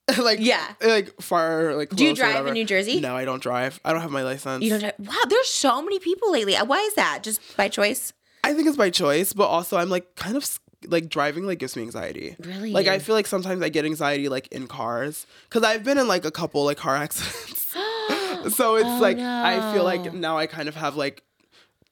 [0.18, 0.66] like Yeah.
[0.83, 2.55] like far like Do you drive in.
[2.55, 3.01] New Jersey?
[3.01, 4.81] no i don't drive i don't have my license You don't.
[4.81, 4.95] Drive.
[4.99, 6.55] Wow, there's so many people lately.
[6.57, 7.22] Why is that?
[7.22, 8.12] Just by choice?
[8.43, 10.59] i think it's by choice but also i'm like kind of
[10.89, 12.72] like driving like gives me anxiety Really?
[12.72, 16.09] like i feel like sometimes i get anxiety like in cars because i've been in
[16.09, 17.66] like a couple like car accidents
[18.57, 21.22] so it's Oh, like i feel like now i kind of have like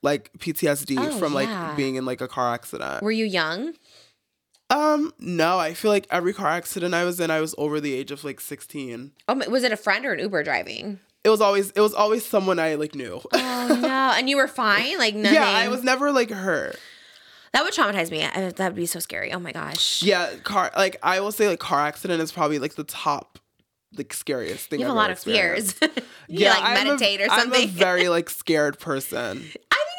[0.02, 3.74] like ptsd Oh, from like being in like a car accident Were you young?
[4.70, 7.94] Um, no, I feel like every car accident I was in, I was over the
[7.94, 9.12] age of like 16.
[9.26, 11.00] Oh, was it a friend or an Uber driving?
[11.24, 13.20] It was always it was always someone I like knew.
[13.32, 14.12] Oh no!
[14.18, 15.34] And you were fine, like nothing.
[15.36, 16.76] yeah, I was never like hurt.
[17.54, 18.24] That would traumatize me.
[18.24, 19.32] I- That would be so scary.
[19.32, 20.02] Oh my gosh.
[20.02, 23.38] Yeah, car like I will say like car accident is probably like the top
[23.96, 24.80] like scariest thing.
[24.80, 25.74] You have I've a lot of fears.
[25.82, 25.88] you
[26.28, 27.62] Yeah, like I'm a- meditate or I'm something.
[27.64, 29.44] a very like scared person.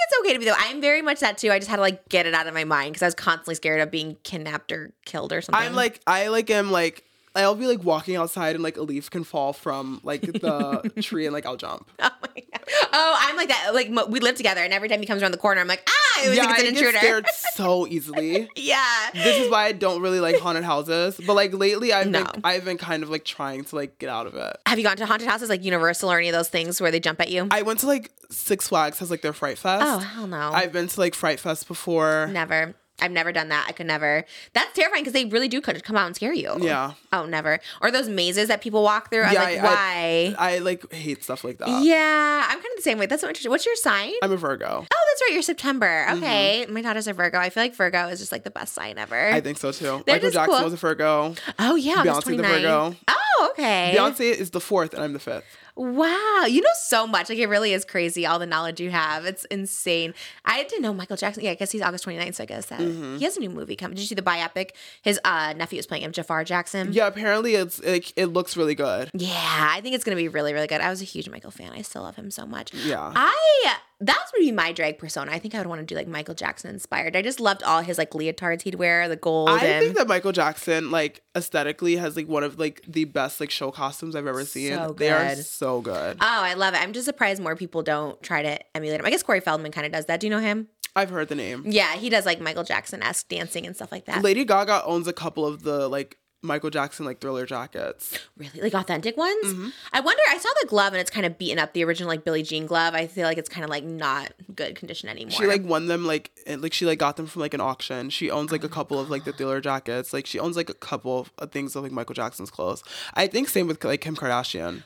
[0.09, 0.55] It's okay to be though.
[0.57, 1.51] I'm very much that too.
[1.51, 3.53] I just had to like get it out of my mind because I was constantly
[3.55, 5.61] scared of being kidnapped or killed or something.
[5.61, 7.03] I'm like I like am like
[7.35, 11.25] I'll be like walking outside and like a leaf can fall from like the tree
[11.25, 11.89] and like I'll jump.
[11.99, 12.63] oh my god.
[12.91, 13.71] Oh, I'm like that.
[13.73, 15.83] Like mo- we live together, and every time he comes around the corner, I'm like,
[15.87, 17.25] ah, I yeah, think it's I an get scared
[17.55, 18.49] so easily.
[18.55, 19.09] yeah.
[19.13, 21.19] this is why I don't really like haunted houses.
[21.25, 22.23] But like lately, I've No.
[22.25, 24.57] been I've been kind of like trying to like get out of it.
[24.67, 26.99] Have you gone to haunted houses like Universal or any of those things where they
[26.99, 27.47] jump at you?
[27.51, 29.83] I went to like Six Flags has like their Fright Fest.
[29.85, 30.51] oh hell no.
[30.51, 32.27] I've been to like Fright Fest before.
[32.31, 32.75] Never.
[33.01, 33.65] I've never done that.
[33.67, 34.25] I could never.
[34.53, 36.55] That's terrifying because they really do could come out and scare you.
[36.59, 36.93] Yeah.
[37.13, 37.59] Oh, never.
[37.81, 39.23] Or those mazes that people walk through.
[39.23, 40.35] I'm Yeah, like, I- why?
[40.37, 41.83] I like hate stuff like that.
[41.83, 43.05] yeah, I'm kind of the same way.
[43.05, 43.49] That's so interesting.
[43.51, 44.11] What's your sign?
[44.21, 44.85] I'm a Virgo.
[44.91, 45.29] oh, that's right.
[45.33, 46.05] You're September.
[46.07, 46.17] Mm-hmm.
[46.17, 46.65] Okay.
[46.69, 47.37] My daughter's a Virgo.
[47.39, 49.29] I feel like Virgo is just like the best sign ever.
[49.31, 50.03] I think so too.
[50.05, 50.63] They're Michael Jackson cool.
[50.65, 51.35] was a Virgo.
[51.59, 52.03] oh, yeah.
[52.03, 52.51] Beyonce the 29.
[52.61, 52.95] Virgo.
[53.07, 53.93] Oh, okay.
[53.95, 55.45] Beyonce is the fourth and I'm the fifth.
[55.81, 57.29] Wow, you know so much.
[57.29, 59.23] Like it really is crazy all the knowledge you have.
[59.25, 60.13] It's insane.
[60.43, 61.43] I didn't know Michael Jackson.
[61.43, 63.17] Yeah, I guess he's August 29th, so I guess that Mm-hmm.
[63.17, 63.95] he has a new movie coming.
[63.95, 64.71] Did you see the biopic?
[65.01, 66.91] His uh, nephew is playing him, Jafar Jackson.
[66.91, 69.09] Yeah, apparently it's like it looks really good.
[69.13, 70.81] Yeah, I think it's gonna be really, really good.
[70.81, 71.71] I was a huge Michael fan.
[71.73, 72.73] I still love him so much.
[72.73, 73.13] Yeah.
[73.15, 75.31] I that's would be my drag persona.
[75.31, 77.15] I think I would want to do like Michael Jackson inspired.
[77.15, 79.49] I just loved all his like leotards he'd wear, the gold.
[79.49, 83.39] I and think that Michael Jackson, like aesthetically, has like one of like the best
[83.39, 84.73] like show costumes I've ever seen.
[84.73, 86.17] So They are so good.
[86.21, 86.81] oh, I love it.
[86.81, 89.05] I'm just surprised more people don't try to emulate him.
[89.05, 90.19] I guess Corey Feldman kind of does that.
[90.21, 90.69] Do you know him?
[90.95, 91.63] I've heard the name.
[91.65, 94.23] Yeah, he does like Michael Jackson esque dancing and stuff like that.
[94.23, 98.17] Lady Gaga owns a couple of the like Michael Jackson like thriller jackets.
[98.37, 99.45] Really, like authentic ones.
[99.45, 99.69] Mm-hmm.
[99.91, 100.21] I wonder.
[100.29, 101.73] I saw the glove and it's kind of beaten up.
[101.73, 102.93] The original like Billie Jean glove.
[102.93, 105.31] I feel like it's kind of like not good condition anymore.
[105.31, 108.09] She like won them like and, like she like got them from like an auction.
[108.09, 110.13] She owns Oh like a couple of like the thriller jackets.
[110.13, 112.83] Like she owns like a couple of things of like Michael Jackson's clothes.
[113.15, 114.83] I think same with like Kim Kardashian.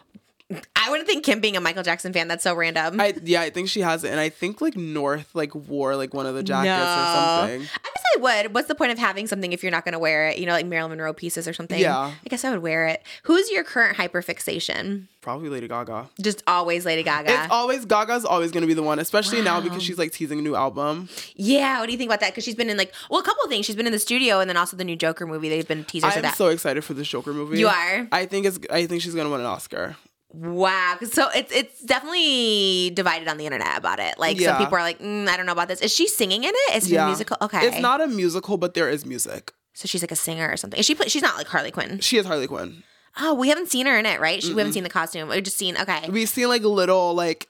[0.85, 2.27] I wouldn't think Kim being a Michael Jackson fan.
[2.27, 2.99] That's so random.
[2.99, 6.13] I yeah, I think she has it, and I think like North like wore like
[6.13, 7.61] one of the jackets or something.
[7.61, 8.53] I guess I would.
[8.53, 10.37] What's the point of having something if you're not going to wear it?
[10.37, 11.79] You know, like Marilyn Monroe pieces or something.
[11.79, 11.97] Yeah.
[12.25, 13.01] I guess I would wear it.
[13.23, 15.07] Who's your current hyperfixation?
[15.21, 16.09] Probably Lady Gaga.
[16.21, 17.31] Just always Lady Gaga.
[17.31, 20.41] It's always Gaga's always gonna be the one, especially now because she's like teasing a
[20.41, 21.07] new album.
[21.35, 21.79] yeah.
[21.79, 22.31] What do you think about that?
[22.31, 23.65] Because she's been in like, well, a couple of things.
[23.65, 25.47] She's been in the studio and then also the new Joker movie.
[25.49, 26.29] They've been teasers of that.
[26.29, 27.57] I'm so excited for this Joker movie.
[27.59, 28.07] You are?
[28.11, 28.59] I think it's.
[28.69, 29.95] I think she's gonna win an Oscar.
[30.33, 30.97] Wow.
[31.03, 34.17] So it's it's definitely divided on the internet about it.
[34.17, 34.49] Like Yeah.
[34.49, 35.81] some people are like, mm, I don't know about this.
[35.81, 36.75] Is she singing in it?
[36.77, 37.37] Is it a musical?
[37.41, 37.65] Okay.
[37.67, 39.53] It's not a musical, but there is music.
[39.73, 40.79] So she's like a singer or something.
[40.79, 40.93] Is she?
[40.95, 41.99] put- She's not like Harley Quinn.
[41.99, 42.83] She is Harley Quinn.
[43.19, 44.41] Oh, we haven't seen her in it, right?
[44.41, 45.29] She, we haven't seen the costume.
[45.29, 45.77] We've just seen.
[45.77, 46.09] Okay.
[46.09, 47.47] We've seen like little like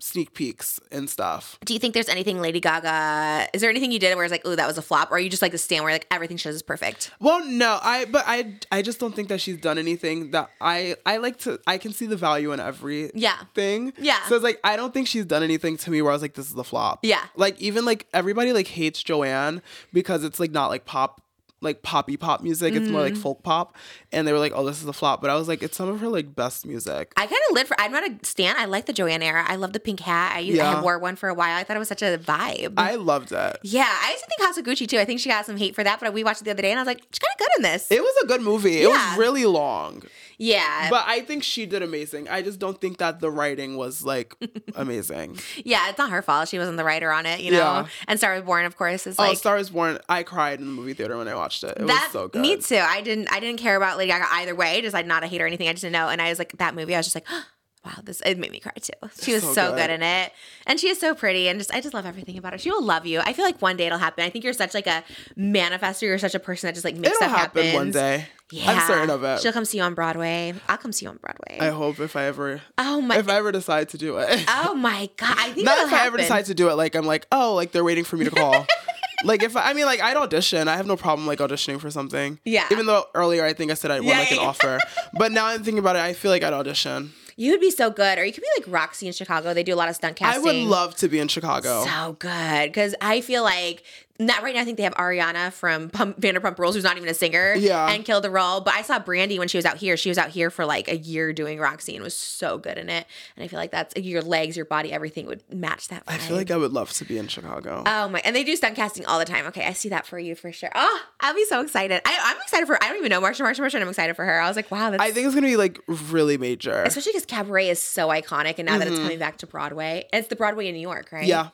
[0.00, 1.58] sneak peeks and stuff.
[1.64, 3.48] Do you think there's anything Lady Gaga?
[3.54, 5.18] Is there anything you did where it's like, oh, that was a flop, or are
[5.18, 7.10] you just like the stand where like everything she does is perfect?
[7.20, 10.96] Well, no, I but I I just don't think that she's done anything that I
[11.06, 13.36] I like to I can see the value in every Yeah.
[13.54, 13.92] thing.
[13.98, 14.22] Yeah.
[14.28, 16.34] So it's like I don't think she's done anything to me where I was like
[16.34, 17.00] this is a flop.
[17.02, 17.22] Yeah.
[17.36, 19.62] Like even like everybody like hates Joanne
[19.92, 21.20] because it's like not like pop
[21.64, 22.74] like poppy pop music.
[22.74, 23.18] It's more like mm.
[23.18, 23.76] folk pop.
[24.12, 25.20] And they were like, oh, this is a flop.
[25.20, 27.12] But I was like, it's some of her like best music.
[27.16, 27.80] I kind of live for.
[27.80, 28.54] I'm not a stan.
[28.56, 29.44] I like the Joanne era.
[29.46, 30.36] I love the pink hat.
[30.36, 30.82] I, used, I Yeah.
[30.82, 31.56] wore one for a while.
[31.56, 32.74] I thought it was such a vibe.
[32.76, 33.58] I loved it.
[33.62, 34.34] yeah, I used to think
[34.64, 34.98] Gucci too.
[34.98, 36.70] I think she got some hate for that, but we watched it the other day
[36.70, 37.90] and I was like, she's kind of good in this.
[37.90, 38.82] It was a good movie.
[38.82, 40.02] It was really long.
[40.38, 42.28] Yeah, But I think she did amazing.
[42.28, 44.34] I just don't think that the writing was like
[44.74, 45.38] amazing.
[45.64, 46.48] yeah, it's not her fault.
[46.48, 47.58] She wasn't the writer on it, you know.
[47.58, 47.86] Yeah.
[48.08, 49.98] And Star Was Born, of course, is oh, like Star is Born.
[50.08, 51.70] I cried in the movie theater when I watched it.
[51.76, 52.04] It that.
[52.04, 52.42] was so good.
[52.42, 52.76] Me too.
[52.76, 53.32] I didn't.
[53.32, 54.80] I didn't care about Lady Gaga either way.
[54.80, 55.68] Just like not a hater or anything.
[55.68, 56.08] I just didn't know.
[56.08, 56.94] And I was like that movie.
[56.94, 57.26] I was just like.
[57.84, 58.92] Wow, this it made me cry too.
[59.20, 59.76] She was so, so good.
[59.76, 59.90] good.
[59.90, 60.32] in it,
[60.66, 62.58] and she is so pretty, and just I just love everything about her.
[62.58, 63.20] She will love you.
[63.20, 64.24] I feel like one day it'll happen.
[64.24, 65.04] I think you're such like a
[65.38, 66.02] manifester.
[66.02, 68.26] You're such a person that just like makes It'll stuff happen one day.
[68.50, 69.40] yeah, I'm certain of it.
[69.40, 70.54] She'll come see you on Broadway.
[70.68, 71.58] I'll come see you on Broadway.
[71.60, 73.18] I hope if I ever, oh my!
[73.18, 74.44] if I ever decide to do it.
[74.48, 75.36] oh my god!
[75.38, 76.74] I think Not if I ever decide to do it.
[76.74, 78.66] Like I'm like, oh, like they're waiting for me to call.
[79.24, 80.68] like if I, I mean, like I'd audition.
[80.68, 82.38] I have no problem like auditioning for something.
[82.46, 82.66] Yeah.
[82.70, 84.78] Even though earlier I think I said I'd want Yeah, like yeah, an offer,
[85.18, 86.00] but now I'm thinking about it.
[86.02, 87.12] I feel like I'd audition.
[87.36, 89.54] You would be so good, or you could be like Roxy in Chicago.
[89.54, 90.42] They do a lot of stunt casting.
[90.42, 91.84] I would love to be in Chicago.
[91.84, 93.82] so good because I feel like
[94.20, 94.60] not right now.
[94.60, 97.88] I think they have Ariana from Pump, Vanderpump Rules, who's not even a singer, Yeah.
[97.90, 98.60] and killed the role.
[98.60, 99.96] But I saw Brandy when she was out here.
[99.96, 102.88] She was out here for like a year doing Roxy and was so good in
[102.88, 103.06] it.
[103.36, 106.04] And I feel like that's your legs, your body, everything would match that.
[106.06, 107.82] I feel like I would love to be in Chicago.
[107.86, 108.20] Oh my!
[108.24, 109.46] And they do stunt casting all the time.
[109.46, 110.70] Okay, I see that for you for sure.
[110.74, 112.00] Oh, I'll be so excited.
[112.04, 112.82] I, I'm excited for.
[112.82, 113.78] I don't even know Marcia, Marcia, Marcia.
[113.78, 114.40] And I'm excited for her.
[114.40, 115.02] I was like, wow, that's.
[115.02, 115.80] I think it's gonna be like
[116.10, 116.82] really major.
[116.84, 120.28] especially because Cabaret is so iconic, and now that it's coming back to Broadway, it's
[120.28, 121.22] the Broadway in New York, right?
[121.22, 121.28] Mm-hmm.
[121.30, 121.48] Yeah.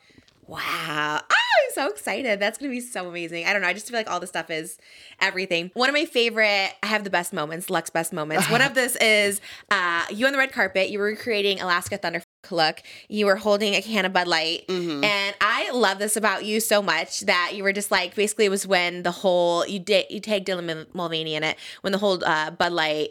[0.51, 0.59] Wow.
[0.59, 2.40] Ah, I'm so excited.
[2.40, 3.47] That's going to be so amazing.
[3.47, 3.68] I don't know.
[3.68, 4.78] I just feel like all this stuff is
[5.20, 5.70] everything.
[5.74, 8.51] One of my favorite, I have the best moments, Luxx best moments.
[8.51, 9.40] One of this is
[9.70, 10.90] uh, you on the red carpet.
[10.90, 12.20] You were recreating Alaska Thunder
[12.51, 12.82] look.
[13.09, 14.66] You were holding a can of Bud Light.
[14.66, 15.05] Mm-hmm.
[15.05, 18.51] And I love this about you so much that you were just like, basically, it
[18.51, 22.24] was when the whole, you did, you tagged Dylan Mulvaney in it, when the whole
[22.24, 23.10] uh, Bud Light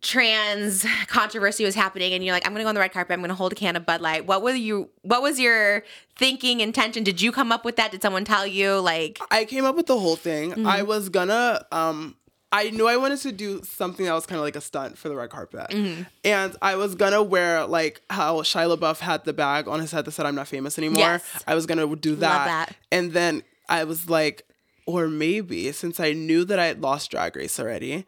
[0.00, 3.20] trans controversy was happening and you're like i'm gonna go on the red carpet i'm
[3.20, 5.82] gonna hold a can of bud light what were you what was your
[6.16, 9.64] thinking intention did you come up with that did someone tell you like I came
[9.64, 10.50] up with the whole thing.
[10.50, 10.66] Mm-hmm.
[10.66, 12.16] I was gonna um
[12.50, 15.10] I knew I wanted to do something that was kind of like a stunt for
[15.10, 15.68] the red carpet.
[15.68, 16.04] Mm-hmm.
[16.24, 20.06] And I was gonna wear like how Shia LaBeouf had the bag on his head
[20.06, 21.00] that said I'm not famous anymore.
[21.00, 21.44] Yes.
[21.46, 22.46] I was gonna do that.
[22.46, 22.76] that.
[22.90, 24.46] And then I was like,
[24.86, 28.06] or maybe since I knew that I had lost drag race already,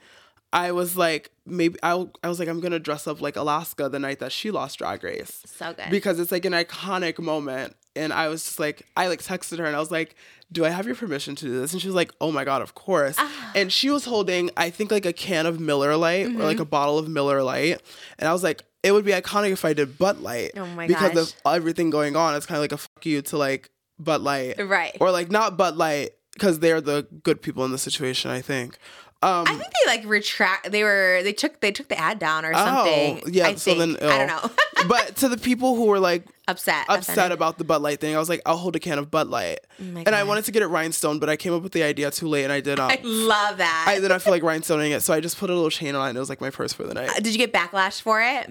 [0.52, 3.98] I was like, maybe I, I was like, I'm gonna dress up like Alaska the
[3.98, 7.76] night that she lost drag race so good because it's like an iconic moment.
[7.96, 10.14] And I was just like, I like texted her and I was like,
[10.52, 11.72] Do I have your permission to do this?
[11.72, 13.16] And she was like, Oh my God, of course.
[13.18, 13.52] Ah.
[13.54, 16.40] And she was holding, I think, like a can of Miller Lite or Mm-hmm.
[16.42, 17.80] like a bottle of Miller Lite.
[18.18, 20.52] And I was like, it would be iconic if I did Bud Light.
[20.56, 21.34] Oh my because gosh.
[21.44, 22.34] of everything going on.
[22.36, 24.96] It's kind of like a fuck you to like Bud Light, Right.
[25.00, 28.30] Or like not Bud Light because they're the good people in the situation.
[28.30, 28.78] I think.
[29.22, 30.70] Um, I think they like retract.
[30.70, 33.22] They were they took they took the ad down or something.
[33.24, 33.48] Oh, yeah.
[33.48, 33.98] I so think.
[34.00, 34.50] then I don't know.
[34.88, 36.86] but to the people who were like upset.
[36.88, 37.32] upset offended.
[37.32, 39.58] about the Bud Light thing, I was like, I'll hold a can of Bud Light,
[39.78, 42.10] Oh and I wanted to get it rhinestone, but I came up with the idea
[42.10, 42.70] too late, and I did.
[42.80, 43.84] Um, I love that.
[43.88, 46.06] I did not feel like rhinestoning it, so I just put a little chain on
[46.06, 46.10] it.
[46.10, 47.10] and It was like my purse for the night.
[47.16, 48.48] Did you get backlash for it?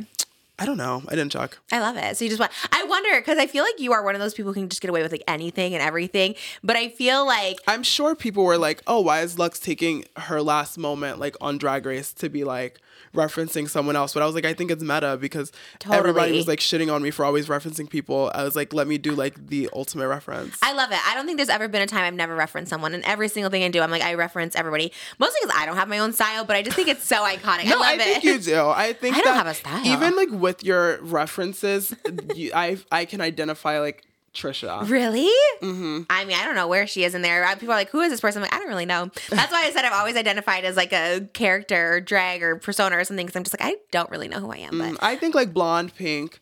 [0.60, 1.02] I don't know.
[1.08, 1.58] I didn't check.
[1.72, 2.18] I love it.
[2.18, 2.52] So you just want.
[2.72, 4.82] I wonder because I feel like you are one of those people who can just
[4.82, 6.36] get away with like anything and everything.
[6.64, 10.42] But I feel like I'm sure people were like, "Oh, why is Luxx taking her
[10.42, 12.80] last moment like on Drag Race to be like
[13.16, 15.52] referencing someone else?" But I was like, I think it's meta because
[15.90, 18.32] everybody was like shitting on me for always referencing people.
[18.34, 20.58] I was like, let me do like the ultimate reference.
[20.62, 21.00] I love it.
[21.08, 23.50] I don't think there's ever been a time I've never referenced someone, and every single
[23.50, 24.92] thing I do, I'm like I reference everybody.
[25.20, 27.66] Mostly because I don't have my own style, but I just think it's so iconic.
[27.66, 28.24] no, I I, love think it.
[28.24, 28.68] you do.
[28.68, 29.86] I think I don't that have a style.
[29.86, 31.96] Even like with your references,
[32.36, 34.04] you, I I can identify like
[34.34, 34.90] Trisha.
[34.90, 35.30] Really?
[35.62, 36.04] Mm-hmm.
[36.10, 37.46] I mean, I don't know where she is in there.
[37.56, 39.12] People are like, "Who is this person?" I'm like, I don't really know.
[39.30, 42.98] That's why I said I've always identified as like a character, or drag, or persona
[42.98, 43.26] or something.
[43.26, 44.80] Because I'm just like, I don't really know who I am.
[44.80, 46.40] But I think like blonde, pink,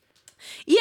[0.65, 0.79] yeah,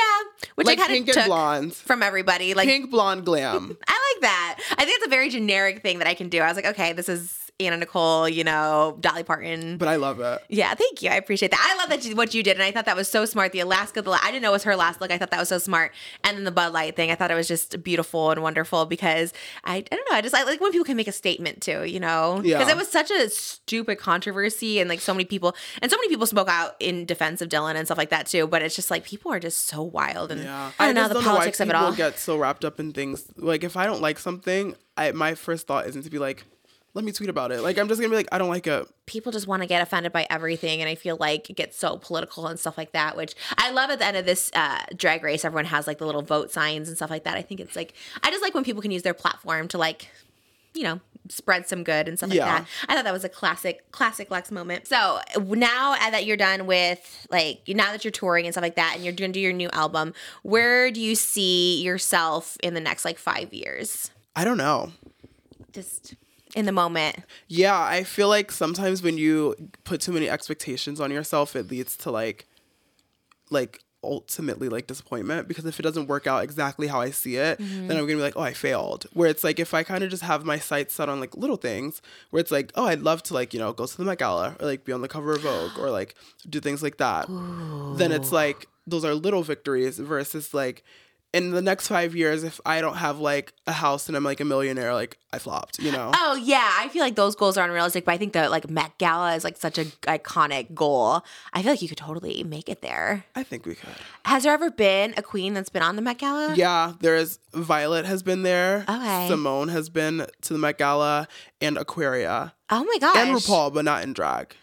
[0.54, 2.54] which like I kind pink of took blonde, from everybody.
[2.54, 3.76] Like, pink, blonde, glam.
[3.88, 4.58] I like that.
[4.78, 6.40] I think it's a very generic thing that I can do.
[6.40, 9.78] I was like, okay, this is Anna Nicole, you know, Dolly Parton.
[9.78, 10.42] But I love it.
[10.50, 11.08] Yeah, thank you.
[11.10, 11.60] I appreciate that.
[11.74, 13.52] I love that you, what you did, and I thought that was so smart.
[13.52, 15.10] The Alaska, the I didn't know it was her last look.
[15.10, 15.92] I thought that was so smart,
[16.22, 17.10] and then the Bud Light thing.
[17.10, 19.32] I thought it was just beautiful and wonderful because
[19.64, 20.16] I, I don't know.
[20.18, 22.70] I just I like when people can make a statement too, you know, because Yeah.
[22.70, 26.26] it was such a stupid controversy, and like so many people, and so many people
[26.26, 28.46] spoke out in defense of Dylan and stuff like that too.
[28.46, 31.14] But it's just like people are just so wild, and Yeah, I don't know just
[31.14, 31.92] the politics why of it people all.
[31.94, 33.24] Get so wrapped up in things.
[33.36, 36.44] Like if I don't like something, I my first thought isn't to be like,
[36.96, 37.60] let me tweet about it.
[37.60, 38.88] Like I'm just gonna be like, I don't like it.
[39.04, 41.96] people just want to get offended by everything and i feel like it gets so
[41.98, 45.22] political and stuff like that which i love at the end of this uh, drag
[45.22, 47.76] race everyone has like the little vote signs and stuff like that i think it's
[47.76, 47.92] like
[48.22, 50.08] i just like when people can use their platform to like
[50.74, 53.90] you know spread some good and stuff like that i thought that was a classic
[53.92, 58.54] classic Luxx moment so now that you're done with like now that you're touring and
[58.54, 62.56] stuff like that and you're gonna do your new album where do you see yourself
[62.62, 64.92] in the next like five years I don't know.
[65.72, 66.14] just
[66.56, 69.54] in the moment Yeah, I feel like sometimes when you
[69.84, 72.46] put too many expectations on yourself, it leads to like,
[73.50, 77.58] like ultimately like disappointment because if it doesn't work out exactly how I see it,
[77.58, 77.88] mm-hmm.
[77.88, 79.06] then I'm gonna be like, oh, I failed.
[79.12, 81.56] Where it's like if I kind of just have my sights set on like little
[81.56, 82.00] things,
[82.30, 84.56] where it's like, oh, I'd love to like you know go to the Met Gala
[84.58, 86.14] or like be on the cover of Vogue or like
[86.48, 87.26] do things like that.
[87.96, 90.82] Then it's like those are little victories versus like.
[91.36, 94.40] In the next five years, if I don't have like a house and I'm like
[94.40, 96.10] a millionaire, like I flopped, you know?
[96.14, 98.96] Oh yeah, I feel like those goals are unrealistic, but I think the like Met
[98.96, 101.22] Gala is like such a iconic goal.
[101.52, 103.26] I feel like you could totally make it there.
[103.34, 103.90] I think we could.
[104.24, 106.54] Has there ever been a queen that's been on the Met Gala?
[106.54, 108.86] Yeah, there is Violet has been there.
[108.88, 109.28] Okay.
[109.28, 111.28] Simone has been to the Met Gala
[111.60, 112.54] and Aquaria.
[112.70, 113.16] Oh my gosh.
[113.16, 114.54] And RuPaul, but not in drag.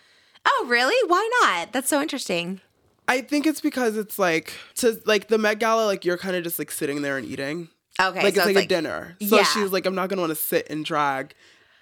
[0.48, 0.98] Oh really?
[1.08, 1.72] Why not?
[1.72, 2.62] That's so interesting.
[3.08, 6.44] I think it's because it's like to like the Met Gala, like you're kind of
[6.44, 7.70] just like sitting there and eating.
[8.02, 9.16] Okay, Like so it's like it's a dinner.
[9.28, 9.44] So Yeah.
[9.44, 11.36] she's like, I'm not gonna want to sit and drag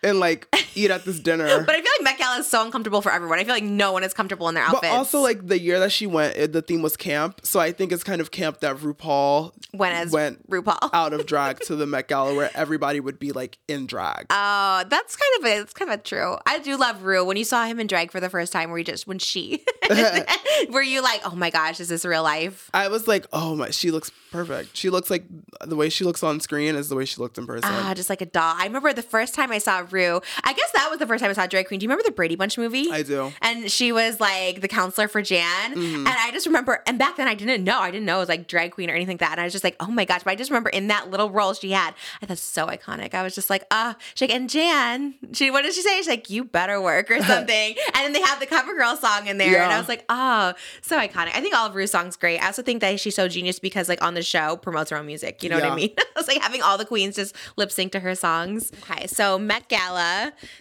[0.04, 1.66] and like eat at this dinner.
[1.72, 3.40] But I feel like Met Gala is so uncomfortable for everyone.
[3.40, 5.92] I feel like no one is comfortable in their But also, like the year that
[5.92, 7.42] she went, it, the theme was camp.
[7.44, 10.90] So I think it's kind of camp that RuPaul Went as went RuPaul.
[10.94, 14.28] out of drag to the Met Gala, where everybody would be like in drag.
[14.30, 16.38] Oh, that's kind of a, it's kind of true.
[16.46, 17.24] I do love Ru.
[17.24, 19.64] When you saw him in drag for the first time, were you just when she
[20.70, 22.70] were you like, oh my gosh, is this real life?
[22.74, 24.76] I was like, oh my, she looks perfect.
[24.76, 25.26] She looks like
[25.66, 27.70] the way she looks on screen is the way she looked in person.
[27.72, 28.56] Ah, just like a doll.
[28.58, 30.22] I remember the first time I saw Ru.
[30.44, 31.80] I guess that was the first time I saw Drag Queen.
[31.80, 32.92] Do you remember the Brady Bunch movie?
[32.92, 33.32] I do.
[33.42, 35.74] And she was like the counselor for Jan.
[35.74, 37.80] And I just remember, and back then I didn't know.
[37.80, 39.32] I didn't know it was like drag queen or anything like that.
[39.34, 40.24] And I was just like, oh my gosh.
[40.24, 43.14] But I just remember in that little role she had, I thought so iconic.
[43.14, 45.98] I was just like, ah, she's like, and Jan, she, what did she say?
[45.98, 47.76] She's like, you better work or something.
[47.94, 49.62] and then they have the cover girl song in there.
[49.62, 51.32] And I was like, oh, so iconic.
[51.36, 52.40] I think all of Ru's songs great.
[52.40, 55.06] I also think that she's so genius because like on the show promotes her own
[55.06, 55.44] music.
[55.44, 55.90] You know what I mean?
[56.16, 58.72] it's like having all the queens just lip sync to her songs.
[58.90, 59.81] Okay, so Met Gala,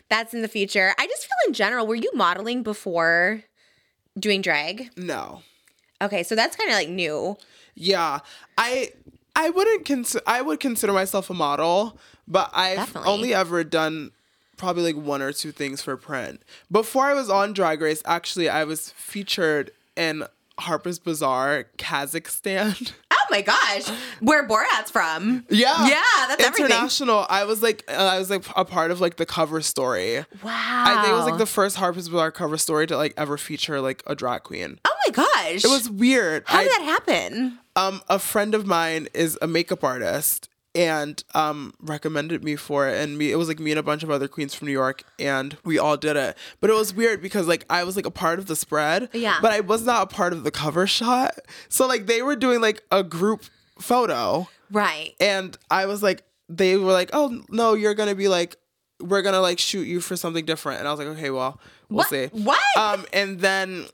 [0.09, 0.93] that's in the future.
[0.99, 3.43] I just feel in general, were you modeling before
[4.19, 4.91] doing drag?
[4.97, 5.43] No.
[6.03, 7.37] Okay, so that's kind of like new.
[7.75, 8.21] Yeah.
[8.59, 8.91] I
[9.37, 13.11] I wouldn't consider I would consider myself a model, but I've Definitely.
[13.13, 14.11] only ever done
[14.57, 16.43] probably like one or two things for print.
[16.71, 20.25] Before I was on Drag Race, actually I was featured in
[20.59, 22.93] Harper's Bazaar, Kazakhstan.
[23.31, 23.89] Oh my gosh,
[24.19, 25.44] where Borat's from?
[25.48, 26.66] Yeah, yeah, that's everything.
[26.66, 27.27] international.
[27.28, 30.16] I was like, uh, I was like a part of like the cover story.
[30.43, 33.39] Wow, I think it was like the first Harper's Bazaar cover story to like ever
[33.39, 34.81] feature like a drag queen.
[34.85, 36.43] Oh my gosh, It was weird.
[36.47, 37.59] How did that happen?
[37.77, 42.97] um a friend of mine is a makeup artist and um recommended me for it
[43.03, 45.03] and me it was like me and a bunch of other queens from New York
[45.19, 48.11] and we all did it but it was weird because like I was like a
[48.11, 49.39] part of the spread Yeah.
[49.43, 51.35] but I was not a part of the cover shot
[51.69, 53.43] so like they were doing like a group
[53.81, 55.15] photo Right.
[55.19, 58.57] and I was like they were like oh no you're gonna be like
[59.01, 61.99] we're gonna like shoot you for something different and I was like okay well we'll
[61.99, 62.09] What?
[62.11, 62.61] see What?
[62.77, 63.87] um and then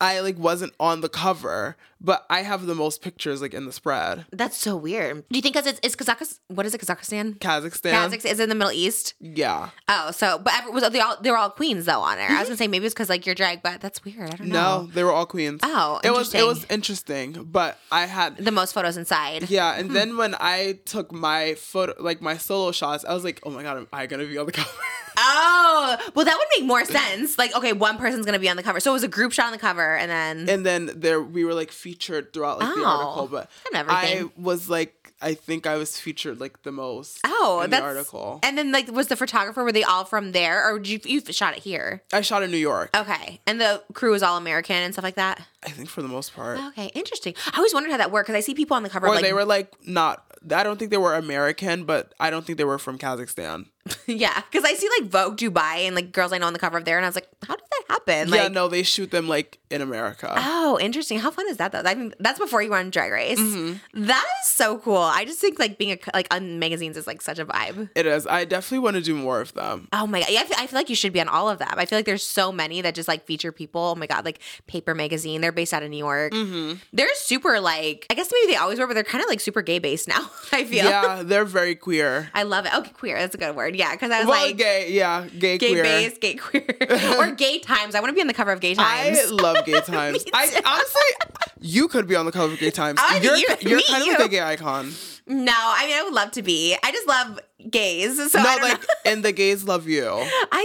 [0.00, 3.72] I like wasn't on the cover but I have the most pictures like in the
[3.72, 5.24] spread That's so weird.
[5.28, 6.38] Do you think because it's, it's Kazakhstan?
[6.48, 6.80] What is it?
[6.80, 7.38] Kazakhstan?
[7.38, 7.92] Kazakhstan.
[7.92, 9.14] Kazakhstan is in the Middle East.
[9.20, 9.70] Yeah.
[9.88, 12.28] Oh, so but every, was they all they were all queens though on there.
[12.28, 12.48] I was mm-hmm.
[12.48, 14.34] gonna say maybe it's because like you're drag, but that's weird.
[14.34, 14.82] I don't know.
[14.82, 15.60] No, they were all queens.
[15.62, 19.50] Oh, it was it was interesting, but I had The most photos inside.
[19.50, 19.94] yeah, and hmm.
[19.94, 23.62] then when I took my photo, like my solo shots, I was like, oh my
[23.62, 24.70] god, am I gonna be on the cover?
[25.16, 27.38] Oh, well, that would make more sense.
[27.38, 29.46] Like, okay, one person's gonna be on the cover, so it was a group shot
[29.46, 32.82] on the cover, and then and then there we were like featured throughout like the
[32.82, 37.20] Oh, article, but I was like, I think I was featured like the most.
[37.24, 38.40] oh, in that's the article.
[38.42, 41.32] And then like, was the photographer were they all from there, or did you you
[41.32, 42.02] shot it here?
[42.12, 42.90] I shot in New York.
[42.96, 45.40] Okay, and the crew was all American and stuff like that.
[45.64, 46.58] I think for the most part.
[46.58, 47.34] Okay, interesting.
[47.52, 49.24] I always wondered how that worked because I see people on the cover Or like
[49.24, 50.24] they were like not.
[50.50, 53.66] I don't think they were American, but I don't think they were from Kazakhstan.
[54.06, 56.78] yeah, because I see like Vogue Dubai and like girls I know on the cover
[56.78, 58.32] of there, and I was like, how did that happen?
[58.32, 60.32] yeah, no, they shoot them like in America.
[60.36, 61.18] Oh, interesting.
[61.18, 61.82] How fun is that though?
[61.84, 63.38] I mean, that's before you were on Drag Race.
[63.38, 64.04] Mm-hmm.
[64.06, 64.96] That is so cool.
[64.96, 67.90] I just think like being a like on magazines is like such a vibe.
[67.94, 68.26] It is.
[68.26, 69.88] I definitely want to do more of them.
[69.92, 70.30] Oh my god!
[70.30, 71.74] Yeah, I feel, I feel like you should be on all of them.
[71.76, 73.80] I feel like there's so many that just like feature people.
[73.82, 75.42] Oh my god, like Paper Magazine.
[75.42, 76.32] They're based out of New York.
[76.32, 76.78] Mm-hmm.
[76.94, 78.06] They're super like.
[78.08, 80.30] I guess maybe they always were, but they're kind of like super gay based now.
[80.52, 80.86] I feel.
[80.86, 82.30] Yeah, they're very queer.
[82.32, 82.74] I love it.
[82.74, 83.18] Okay, queer.
[83.18, 83.73] That's a good word.
[83.74, 85.82] Yeah, because I was Well, like gay, yeah, gay, gay queer.
[85.82, 86.64] based, gay queer,
[87.18, 87.94] or gay times.
[87.94, 89.18] I want to be on the cover of Gay Times.
[89.18, 90.24] I love gay times.
[90.32, 92.98] I honestly, you could be on the cover of Gay Times.
[93.02, 94.92] I you're you- you're me, kind of like a gay icon.
[95.26, 96.76] no, I mean I would love to be.
[96.82, 97.40] I just love
[97.70, 98.16] gays.
[98.30, 98.86] So no, like, know.
[99.06, 100.06] and the gays love you.
[100.06, 100.16] I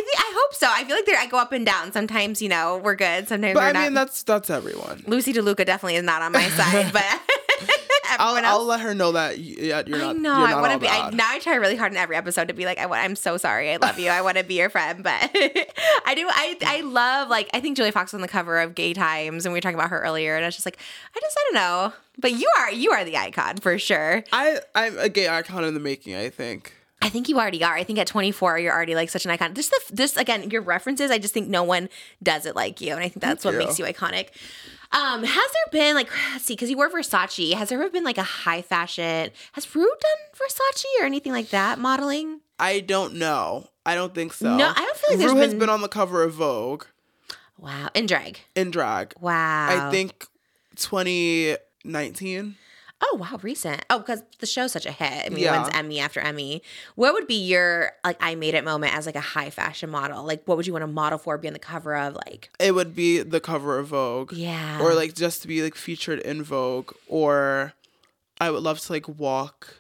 [0.06, 0.68] think I hope so.
[0.69, 1.94] I feel like they're, I go up and down.
[1.94, 3.27] Sometimes, you know, we're good.
[3.30, 3.84] Sometimes But we're I not.
[3.86, 4.99] mean, that's that's everyone.
[5.07, 7.06] Loosey LaDuca definitely is not on my side, but
[8.19, 10.09] I'll, I'll let her know that yeah, you're not.
[10.09, 10.17] I not.
[10.17, 10.37] know.
[10.39, 10.87] You're I not want to be.
[10.87, 13.15] I, now I try really hard in every episode to be like, I, wa- I'm
[13.15, 13.71] so sorry.
[13.71, 14.09] I love you.
[14.09, 16.27] I want to be your friend, but I do.
[16.29, 19.45] I I love like I think Julia Fox was on the cover of Gay Times,
[19.45, 20.77] and we were talking about her earlier, and I was just like,
[21.15, 24.23] I just I don't know, but you are you are the icon for sure.
[24.33, 26.15] I I'm a gay icon in the making.
[26.15, 26.75] I think.
[27.01, 27.75] I think you already are.
[27.75, 29.55] I think at 24, you're already like such an icon.
[29.55, 31.11] Just the this again, your references.
[31.11, 31.87] I just think no one
[32.21, 33.59] does it like you, and I think that's what you.
[33.59, 34.27] makes you iconic.
[34.91, 38.03] Um, has there been like let's see, because you wore Versace, has there ever been
[38.03, 39.30] like a high fashion?
[39.53, 42.41] Has Ru done Versace or anything like that modeling?
[42.60, 43.68] I don't know.
[43.86, 44.56] I don't think so.
[44.57, 46.86] No, I don't feel like Ru has been- been on the cover of Vogue
[47.57, 48.40] Wow, in drag.
[48.56, 49.14] in drag.
[49.20, 49.88] Wow.
[49.88, 50.26] I think
[50.76, 52.56] 2019.
[53.01, 53.84] Oh wow, recent.
[53.89, 55.26] Oh, because the show's such a hit.
[55.26, 55.55] I mean, Yeah.
[55.55, 56.61] it wins Emmy after Emmy.
[56.95, 60.23] What would be your like I made it moment as like a high fashion model?
[60.26, 61.38] Like, what would you want to model for?
[61.38, 62.49] Be on the cover of like?
[62.59, 64.34] It would be the cover of Vogue.
[64.34, 64.81] Yeah.
[64.81, 66.91] Or like just to be like featured in Vogue.
[67.07, 67.73] Or
[68.41, 69.76] I would love to like walk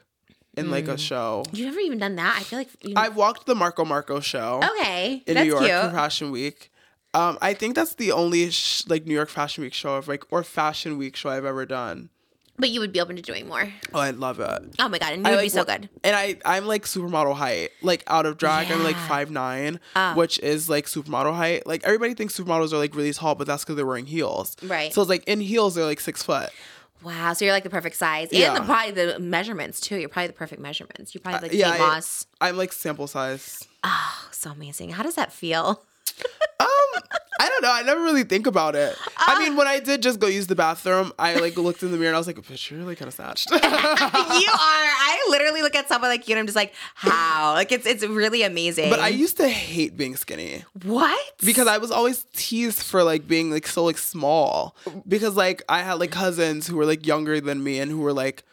[0.55, 0.99] in like a Mm.
[0.99, 1.43] show.
[1.51, 2.37] You've never even done that.
[2.39, 5.23] I feel like you, I've walked the Marco Marco show okay.
[5.27, 5.71] in New York cute.
[5.81, 6.71] for Fashion Week.
[7.13, 10.23] Um, I think that's the only sh- like New York Fashion Week show of like
[10.31, 12.09] or Fashion Week show I've ever done.
[12.59, 13.71] But you would be open to doing more.
[13.93, 14.75] Oh, I love it.
[14.79, 15.87] Oh my god, and you I would like be so good.
[16.03, 17.69] And I I'm like supermodel height.
[17.81, 19.07] Like out of drag, I'm like Yeah.
[19.07, 20.13] five nine, Ah.
[20.15, 21.65] which is like supermodel height.
[21.65, 24.57] Like everybody thinks supermodels are like really tall, but that's because they're wearing heels.
[24.61, 24.93] Right.
[24.93, 26.49] So it's like in heels they're like six foot.
[27.01, 28.55] Wow, so you're like the perfect size, and Yeah.
[28.55, 29.95] the, probably the measurements too.
[29.97, 31.15] You're probably the perfect measurements.
[31.15, 32.25] You probably like yeah, Kate I- Moss.
[32.41, 33.63] I'm like sample size.
[33.85, 34.89] Oh, so amazing.
[34.89, 35.81] How does that feel?
[36.61, 36.67] Um,
[37.41, 37.71] I don't know.
[37.71, 38.97] I never really think about it.
[39.17, 39.39] I Ah.
[39.39, 42.09] mean, when I did just go use the bathroom, I like looked in the mirror
[42.09, 43.61] and I was like, "Bitch, you're like kind of snatched." you are.
[43.63, 47.53] I literally look at someone like you, and I'm just like, how?
[47.53, 48.89] Like it's it's really amazing.
[48.89, 51.17] but I used to hate being skinny what?
[51.45, 54.75] because I was always teased for like being like so like small
[55.07, 58.13] because like I had like cousins who were like younger than me and who were
[58.13, 58.43] like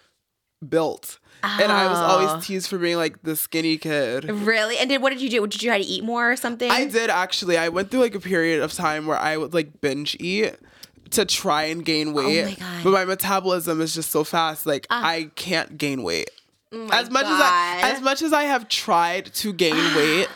[0.66, 1.18] built.
[1.42, 2.02] And I was Oh.
[2.02, 4.24] always teased for being like the skinny kid.
[4.30, 4.78] really.
[4.78, 5.46] And did what did you do?
[5.46, 6.70] Did you try to eat more or something?
[6.70, 7.56] I did actually.
[7.58, 10.54] I went through like a period of time where I would like binge eat
[11.10, 12.42] to try and gain oh weight.
[12.42, 12.84] Oh my God.
[12.84, 15.00] But my metabolism is just so fast, like ah.
[15.04, 16.30] I can't gain weight.
[16.72, 20.28] Oh as much as I Oh as much as I have tried to gain weight,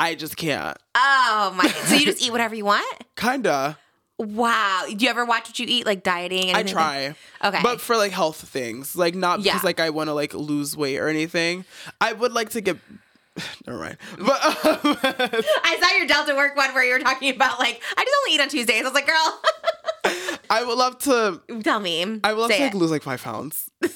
[0.00, 0.76] I just can't.
[0.96, 1.68] Oh my!
[1.68, 3.04] So you just eat whatever you want?
[3.14, 3.78] Kinda.
[4.18, 4.84] Wow.
[4.88, 6.54] Do you ever watch what you eat, like dieting?
[6.54, 7.14] I try.
[7.44, 7.60] Okay.
[7.62, 9.66] But for like health things, like not because Yeah.
[9.66, 11.64] like I want to like lose weight or anything.
[12.00, 12.78] I would like to get.
[13.66, 13.96] Never mind.
[14.18, 18.04] But um, I saw your Delta work one where you were talking about like I
[18.04, 18.80] just only eat on Tuesdays.
[18.80, 19.40] I was like, girl,
[20.50, 21.40] I would love to.
[21.62, 22.02] tell me.
[22.24, 23.70] I would love Say to like lose like five pounds.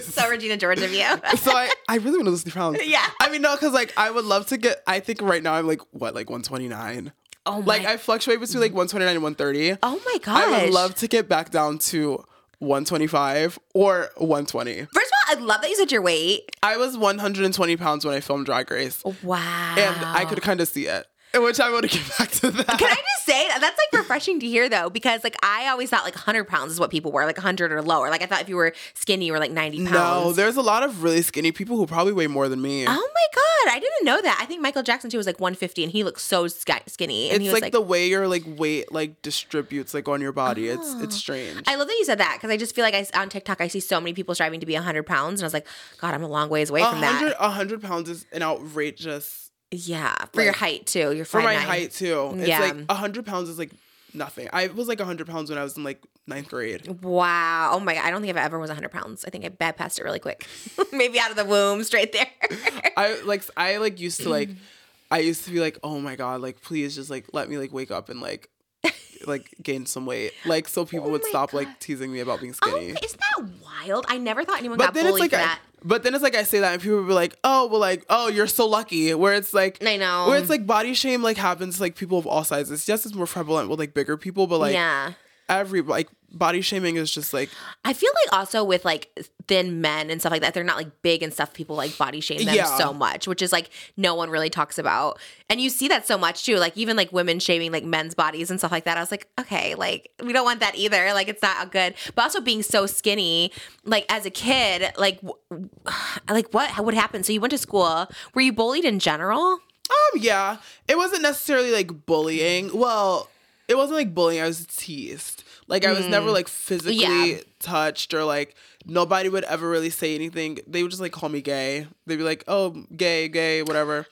[0.00, 1.04] So Regina George of you.
[1.36, 2.78] so I, I really want to lose three pounds.
[2.82, 3.04] Yeah.
[3.20, 4.82] I mean, no, because like I would love to get.
[4.86, 7.12] I think right now I'm like what, like 129.
[7.46, 7.66] Oh my.
[7.66, 9.78] Like I fluctuate between like 129 and 130.
[9.82, 10.44] oh my gosh.
[10.44, 12.24] I would love to get back down to
[12.58, 14.74] 125 or 120.
[14.74, 14.96] First of
[15.28, 16.50] all, I love that you said your weight.
[16.62, 19.74] I was 120 pounds when I filmed Drag Race, Wow.
[19.76, 21.06] and I could kind of see it.
[21.42, 22.78] Which I want to get back to that.
[22.78, 23.60] Can I just say that?
[23.64, 26.80] that's like refreshing to hear though, because like I always thought like 100 pounds is
[26.80, 28.10] what people were, like 100 or lower.
[28.10, 29.92] Like I thought if you were skinny, you were like 90 pounds.
[29.92, 32.86] No, there's a lot of really skinny people who probably weigh more than me.
[32.86, 34.38] Oh my god, I didn't know that.
[34.40, 37.30] I think Michael Jackson too was like 150, and he looked so skinny.
[37.30, 40.32] And it's he was like, the way your like weight like distributes like on your
[40.32, 40.68] body.
[40.68, 41.02] It's oh.
[41.02, 41.62] it's strange.
[41.66, 43.68] I love that you said that because I just feel like I on TikTok I
[43.68, 45.66] see so many people striving to be 100 pounds, and I was like,
[45.98, 47.34] God, I'm a long ways away from that.
[47.38, 51.12] a hundred pounds is an outrageous Yeah, for your height too.
[51.12, 51.58] You're for my 5'9".
[51.58, 52.32] height too.
[52.36, 52.60] It's Yeah.
[52.60, 53.70] like a hundred pounds is like
[54.12, 54.48] nothing.
[54.52, 57.02] I was like a hundred pounds when I was in like ninth grade.
[57.02, 57.70] Wow.
[57.72, 58.04] Oh my god.
[58.04, 59.24] I don't think I've ever was 100 pounds.
[59.26, 60.46] I think I bad passed it really quick.
[60.92, 62.26] Maybe out of the womb, straight there.
[62.96, 64.50] I like I like used to like
[65.10, 67.72] I used to be like, oh my god, like please just like let me like
[67.72, 68.48] wake up and like
[69.26, 70.32] like gain some weight.
[70.44, 71.58] Like so people oh would Oh my stop God.
[71.58, 72.94] like teasing me about being oh, skinny.
[73.02, 74.06] isn't that wild?
[74.08, 75.60] I never thought anyone but got bullied like for I, that.
[75.84, 78.04] But then it's like I say that and people will be like, oh well like,
[78.08, 79.12] oh you're so lucky.
[79.14, 80.28] Where it's like I know.
[80.28, 82.88] Where it's like body shame like happens to, like people of all sizes.
[82.88, 85.12] Yes, it's more prevalent with like bigger people, but like yeah.
[85.48, 87.48] Every like body shaming is just like
[87.84, 89.08] I feel like also with like
[89.46, 91.52] thin men and stuff like that, they're not like big and stuff.
[91.54, 92.76] People like body shame them Yeah.
[92.76, 95.20] so much, which is like no one really talks about.
[95.48, 98.50] And you see that so much too, like even like women shaming like men's bodies
[98.50, 98.96] and stuff like that.
[98.96, 101.12] I was like, okay, like we don't want that either.
[101.14, 101.94] Like it's not good.
[102.16, 103.52] But also being so skinny,
[103.84, 105.68] like as a kid, like w-
[106.28, 107.22] like what would happen?
[107.22, 108.08] So you went to school.
[108.34, 109.60] Were you bullied in general?
[109.90, 110.56] Um, yeah.
[110.88, 112.76] It wasn't necessarily like bullying.
[112.76, 113.28] Well,
[113.68, 114.42] it wasn't like bullying.
[114.42, 115.44] I was teased.
[115.68, 117.36] Like I was never like physically Mm.
[117.36, 117.42] Yeah.
[117.60, 118.54] touched or like
[118.84, 120.58] nobody would ever really say anything.
[120.66, 121.86] They would just like call me gay.
[122.06, 124.06] They'd be like, "Oh, gay, gay, whatever."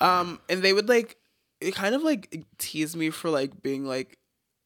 [0.00, 1.16] Um, and they would like
[1.60, 4.17] it kind of like tease me for like being like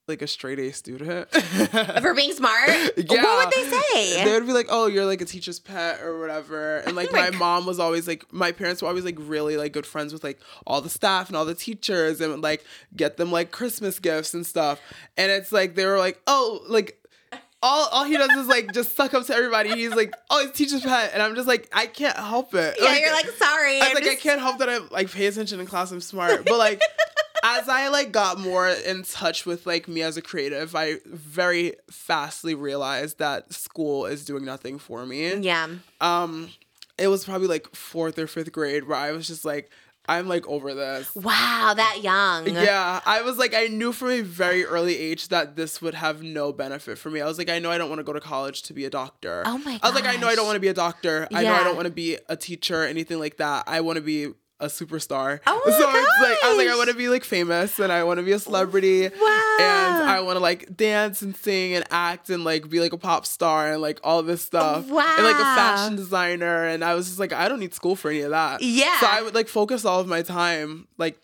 [0.09, 1.31] like a straight A student.
[2.03, 2.69] For being smart?
[2.69, 3.23] Yeah.
[3.23, 4.25] What would they say?
[4.25, 7.17] They would be like, "Oh, you're like a teacher's pet or whatever," and like Oh
[7.17, 10.13] my my mom was always like, my parents were always like really like good friends
[10.13, 12.65] with like all the staff and all the teachers, and would, like
[12.97, 14.81] get them like Christmas gifts and stuff.
[15.17, 16.99] And it's like they were like, "Oh, like."
[17.65, 19.71] All, all he does is like just suck up to everybody.
[19.77, 22.75] He's like, oh, he's teacher's pet, and I'm just like, I can't help it.
[22.83, 23.77] yeah, you're like, sorry.
[23.77, 25.93] I was I'm like, I can't help that I like pay attention in class.
[25.93, 26.81] I'm smart, but like,
[27.43, 31.75] as I like got more in touch with like me as a creative, I very
[31.91, 35.35] fastly realized that school is doing nothing for me.
[35.37, 35.69] Yeah.
[36.01, 36.51] Um,
[36.99, 39.71] it was probably like fourth or fifth grade where I was just like,
[40.07, 41.15] I'm like over this.
[41.15, 42.49] Wow, that young.
[42.49, 46.23] Yeah, I was like, I knew from a very early age that this would have
[46.23, 47.21] no benefit for me.
[47.21, 48.91] I was like, I know I don't want to go to college to be a
[48.91, 49.45] doctor.
[49.47, 49.81] Oh my god.
[49.83, 51.29] I was like, I know I don't want to be a doctor.
[51.31, 51.39] Yeah.
[51.39, 53.65] I know I don't want to be a teacher, anything like that.
[53.69, 54.33] I want to be
[54.63, 55.41] a superstar.
[55.47, 57.93] Oh my so it's like I was like, I want to be like famous and
[57.93, 59.03] I want to be a celebrity.
[59.09, 59.57] Wow.
[59.61, 62.99] And I want to like dance and sing and act and like be like a
[62.99, 64.89] pop star and like all this stuff.
[64.89, 65.15] Wow.
[65.19, 66.65] And like a fashion designer.
[66.65, 68.63] And I was just like, I don't need school for any of that.
[68.63, 69.01] Yeah.
[69.01, 71.19] So I would like focus all of my time like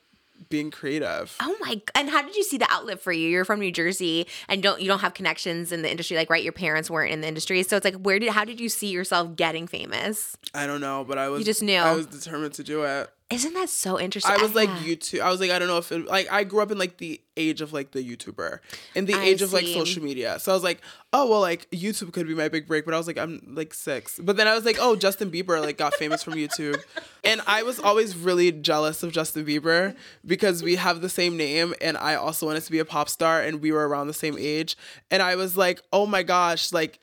[0.49, 1.37] being creative.
[1.41, 1.81] Oh my!
[1.95, 3.29] And how did you see the outlet for you?
[3.29, 6.43] You're from New Jersey, and don't you don't have connections in the industry, like right?
[6.43, 8.89] Your parents weren't in the industry, so it's like, where did how did you see
[8.89, 10.37] yourself getting famous?
[10.55, 11.79] I don't know, but I was You just knew.
[11.79, 13.11] I was determined to do it.
[13.31, 14.35] Isn't that so interesting?
[14.35, 14.95] I was like yeah.
[14.95, 15.21] YouTube.
[15.21, 17.21] I was like, I don't know if it, like I grew up in like the
[17.37, 18.61] age of like the YouTuber,
[18.95, 20.39] in the I age of like social media.
[20.39, 20.81] So I was like,
[21.13, 22.87] oh well, like YouTube could be my big break.
[22.87, 24.19] But I was like, I'm like six.
[24.19, 26.83] But then I was like, oh, Justin Bieber like got famous from YouTube,
[27.23, 29.95] and I was always really jealous of Justin Bieber
[30.25, 33.43] because we have the same name, and I also wanted to be a pop star,
[33.43, 34.75] and we were around the same age,
[35.11, 36.99] and I was like, oh my gosh, like.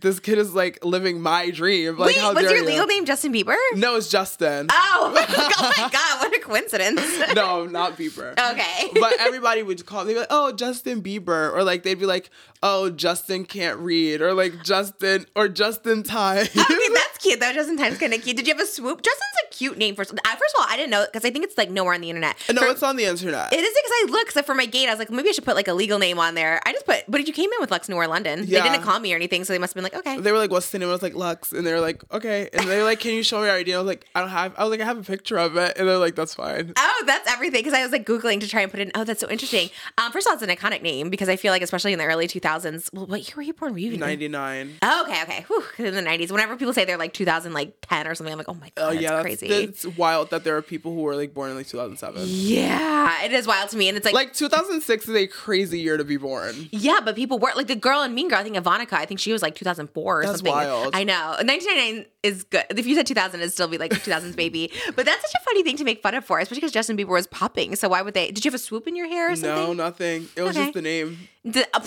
[0.00, 1.98] This kid is like living my dream.
[1.98, 2.64] Like, Wait, was your you?
[2.64, 3.56] legal name Justin Bieber?
[3.74, 4.68] No, it's Justin.
[4.70, 6.20] Oh, oh my god!
[6.20, 7.00] What a coincidence.
[7.34, 8.32] no, not Bieber.
[8.32, 8.90] Okay.
[9.00, 10.04] but everybody would call.
[10.04, 12.30] They'd be like, "Oh, Justin Bieber," or like they'd be like,
[12.62, 16.46] "Oh, Justin can't read," or like Justin or Justin Time.
[16.46, 17.52] Okay, that's cute though.
[17.52, 18.36] Justin Time's kind of cute.
[18.36, 19.02] Did you have a swoop?
[19.02, 20.02] Justin's a cute name for.
[20.02, 22.10] I, first of all, I didn't know because I think it's like nowhere on the
[22.10, 22.36] internet.
[22.52, 23.52] No, For- it's on the internet.
[23.52, 24.88] It is because I looked so for my gate.
[24.88, 26.60] I was like, maybe I should put like a legal name on there.
[26.64, 28.44] I just put, but you came in with Luxx Noir London.
[28.46, 28.62] Yeah.
[28.62, 30.20] They didn't call me or anything, so they must have been like, okay.
[30.20, 32.48] they were like, "What's the name?" I was like, "Luxx," and they were like, "Okay."
[32.52, 34.30] And they were like, "Can you show me your ID?" I was like, "I don't
[34.30, 36.72] have." I was like, "I have a picture of it," and they're like, "That's fine."
[36.76, 37.60] Oh, that's everything.
[37.60, 38.90] Because I was like Googling to try and put in.
[38.94, 39.70] Oh, that's so interesting.
[39.98, 42.04] Um, first of all, it's an iconic name because I feel like, especially in the
[42.04, 42.92] early 2000s.
[42.92, 43.72] Well, what year were you born?
[43.72, 44.74] Were you even Ninety nine.
[44.82, 45.44] Oh, okay, okay.
[45.48, 46.30] Whew, in the 90s.
[46.30, 48.88] Whenever people say they're like 2000, like 10 or something, I'm like, oh my God,
[48.88, 49.46] Oh yeah, that's, crazy.
[49.46, 52.22] it's wild that there are people who were like born in like 2007.
[52.26, 53.88] yeah, it is wild to me.
[53.88, 56.68] And it's like, Like 2006 is a crazy year to be born.
[56.72, 59.20] yeah, but people were like the girl in Mean Girl, I think Ivanka, I think
[59.20, 60.50] she was like 2004 or That's something.
[60.52, 60.94] wild.
[60.94, 61.34] I know.
[61.44, 62.64] 1999 is good.
[62.70, 64.72] If you said 2000, it'd still be like 2000s baby.
[64.96, 67.08] But that's such a funny thing to make fun of for, especially because Justin Bieber
[67.08, 67.76] was popping.
[67.76, 68.30] So why would they?
[68.30, 70.28] Did you have a swoop in your hair or No, nothing.
[70.36, 70.66] It was Okay.
[70.66, 71.28] just the name.
[71.44, 71.80] The, uh,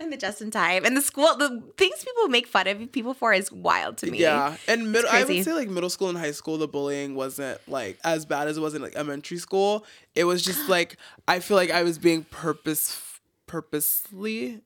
[0.00, 3.32] and the Justin time and the school, the things people make fun of people for
[3.32, 4.18] is wild to me.
[4.18, 5.10] Yeah, and middle.
[5.10, 8.48] I would say like middle school and high school, the bullying wasn't like as bad
[8.48, 9.84] as it was in like elementary school.
[10.14, 10.96] It was just like
[11.26, 13.04] I feel like I was being purpose
[13.46, 14.60] purposely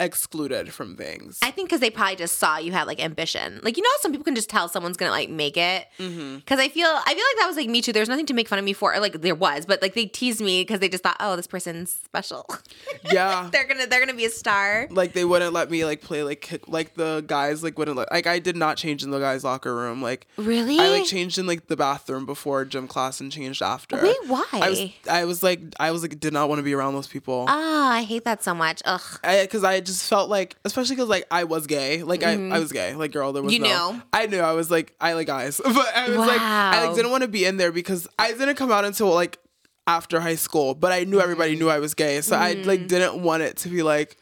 [0.00, 1.38] excluded from things.
[1.42, 3.60] I think because they probably just saw you had like ambition.
[3.62, 5.86] Like you know, how some people can just tell someone's gonna like make it.
[5.96, 6.60] Because Mm-hmm.
[6.60, 7.92] I feel, I feel like that was like me too.
[7.92, 8.94] There's nothing to make fun of me for.
[8.94, 11.46] Or, like there was, but like they teased me because they just thought, oh, this
[11.46, 12.48] person's special.
[13.12, 13.48] yeah.
[13.52, 14.86] they're gonna, they're gonna be a star.
[14.90, 18.10] like they wouldn't let me like play like kick, like the guys like wouldn't let,
[18.10, 20.78] like I did not change in the guys locker room like Really?
[20.78, 24.00] I like changed in like the bathroom before gym class and changed after.
[24.02, 24.44] Wait, why?
[24.52, 24.80] I was
[25.10, 27.44] I was like I was like did not want to be around those people.
[27.48, 28.82] Ah, I hate that so much.
[28.84, 29.00] Ugh.
[29.22, 32.72] because I, just felt like, especially because like I was gay, like I, I was
[32.72, 33.64] gay, like girl, there was Mm-hmm.
[33.64, 34.02] You no?
[34.12, 37.10] I knew I was like I like guys, but I was like I like didn't
[37.10, 39.38] want to be in there because I didn't come out until like
[39.86, 42.68] after high school, but I knew everybody knew I was gay, so I Mm-hmm.
[42.68, 44.16] like didn't want it to be like,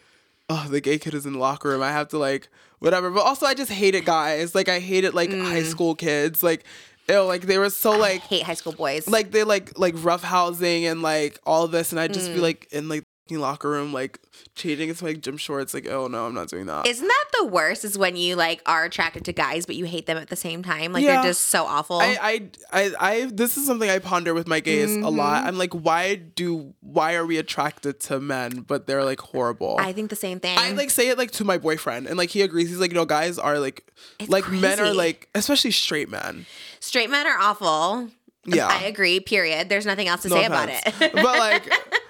[0.51, 2.49] oh, the gay kid is in the locker room, I have to like
[2.81, 3.11] whatever.
[3.11, 5.51] But also, I just hated guys, like I hated like Mm.
[5.51, 6.65] high school kids, like
[7.09, 9.07] ew, like they were so like hate high school boys.
[9.09, 12.43] like they like like rough housing and like all this and I'd just be Mm.
[12.43, 14.19] like in like locker room like
[14.55, 16.87] changing into like gym shorts like oh no I'm not doing that.
[16.87, 17.83] Isn't that the worst?
[17.85, 20.63] Is when you like are attracted to guys, but you hate them at the same
[20.63, 20.93] time.
[20.93, 21.15] Like Yeah.
[21.23, 21.99] they're just so awful.
[22.01, 25.17] I, I I I this is something I ponder with my gays a Mm-hmm.
[25.17, 25.45] lot.
[25.45, 29.77] I'm like why do why are we attracted to men but they're like horrible?
[29.79, 30.59] I think the same thing.
[30.59, 32.69] I like say it like to my boyfriend and like he agrees.
[32.69, 36.45] He's like, you know, guys are like It's like men are like especially straight men.
[36.81, 38.09] Straight men are awful.
[38.45, 38.67] Yeah.
[38.67, 39.21] I agree.
[39.21, 39.69] Period.
[39.69, 40.83] There's nothing else to No say offense.
[40.85, 41.13] about it.
[41.15, 41.73] but like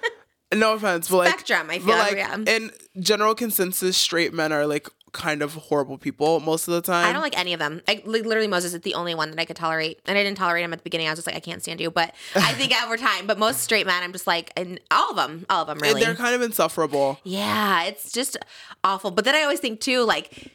[0.59, 2.37] no offense, but like Spectrum, I feel, like yeah.
[2.45, 7.07] in general consensus, straight men are like kind of horrible people most of the time.
[7.07, 7.81] I don't like any of them.
[7.87, 10.37] I, like, literally, Moses is the only one that I could tolerate, and I didn't
[10.37, 11.07] tolerate him at the beginning.
[11.07, 11.91] I was just like, I can't stand you.
[11.91, 15.15] But I think over time, but most straight men, I'm just like, and all of
[15.15, 16.03] them, all of them, And really.
[16.03, 17.19] they're kind of insufferable.
[17.23, 18.37] yeah, it's just
[18.83, 19.11] awful.
[19.11, 20.51] But then I always think too, like.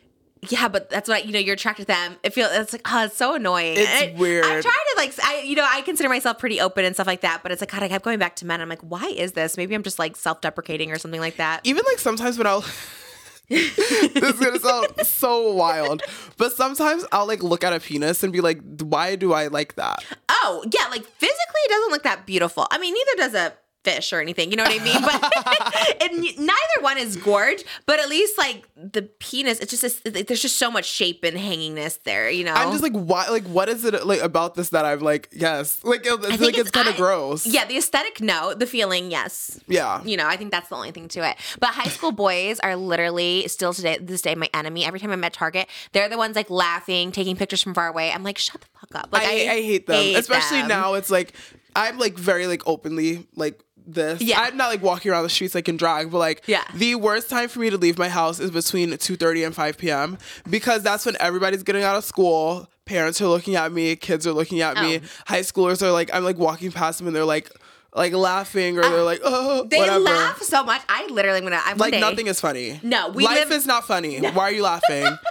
[0.48, 1.38] Yeah, but that's what you know.
[1.38, 2.16] You're attracted to them.
[2.22, 3.74] It feels it's like oh, it's so annoying.
[3.76, 4.44] It's I- weird.
[4.44, 7.22] I'm trying to like I you know I consider myself pretty open and stuff like
[7.22, 8.60] that, but it's like God, I kept going back to men.
[8.60, 9.56] I'm like, why is this?
[9.56, 11.60] Maybe I'm just like self deprecating or something like that.
[11.64, 12.64] Even like sometimes when I'll
[13.48, 16.02] this is gonna sound so wild,
[16.36, 19.76] but sometimes I'll like look at a penis and be like, why do I like
[19.76, 20.04] that?
[20.28, 22.66] Oh, yeah, like physically it doesn't look that beautiful.
[22.70, 23.54] I mean, neither does a
[23.88, 25.00] fish or anything, you know what I mean?
[25.02, 30.10] But and neither one is gorge, but at least like the penis, it's just a,
[30.10, 32.52] there's just so much shape and hangingness there, you know.
[32.52, 33.28] I'm just like, why?
[33.28, 36.70] Like, what is it like about this that I'm like, yes, like it's, like it's,
[36.70, 37.46] kind of gross.
[37.46, 38.54] Yeah, the aesthetic, no.
[38.54, 39.60] The feeling, yes.
[39.68, 40.02] yeah.
[40.04, 41.36] You know, I think that's the only thing to it.
[41.60, 44.84] But high school boys are literally still today, this day, my enemy.
[44.84, 48.12] Every time I'm at Target, they're the ones like laughing, taking pictures from far away.
[48.12, 49.12] I'm like, shut the fuck up.
[49.12, 50.68] Like, I, I hate them, especially them.
[50.68, 50.94] now.
[50.94, 51.34] It's like
[51.78, 53.62] I'm like very like openly like
[53.94, 54.20] this.
[54.20, 54.40] Yeah.
[54.40, 56.64] I'm not like walking around the streets like in drag, but like Yeah.
[56.74, 60.18] the worst time for me to leave my house is between 2:30 and 5 p.m.
[60.48, 62.68] because that's when everybody's getting out of school.
[62.84, 65.08] Parents are looking at me, kids are looking at me, Oh.
[65.26, 67.50] high schoolers are like I'm like walking past them and they're like
[67.94, 69.98] like laughing or ah, they're like oh They whatever.
[70.00, 70.82] laugh so much.
[70.88, 72.78] I literally, gonna, I'm like day, nothing is funny.
[72.82, 74.20] No, we life live- is not funny.
[74.20, 75.06] Why are you laughing?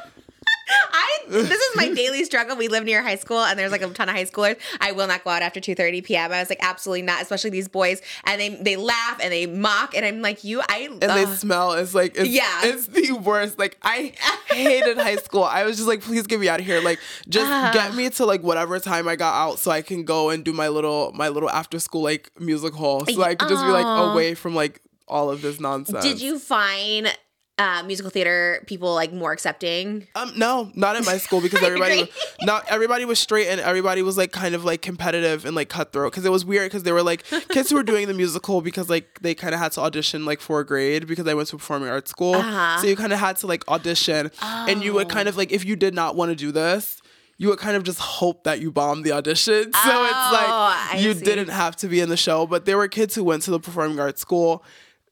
[0.93, 2.55] I this is my daily struggle.
[2.55, 4.57] We live near high school and there's like a ton of high schoolers.
[4.81, 6.31] I will not go out after 2:30 p.m.
[6.31, 9.95] I was like absolutely not, especially these boys and they they laugh and they mock
[9.95, 12.61] and I'm like you I and they smell is like it's, Yeah.
[12.63, 14.13] it's the worst like i
[14.47, 16.99] hated high school i was just like please get me out of here like
[17.29, 17.71] just Ah.
[17.73, 20.53] get me to like whatever time i got out so i can go and do
[20.53, 23.85] my little my little after school like music hall so i could just be like
[24.11, 27.15] away from like all of this nonsense Did you find
[27.59, 30.07] uh, musical theater people like more accepting?
[30.15, 32.11] um no not in my school because everybody agree.
[32.43, 36.11] not everybody was straight and everybody was like kind of like competitive and like cutthroat
[36.11, 38.89] because it was weird because they were like kids who were doing the musical because
[38.89, 41.57] like they kind of had to audition like for a grade because I went to
[41.57, 42.79] performing arts school Uh-huh.
[42.79, 45.65] so you kind of had to like audition and you would kind of like if
[45.65, 47.01] you did not want to do this
[47.39, 49.71] you would kind of just hope that you bombed the audition.
[49.71, 51.23] So Oh, it's I like you see.
[51.23, 53.59] didn't have to be in the show, but there were kids who went to the
[53.59, 54.63] performing arts school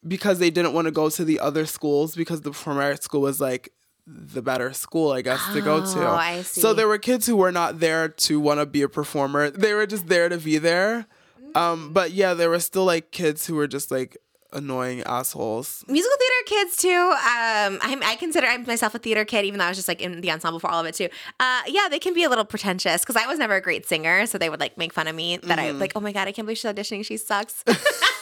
[0.07, 3.40] because they didn't want to go to the other schools because the arts school was
[3.41, 3.72] like
[4.07, 6.07] the better school, I guess, to go to.
[6.07, 8.90] Oh, I So there were kids who were not there to want to be a
[8.90, 9.49] performer.
[9.49, 11.07] They were just there to be there.
[11.56, 14.18] Um, but yeah, there were still like kids who were just like
[14.53, 15.84] annoying assholes.
[15.88, 16.90] musical theater kids too.
[16.90, 20.02] Um, I'm, I consider I'm myself a theater kid, even though I was just like
[20.02, 21.10] in the ensemble for all of it too.
[21.40, 24.26] Uh, yeah, they can be a little pretentious because I was never a great singer,
[24.27, 25.80] so they would like make fun of me that I Mm-hmm.
[25.80, 27.64] like, oh my god, I can't believe she's auditioning, she sucks.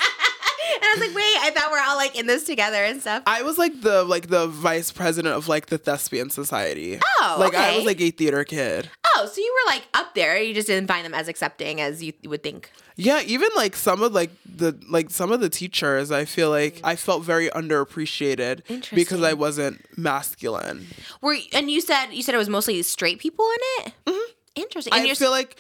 [0.75, 3.23] and I was like, wait, I thought we're all like in this together and stuff.
[3.25, 6.99] I was like the like the vice president of like the thespian society.
[7.19, 8.89] Oh, like I was like a theater kid.
[9.15, 12.03] Oh, so you were like up there, you just didn't find them as accepting as
[12.03, 12.71] you would think.
[12.95, 16.79] Yeah, even like some of like the like some of the teachers, I feel like
[16.83, 20.87] I felt very underappreciated because I wasn't masculine.
[21.21, 23.93] Were and you said you said it was mostly straight people in it.
[24.05, 24.31] Mm-hmm.
[24.55, 24.93] Interesting.
[24.93, 25.55] And I feel like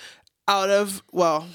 [0.47, 1.47] out of well,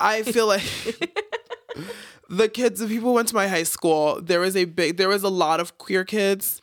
[0.00, 0.62] I feel like
[2.28, 5.08] the kids, the people who went to my high school, there was a big, there
[5.08, 6.60] was a lot of queer kids,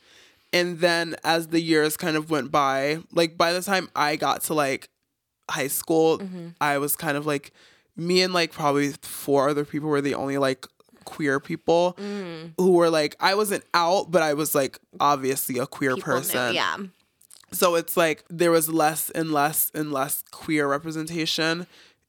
[0.52, 4.44] and then as the years kind of went by, like by the time I got
[4.44, 4.90] to like
[5.50, 6.50] high school, mm-hmm.
[6.62, 7.52] I was kind of like
[7.96, 10.68] me and like probably four other people were the only like
[11.06, 12.54] queer people mm.
[12.58, 16.20] who were like I wasn't out, but I was like obviously a queer people knew-
[16.20, 16.56] person.
[16.56, 16.78] yeah.
[17.52, 21.68] So it's like there was less and less and less queer representation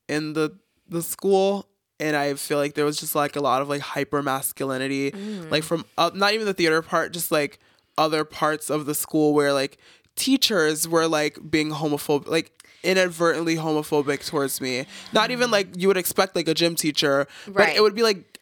[0.09, 0.57] in the
[0.89, 1.67] the school
[2.01, 5.13] and I feel like there was just like a lot of like hyper masculinity
[5.51, 7.59] like from uh, not even the theater part just like
[7.97, 9.79] other parts of the school where like
[10.17, 12.51] teachers were like being homophobic like
[12.83, 17.55] inadvertently homophobic towards me not even like you would expect like a gym teacher but
[17.57, 17.77] Right.
[17.77, 18.39] it would be like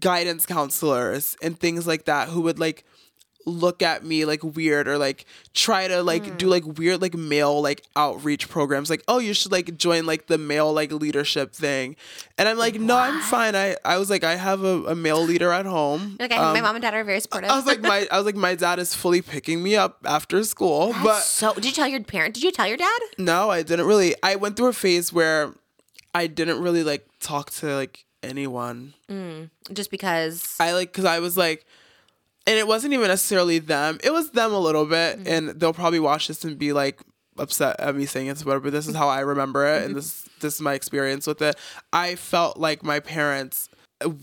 [0.00, 2.84] guidance counselors and things like that who would like
[3.46, 5.24] look at me like weird or like
[5.54, 9.50] try to like do like weird like male like outreach programs like oh you should
[9.50, 11.96] like join like the male like leadership thing
[12.36, 15.22] and i'm like no i'm fine i i was like i have a, a male
[15.22, 17.48] leader at home Like I, my mom and dad are very supportive.
[17.48, 19.98] Um, i was like my i was like my dad is fully picking me up
[20.04, 22.34] after school but so did you tell your parent?
[22.34, 22.98] Did you tell your dad?
[23.16, 25.54] no i didn't really i went through a phase where
[26.14, 28.92] i didn't really like talk to like anyone
[29.72, 31.64] Just because I like because I was like,
[32.48, 33.98] and it wasn't even necessarily them.
[34.02, 35.28] It was them a little bit, mm-hmm.
[35.28, 36.98] and they'll probably watch this and be like
[37.36, 38.64] upset at me saying it's whatever.
[38.64, 39.96] But this is how I remember it, and mm-hmm.
[39.96, 41.56] this this is my experience with it.
[41.92, 43.68] I felt like my parents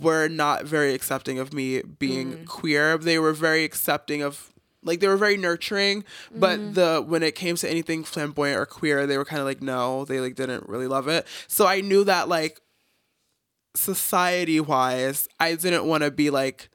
[0.01, 2.47] were not very accepting of me being mm.
[2.47, 2.97] queer.
[2.97, 4.51] They were very accepting of.
[4.81, 6.73] Like they were very nurturing, but mm-hmm.
[6.73, 10.05] the when it came to anything flamboyant or queer, they were kind of like no,
[10.05, 11.25] they like didn't really love it.
[11.47, 12.61] So I knew that like
[13.75, 16.69] society wise, I didn't want to be like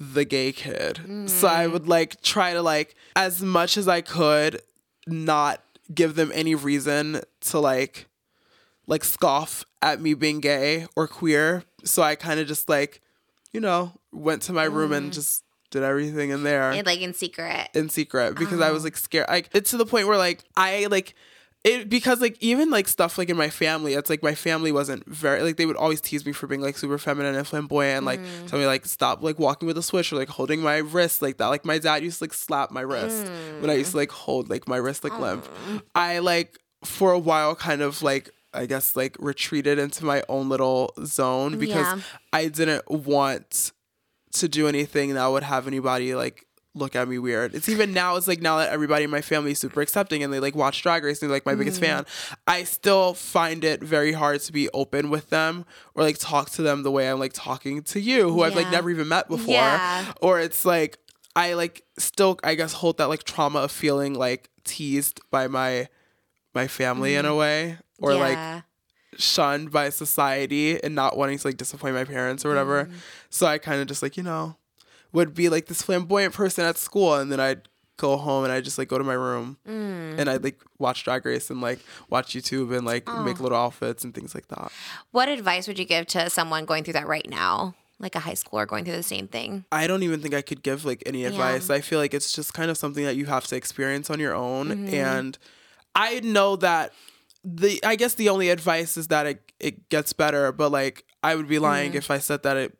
[0.00, 1.28] the gay kid.
[1.28, 1.72] So I mm.
[1.72, 4.62] would like try to like as much as I could
[5.06, 5.62] not
[5.94, 8.08] give them any reason to like
[8.86, 11.64] like scoff at me being gay or queer.
[11.84, 13.02] So I kind of just like,
[13.52, 15.14] you know, went to my room and mm.
[15.14, 17.68] just did everything in there and, like in secret.
[17.74, 18.86] in secret because I was uh-huh.
[18.86, 19.26] like scared.
[19.28, 21.14] Like it's to the point where like I like
[21.62, 25.06] it because like even like stuff like in my family, it's like my family wasn't
[25.06, 28.06] very like they would always tease me for being like super feminine and flamboyant, and,
[28.06, 28.46] like mm.
[28.46, 31.36] tell me like stop like walking with a switch or like holding my wrist like
[31.36, 31.48] that.
[31.48, 33.30] Like my dad used to like slap my wrist
[33.60, 33.92] when I used mm.
[33.92, 35.46] to like hold like my wrist like limp.
[35.68, 35.82] Mm.
[35.94, 40.48] I like for a while kind of like I guess like retreated into my own
[40.48, 42.00] little zone because Yeah.
[42.32, 43.72] I didn't want
[44.32, 47.54] to do anything that would have anybody like look at me weird.
[47.54, 50.32] It's even now, it's like now that everybody in my family is super accepting and
[50.32, 52.06] they like watch Drag Race and they're like my biggest fan,
[52.46, 55.64] I still find it very hard to be open with them
[55.94, 58.70] or like talk to them the way I'm like talking to you, who I've like
[58.70, 59.54] never even met before.
[59.54, 60.12] Yeah.
[60.20, 60.98] Or it's like,
[61.36, 65.88] I like still, I guess, hold that like trauma of feeling like teased by my
[66.54, 68.64] my family in a way or like
[69.16, 72.86] shunned by society and not wanting to like disappoint my parents or whatever.
[72.86, 72.92] Mm.
[73.28, 74.56] So I kind of just like, you know,
[75.12, 78.64] would be like this flamboyant person at school and then I'd go home and I'd
[78.64, 80.18] just like go to my room Mm.
[80.18, 83.22] and I'd like watch Drag Race and like watch YouTube and like Oh.
[83.22, 84.72] make little outfits and things like that.
[85.10, 88.32] What advice would you give to someone going through that right now, like a high
[88.32, 89.66] schooler going through the same thing?
[89.70, 91.68] I don't even think I could give like any advice.
[91.68, 94.34] I feel like it's just kind of something that you have to experience on your
[94.34, 94.68] own.
[94.68, 94.94] Mm-hmm.
[94.94, 95.38] And
[95.94, 96.92] I know that
[97.44, 101.34] the I guess the only advice is that it it gets better, but like I
[101.34, 101.98] would be lying Mm-hmm.
[101.98, 102.78] if I said that it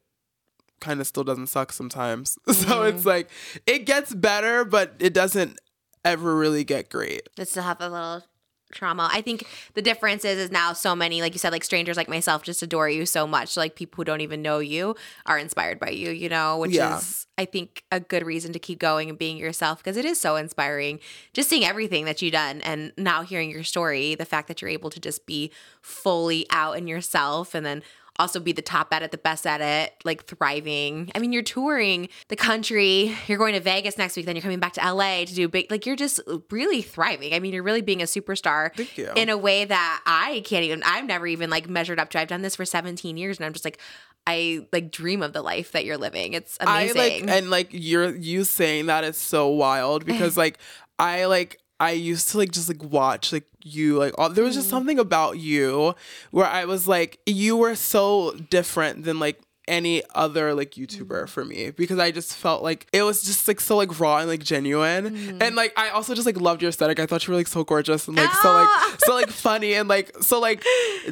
[0.80, 2.38] kind of still doesn't suck sometimes.
[2.46, 2.96] So Mm-hmm.
[2.96, 3.28] it's like
[3.66, 5.58] it gets better, but it doesn't
[6.04, 7.28] ever really get great.
[7.36, 8.24] Just to have a little
[8.72, 9.10] trauma.
[9.12, 12.08] I think the difference is is now so many, like you said, like strangers like
[12.08, 13.56] myself just adore you so much.
[13.56, 14.94] Like people who don't even know you
[15.26, 16.98] are inspired by you, you know, which Yeah.
[16.98, 20.20] is I think a good reason to keep going and being yourself because it is
[20.20, 21.00] so inspiring.
[21.32, 24.70] Just seeing everything that you've done and now hearing your story, the fact that you're
[24.70, 25.50] able to just be
[25.82, 27.82] fully out in yourself and then
[28.20, 31.10] also be the top at it, the best at it, like thriving.
[31.14, 33.16] I mean, you're touring the country.
[33.26, 35.70] You're going to Vegas next week, then you're coming back to LA to do big.
[35.70, 36.20] Like you're just
[36.50, 37.34] really thriving.
[37.34, 38.70] I mean, you're really being a superstar
[39.16, 40.82] in a way that I can't even.
[40.84, 42.20] I've never even like measured up to.
[42.20, 43.80] I've done this for 17 years, and I'm just like.
[44.26, 46.34] I like dream of the life that you're living.
[46.34, 47.00] It's amazing.
[47.00, 50.58] I like and like you're you saying that is so wild because like
[50.98, 54.54] I like I used to like just like watch like you like all, there was
[54.54, 54.58] Mm.
[54.60, 55.94] just something about you
[56.30, 60.86] where I was like you were so different than like any other like Mm.
[60.86, 64.18] YouTuber for me because I just felt like it was just like so like raw
[64.18, 65.42] and like genuine Mm.
[65.42, 66.98] and like I also just like loved your aesthetic.
[66.98, 68.88] I thought you were like so gorgeous and like so Ah!
[68.90, 70.64] like so like funny and like so like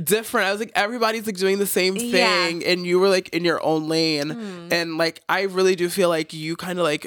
[0.03, 0.49] different.
[0.49, 2.47] I was like everybody's like doing the same Yeah.
[2.47, 6.09] thing and you were like in your own lane and like I really do feel
[6.09, 7.07] like you kind of like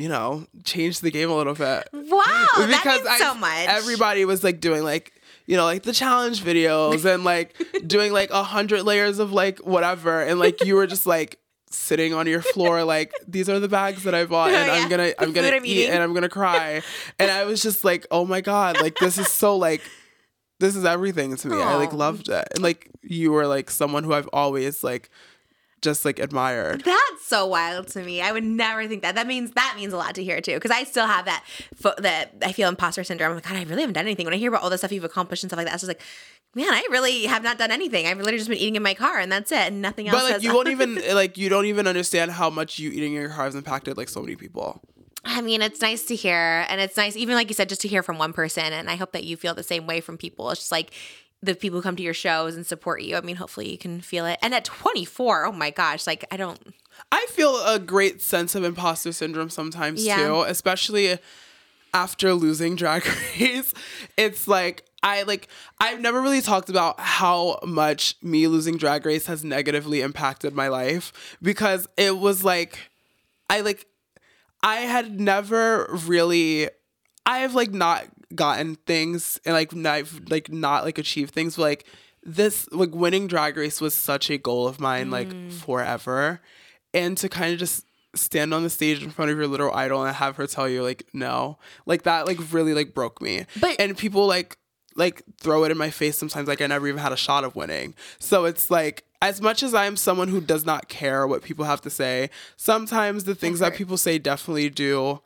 [0.00, 3.68] you know changed the game a little bit wow, that means I so much.
[3.68, 5.12] everybody was like doing like
[5.46, 7.54] you know like the challenge videos and like
[7.86, 11.38] doing like a hundred layers of like whatever and like you were just like
[11.72, 14.82] sitting on your floor like these are the bags that I bought and oh, Yeah.
[14.82, 15.90] I'm gonna I'm gonna I'm eat eating.
[15.90, 16.82] and I'm gonna cry
[17.18, 19.82] and I was just like oh my god like this is so like
[20.58, 24.02] this is everything to me I like loved it and like you were like someone
[24.04, 25.10] who I've always like
[25.82, 28.20] just like admired That's so wild to me.
[28.20, 29.14] I would never think that.
[29.14, 31.44] That means that means a lot to hear too, because I still have that
[31.74, 33.30] fo- that I feel imposter syndrome.
[33.30, 34.26] I'm like, God, I really haven't done anything.
[34.26, 35.88] When I hear about all the stuff you've accomplished and stuff like that, it's just
[35.88, 36.02] like,
[36.54, 38.06] man, I really have not done anything.
[38.06, 40.20] I've literally just been eating in my car, and that's it, and nothing else.
[40.20, 43.20] but like you won't even like you don't even understand how much you eating in
[43.22, 44.82] your car has impacted like so many people
[45.24, 47.88] I mean, it's nice to hear, and it's nice, even like you said, just to
[47.88, 48.72] hear from one person.
[48.72, 50.50] And I hope that you feel the same way from people.
[50.50, 50.92] It's just like
[51.42, 53.16] the people who come to your shows and support you.
[53.16, 54.38] I mean, hopefully you can feel it.
[54.42, 56.74] And at 24, oh my gosh, like I don't.
[57.10, 60.26] I feel a great sense of imposter syndrome sometimes Yeah.
[60.26, 61.18] too, especially
[61.94, 63.06] after losing Drag
[63.40, 63.72] Race.
[64.16, 65.48] It's like I like
[65.80, 70.68] I've never really talked about how much me losing Drag Race has negatively impacted my
[70.68, 72.78] life because it was like
[73.48, 73.86] I like
[74.62, 76.68] I had never really
[77.24, 78.04] I have like not
[78.34, 81.86] gotten things and like not like not like achieved things but like
[82.22, 85.52] this like winning drag race was such a goal of mine like mm.
[85.52, 86.40] forever.
[86.92, 90.04] And to kind of just stand on the stage in front of your little idol
[90.04, 93.46] and have her tell you like no like that like really like broke me.
[93.60, 94.56] But- and people like
[94.96, 97.56] like throw it in my face sometimes like I never even had a shot of
[97.56, 97.94] winning.
[98.18, 101.80] So it's like as much as I'm someone who does not care what people have
[101.82, 105.20] to say, sometimes the things that people say definitely do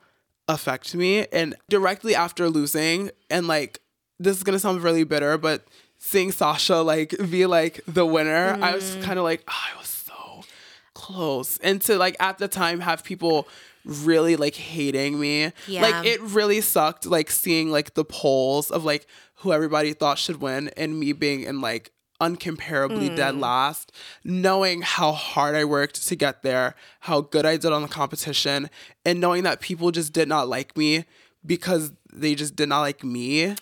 [0.49, 3.81] affect me and directly after losing and like
[4.19, 5.65] this is to sound really bitter but
[6.05, 9.03] seeing Sasha like be like the winner, I was mm.
[9.03, 10.45] kind of like oh, I was so
[10.93, 11.59] close.
[11.59, 13.49] And to like at the time have people
[13.85, 15.53] really like hating me.
[15.67, 15.83] Yeah.
[15.83, 19.07] Like it really sucked like seeing like the polls of like
[19.37, 23.17] who everybody thought should win and me being in like uncomparably Mm.
[23.17, 23.93] dead last,
[24.23, 28.71] knowing how hard I worked to get there, how good I did on the competition,
[29.05, 31.05] and knowing that people just did not like me
[31.47, 33.55] because they just did not like me.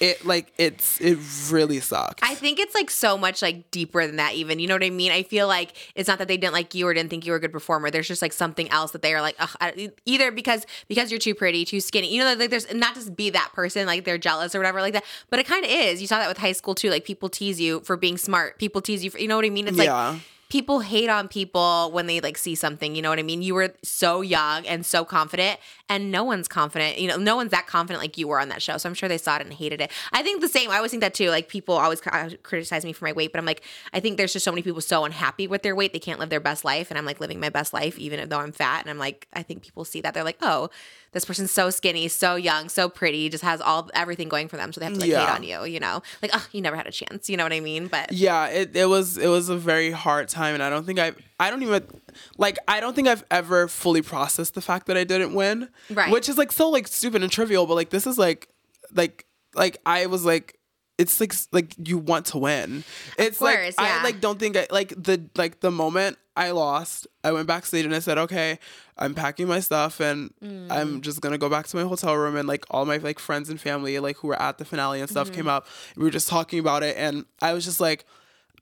[0.00, 1.18] It like it's it
[1.52, 2.20] really sucked.
[2.22, 4.58] I think it's like so much like deeper than that, even.
[4.58, 5.12] You know what I mean?
[5.12, 7.36] I feel like it's not that they didn't like you or didn't think you were
[7.36, 7.90] a good performer.
[7.90, 9.36] There's just like something else that they are like,
[10.06, 12.14] either because because you're too pretty, too skinny.
[12.14, 14.94] You know, like there's not just be that person, like they're jealous or whatever like
[14.94, 15.04] that.
[15.28, 16.00] But it kind of is.
[16.00, 16.88] You saw that with high school too.
[16.88, 18.58] Like people tease you for being smart.
[18.58, 19.68] People tease you for, you know what I mean?
[19.68, 20.12] It's Yeah.
[20.12, 20.20] like
[20.50, 23.40] people hate on people when they like see something you know what i mean?
[23.40, 25.58] You were so young and so confident
[25.88, 28.60] and no one's confident you know no one's that confident like you were on that
[28.60, 29.90] show so i'm sure they saw it and hated it.
[30.12, 32.92] I think the same i always think that too like people always uh, criticize me
[32.92, 33.62] for my weight but i'm like
[33.92, 36.28] i think there's just so many people so unhappy with their weight they can't live
[36.28, 38.90] their best life and i'm like living my best life even though i'm fat and
[38.90, 40.68] i'm like i think people see that they're like oh
[41.12, 44.72] this person's so skinny so young so pretty just has all everything going for them
[44.72, 45.26] so they have to like Yeah.
[45.26, 47.52] hate on you you know like oh you never had a chance you know what
[47.52, 50.70] i mean but yeah it, it was it was a very hard time and i
[50.70, 51.82] don't think i i don't even
[52.38, 56.10] like i don't think i've ever fully processed the fact that i didn't win Right.
[56.12, 58.48] which is like so like stupid and trivial but like this is like
[58.94, 60.58] like like i was like
[60.98, 62.84] it's like like you want to win
[63.18, 63.98] it's course, like yeah.
[64.00, 67.84] i like don't think I, like the like the moment i lost i went backstage
[67.84, 68.58] and i said okay
[68.98, 70.66] i'm packing my stuff and Mm.
[70.70, 73.50] i'm just gonna go back to my hotel room and like all my like friends
[73.50, 75.34] and family like who were at the finale and stuff Mm-hmm.
[75.36, 75.66] came up
[75.96, 78.04] we were just talking about it and i was just like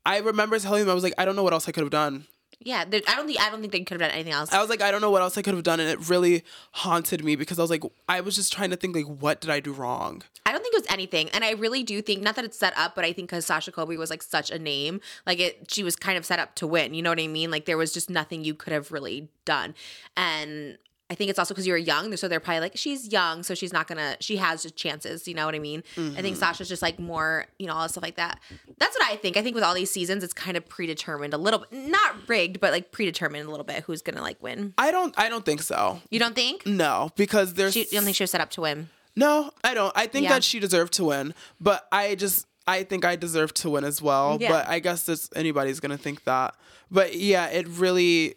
[0.06, 1.90] I remember telling them I was like, I don't know what else I could have
[1.90, 2.26] done.
[2.60, 4.60] Yeah there, i don't think i don't think they could have done anything else I
[4.60, 7.24] was like, I don't know what else I could have done, and it really haunted
[7.24, 9.60] me because I was like, I was just trying to think like, what did I
[9.60, 10.22] do wrong?
[10.44, 11.28] I don't think it was anything.
[11.30, 13.70] And I really do think not that it's set up, but I think because Sasha
[13.70, 16.66] Colby was like such a name, like it, she was kind of set up to
[16.66, 16.94] win.
[16.94, 17.50] You know what I mean?
[17.50, 19.74] Like there was just nothing you could have really done.
[20.16, 20.78] And
[21.10, 23.54] I think it's also because you were young, so they're probably like, she's young, so
[23.54, 24.16] she's not gonna.
[24.20, 25.26] She has just chances.
[25.26, 25.82] You know what I mean?
[25.96, 26.34] I think mm-hmm.
[26.34, 28.40] Sasha's just like more, you know, all that stuff like that.
[28.78, 29.36] That's what I think.
[29.38, 32.60] I think with all these seasons, it's kind of predetermined a little bit, not rigged,
[32.60, 34.74] but like predetermined a little bit who's gonna like win.
[34.76, 35.14] I don't.
[35.18, 36.00] I don't think so.
[36.10, 36.66] You don't think?
[36.66, 38.90] No, because there's She, you don't think she was set up to win?
[39.16, 39.50] no.
[39.64, 39.92] I don't.
[39.96, 40.34] I think Yeah.
[40.34, 44.02] that she deserved to win, but I just I think I deserve to win as
[44.02, 44.36] well.
[44.38, 44.50] Yeah.
[44.50, 46.54] But I guess it's anybody's gonna think that.
[46.90, 48.34] But yeah, it really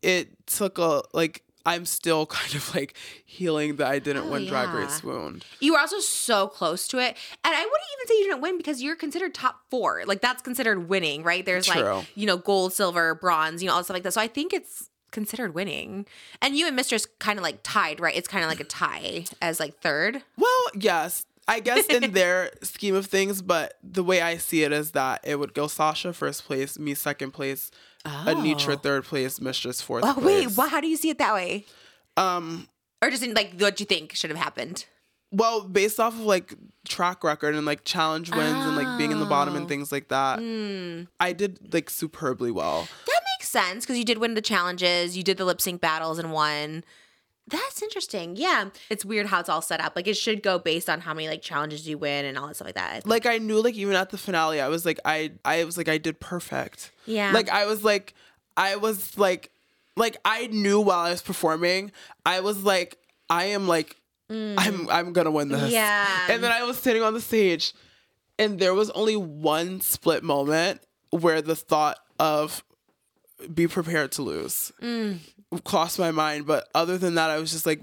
[0.00, 1.42] it took a like.
[1.68, 4.70] I'm still kind of like healing that I didn't Oh, win Drag.
[4.74, 5.44] Race Swooned.
[5.60, 7.16] You were also so close to it.
[7.44, 10.02] And I wouldn't even say you didn't win because you're considered top four.
[10.06, 11.44] Like that's considered winning, right?
[11.44, 11.82] There's True.
[11.82, 14.14] like, you know, gold, silver, bronze, you know, all stuff like that.
[14.14, 16.06] So I think it's considered winning.
[16.42, 18.14] And you and Mistress kind of like tied, right?
[18.16, 20.22] It's kind of like a tie as like third.
[20.36, 21.24] Well, yes.
[21.50, 25.20] I guess in their scheme of things, but the way I see it is that
[25.24, 27.70] it would go Sasha first place, me second place,
[28.26, 30.46] Anetra third place, Mistress fourth Oh, place.
[30.46, 31.64] wait, what, how do you see it that way?
[32.16, 32.68] Um,
[33.02, 34.86] Or just in, like what you think should have happened?
[35.30, 36.54] well, based off of like
[36.88, 39.58] track record and like challenge wins and like being in the bottom Oh.
[39.58, 41.02] and things like that, Hmm.
[41.20, 42.88] I did like superbly well.
[43.06, 46.18] That makes sense because you did win the challenges, you did the lip sync battles
[46.18, 46.82] and won.
[47.50, 48.36] That's interesting.
[48.36, 48.70] Yeah.
[48.90, 49.94] It's weird how it's all set up.
[49.96, 52.56] Like it should go based on how many like challenges you win and all that
[52.56, 53.06] stuff like that.
[53.06, 55.88] Like I knew like even at the finale, I was like I I was like
[55.88, 56.92] I did perfect.
[57.06, 57.32] Yeah.
[57.32, 58.14] Like I was like
[58.56, 59.50] I was like
[59.96, 61.92] like I knew while I was performing,
[62.24, 62.98] I was like
[63.30, 63.96] I am like
[64.30, 65.70] I'm I'm gonna win this.
[65.70, 65.72] Mm.
[65.72, 66.26] Yeah.
[66.28, 67.72] And then I was sitting on the stage
[68.38, 70.80] and there was only one split moment
[71.10, 72.62] where the thought of
[73.54, 75.18] be prepared to lose Mm.
[75.64, 76.46] crossed my mind.
[76.46, 77.80] But other than that, I was just like,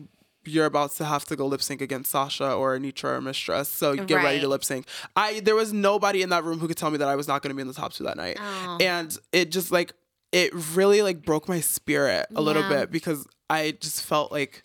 [0.47, 3.67] you're about to have to go lip sync against Sasha or Anetra or Mistress.
[3.67, 4.85] So get ready to lip sync.
[5.15, 7.41] I there was nobody in that room who could tell me that I was not
[7.41, 8.77] going to be in the top two that night, Oh.
[8.79, 9.93] and it just like
[10.31, 14.63] it really like broke my spirit a little bit because I just felt like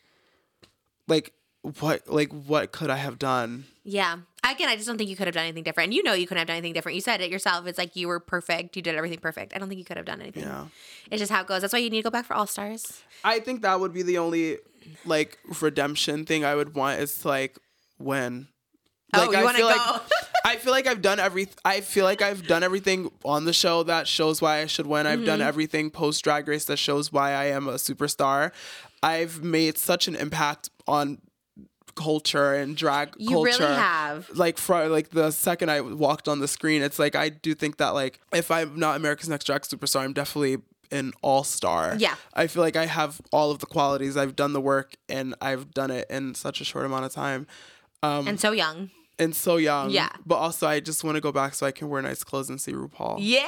[1.09, 1.33] like
[1.81, 3.65] what like what could I have done?
[3.85, 4.19] Yeah.
[4.49, 5.89] Again, I just don't think you could have done anything different.
[5.89, 6.95] And you know you couldn't have done anything different.
[6.97, 7.67] You said it yourself.
[7.67, 8.75] It's like you were perfect.
[8.75, 9.55] You did everything perfect.
[9.55, 10.45] I don't think you could have done anything.
[10.45, 10.67] Yeah.
[11.11, 11.61] It's just how it goes.
[11.61, 13.03] That's why you need to go back for All Stars.
[13.23, 14.57] I think that would be the only
[15.05, 17.59] like redemption thing I would want is to like
[17.99, 18.49] win.
[19.13, 19.75] Oh, Like you I wanna feel go?
[19.77, 20.03] like
[20.45, 23.83] I feel like I've done every I feel like I've done everything on the show
[23.83, 25.07] that shows why I should win.
[25.07, 25.27] I've Mm-hmm.
[25.27, 28.53] done everything post drag race that shows why I am a superstar.
[29.03, 31.19] I've made such an impact on
[31.95, 33.63] culture and drag You culture.
[33.65, 34.29] really have.
[34.35, 37.77] Like for like the second I walked on the screen, it's like I do think
[37.79, 40.59] that like if I'm not America's Next Drag Superstar, I'm definitely
[40.93, 41.95] an all star.
[41.99, 42.17] Yeah.
[42.35, 44.17] I feel like I have all of the qualities.
[44.17, 47.47] I've done the work and I've done it in such a short amount of time
[48.03, 48.91] Um, and so young.
[49.19, 49.91] and so young.
[49.91, 50.09] Yeah.
[50.27, 52.61] But also, I just want to go back so I can wear nice clothes and
[52.61, 53.47] see RuPaul Yeah.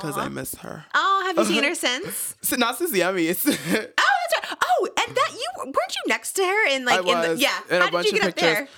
[0.00, 0.86] because I miss her.
[0.94, 2.34] Oh, have you seen her since?
[2.42, 3.46] So not since the Emmys.
[3.98, 4.58] Oh, that's right.
[4.64, 7.40] Oh, and that you weren't you next to her in like I in the was,
[7.40, 7.58] yeah.
[7.70, 8.54] in a How bunch did you of get up pictures.
[8.58, 8.68] there?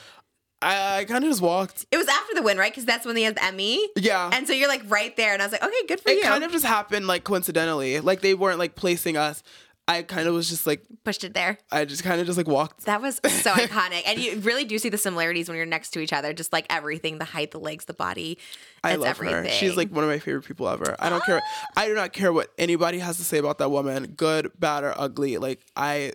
[0.61, 1.87] I, I kind of just walked.
[1.93, 2.73] It was after the win, right?
[2.73, 3.89] Because that's when they had the Emmy.
[3.97, 4.29] Yeah.
[4.33, 6.21] And so you're like right there, and I was like, okay, good for it you.
[6.21, 8.01] It kind of just happened like coincidentally.
[8.01, 9.43] Like they weren't like placing us.
[9.89, 11.57] I kind of was just like pushed it there.
[11.73, 12.85] I just kind of just like walked.
[12.85, 16.01] That was so iconic, and you really do see the similarities when you're next to
[16.01, 16.35] each other.
[16.35, 18.39] Just like everything, the height, the legs, the body.
[18.85, 19.45] I love everything.
[19.45, 19.49] her.
[19.49, 20.95] She's like one of my favorite people ever.
[20.99, 21.41] I don't care.
[21.75, 24.93] I do not care what anybody has to say about that woman, good, bad, or
[24.95, 25.39] ugly.
[25.39, 26.13] Like I,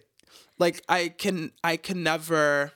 [0.60, 2.72] like I can, I can never.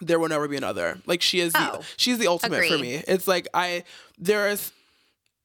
[0.00, 0.98] There will never be another.
[1.04, 1.52] Like she is.
[1.54, 3.02] Oh, the, she's the ultimate for me.
[3.06, 3.84] It's like I.
[4.16, 4.72] There is.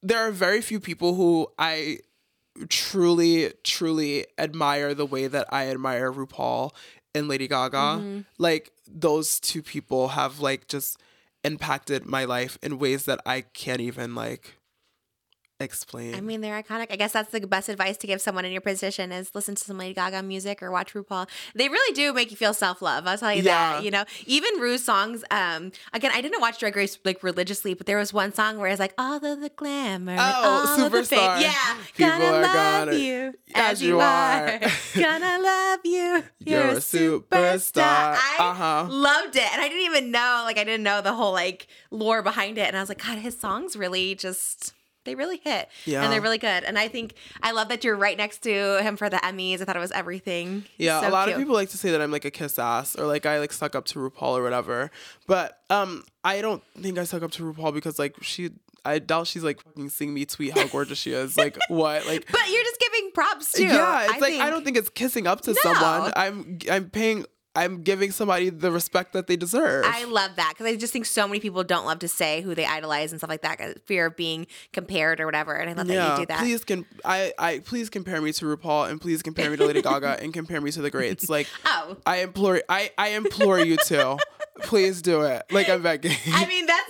[0.02, 2.00] There are very few people who I
[2.70, 6.72] truly, truly admire the way that I admire RuPaul
[7.16, 7.78] and Lady Gaga.
[7.78, 8.20] Mm-hmm.
[8.38, 11.00] Like those two people have like just
[11.44, 14.56] impacted my life in ways that I can't even like
[15.64, 16.16] explain.
[16.16, 16.88] I mean, they're iconic.
[16.92, 19.64] I guess that's the best advice to give someone in your position is listen to
[19.64, 21.28] some Lady Gaga music or watch RuPaul.
[21.56, 23.08] They really do make you feel self love.
[23.08, 23.74] I'll tell you Yeah.
[23.78, 23.84] that.
[23.84, 25.24] You know, even Ru's songs.
[25.32, 28.70] Um, again, I didn't watch Drag Race like religiously, but there was one song where
[28.70, 31.20] it's like all of the glamour, Oh, all of the fame.
[31.20, 31.42] Superstar.
[31.42, 31.54] Yeah,
[31.96, 34.60] People gonna love gonna- you as you are.
[34.96, 36.24] gonna love you.
[36.46, 37.24] You're, You're a a superstar.
[37.30, 38.18] superstar.
[38.18, 38.88] I Uh-huh.
[38.90, 42.22] loved it, and I didn't even know like I didn't know the whole like lore
[42.22, 44.74] behind it, and I was like, God, his songs really just.
[45.06, 45.70] They really hit.
[45.86, 46.04] Yeah.
[46.04, 46.64] And they're really good.
[46.64, 49.62] And I think I love that you're right next to him for the Emmys.
[49.62, 50.66] I thought it was everything.
[50.78, 51.36] yeah, So a lot cute.
[51.36, 53.52] of people like to say that I'm like a kiss ass or like I like
[53.54, 54.92] suck up to RuPaul or whatever.
[55.28, 58.52] But um I don't think I suck up to RuPaul because like she
[58.86, 61.38] I doubt she's like fucking seeing me tweet how gorgeous she is.
[61.38, 62.06] Like what?
[62.06, 63.64] Like But you're just giving props too.
[63.64, 64.44] Yeah, it's like think.
[64.44, 65.56] I don't think it's kissing up to No.
[65.64, 66.12] someone.
[66.16, 67.26] I'm I'm paying
[67.56, 69.86] I'm giving somebody the respect that they deserve.
[69.88, 72.56] I love that because I just think so many people don't love to say who
[72.56, 75.54] they idolize and stuff like that, 'cause fear of being compared or whatever.
[75.54, 76.40] And I love that you do that.
[76.40, 79.82] please can I I please compare me to RuPaul and please compare me to Lady
[79.84, 81.30] Gaga and compare me to the greats.
[81.30, 81.96] Like Oh.
[82.06, 84.18] I implore I I implore you to.
[84.62, 85.44] Please do it.
[85.52, 86.16] Like I'm begging.
[86.34, 86.83] I mean, that's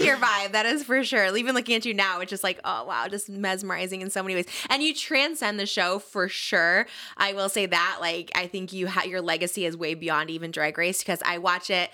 [0.00, 0.52] your vibe.
[0.52, 1.36] That is for sure.
[1.36, 4.34] Even looking at you now, it's just like, oh wow, just mesmerizing in so many
[4.34, 4.46] ways.
[4.68, 6.86] And you transcend the show for sure.
[7.16, 7.98] I will say that.
[8.00, 11.38] Like, I think you ha- your legacy is way beyond even Drag Race because I
[11.38, 11.90] watch it.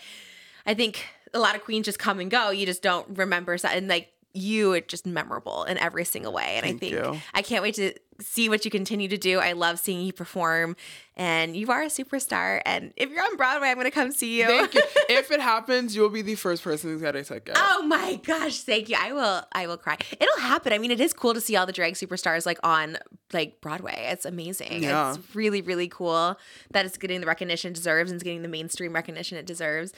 [0.64, 1.04] I think
[1.34, 2.50] a lot of queens just come and go.
[2.50, 6.56] You just don't remember and like you are just memorable in every single way.
[6.56, 7.20] And Thank I think you.
[7.34, 9.38] I can't wait to see what you continue to do.
[9.38, 10.76] I love seeing you perform,
[11.16, 12.62] and you are a superstar.
[12.64, 14.46] And if you're on Broadway, I'm gonna come see you.
[14.46, 14.82] Thank you.
[15.08, 17.56] If it happens, you will be the first person to get a ticket.
[17.56, 18.96] Oh my gosh, thank you.
[18.98, 19.96] I will I will cry.
[20.18, 20.72] It'll happen.
[20.72, 22.98] I mean, it is cool to see all the drag superstars like on
[23.32, 24.08] like Broadway.
[24.10, 24.82] It's amazing.
[24.82, 25.14] Yeah.
[25.14, 26.38] It's really, really cool
[26.72, 29.92] that it's getting the recognition it deserves and it's getting the mainstream recognition it deserves.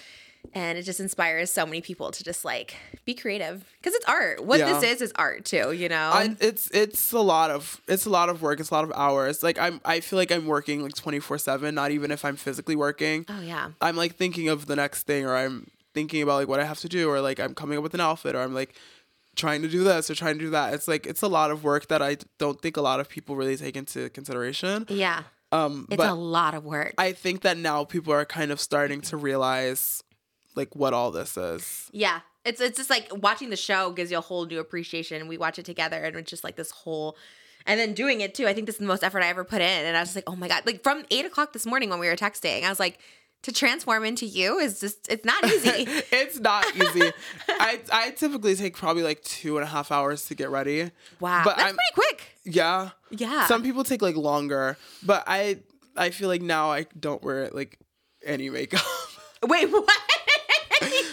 [0.54, 2.74] And it just inspires so many people to just like
[3.04, 4.42] be creative because it's art.
[4.44, 4.72] What Yeah.
[4.80, 6.10] this is is art too, you know.
[6.12, 8.58] I, it's it's a lot of it's a lot of work.
[8.58, 9.42] It's a lot of hours.
[9.42, 11.74] Like I'm I feel like I'm working like 24 seven.
[11.74, 13.26] Not even if I'm physically working.
[13.28, 13.70] oh yeah.
[13.82, 16.78] I'm like thinking of the next thing, or I'm thinking about like what I have
[16.80, 18.74] to do, or like I'm coming up with an outfit, or I'm like
[19.36, 20.72] trying to do this or trying to do that.
[20.72, 23.36] It's like it's a lot of work that I don't think a lot of people
[23.36, 24.86] really take into consideration.
[24.88, 25.24] Yeah.
[25.52, 26.94] Um, It's but a lot of work.
[26.98, 30.02] I think that now people are kind of starting to realize
[30.58, 31.88] like what all this is.
[31.92, 32.20] Yeah.
[32.44, 35.26] It's it's just like watching the show gives you a whole new appreciation.
[35.28, 37.16] We watch it together and it's just like this whole
[37.66, 38.46] and then doing it too.
[38.46, 39.84] I think this is the most effort I ever put in.
[39.86, 40.64] And I was like, oh my God.
[40.66, 42.98] Like from eight o'clock this morning when we were texting, I was like,
[43.42, 45.70] to transform into you is just it's not easy.
[46.10, 47.12] it's not easy.
[47.48, 50.90] I I typically take probably like two and a half hours to get ready.
[51.20, 51.42] wow.
[51.44, 52.22] But That's I'm pretty quick.
[52.44, 52.90] yeah.
[53.10, 53.46] Yeah.
[53.46, 55.60] Some people take like longer, but I
[55.96, 57.78] I feel like now I don't wear like
[58.24, 58.82] any makeup.
[59.46, 59.88] Wait, what?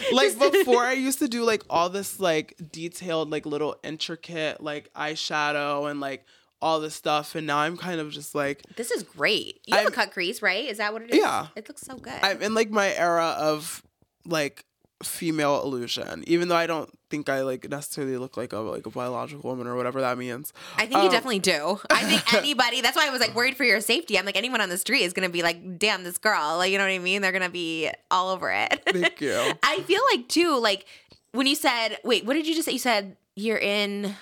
[0.13, 4.91] like before I used to do like all this like detailed like little intricate like
[4.93, 6.25] eyeshadow and like
[6.61, 9.61] all this stuff and now I'm kind of just like this is great.
[9.65, 10.65] You have a I'm- cut crease, right?
[10.65, 11.17] Is that what it is?
[11.19, 11.47] Yeah.
[11.55, 12.19] It looks so good.
[12.21, 13.83] I'm in like my era of
[14.25, 14.65] like
[15.05, 18.89] female illusion even though I don't think I like necessarily look like a like a
[18.89, 20.51] biological woman or whatever that means.
[20.75, 21.79] I think you Um, definitely do.
[21.89, 22.81] I think anybody.
[22.81, 24.17] That's why I was like worried for your safety.
[24.17, 26.77] I'm like anyone on the street is gonna be like, "Damn, this girl!" Like you
[26.77, 27.21] know what I mean?
[27.21, 28.81] They're gonna be all over it.
[28.91, 29.33] Thank you.
[29.63, 30.85] I feel like too, like
[31.31, 34.15] when you said, "Wait, what did you just say?" You said you're in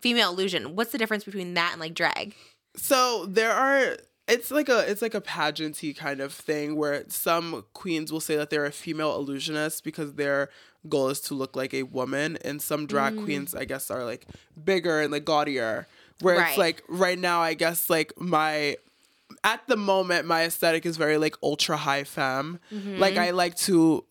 [0.00, 0.74] female illusion.
[0.76, 2.34] What's the difference between that and like drag?
[2.76, 3.96] So there are
[4.32, 8.36] it's like a it's like a pageanty kind of thing where some queens will say
[8.36, 10.48] that they're a female illusionist because their
[10.88, 13.24] goal is to look like a woman and some drag Mm.
[13.24, 14.26] queens I guess are like
[14.70, 15.86] bigger and like gaudier
[16.20, 16.48] where Right.
[16.48, 18.76] it's like right now I guess like my
[19.44, 22.98] at the moment my aesthetic is very like ultra high femme Mm-hmm.
[22.98, 24.04] like I like to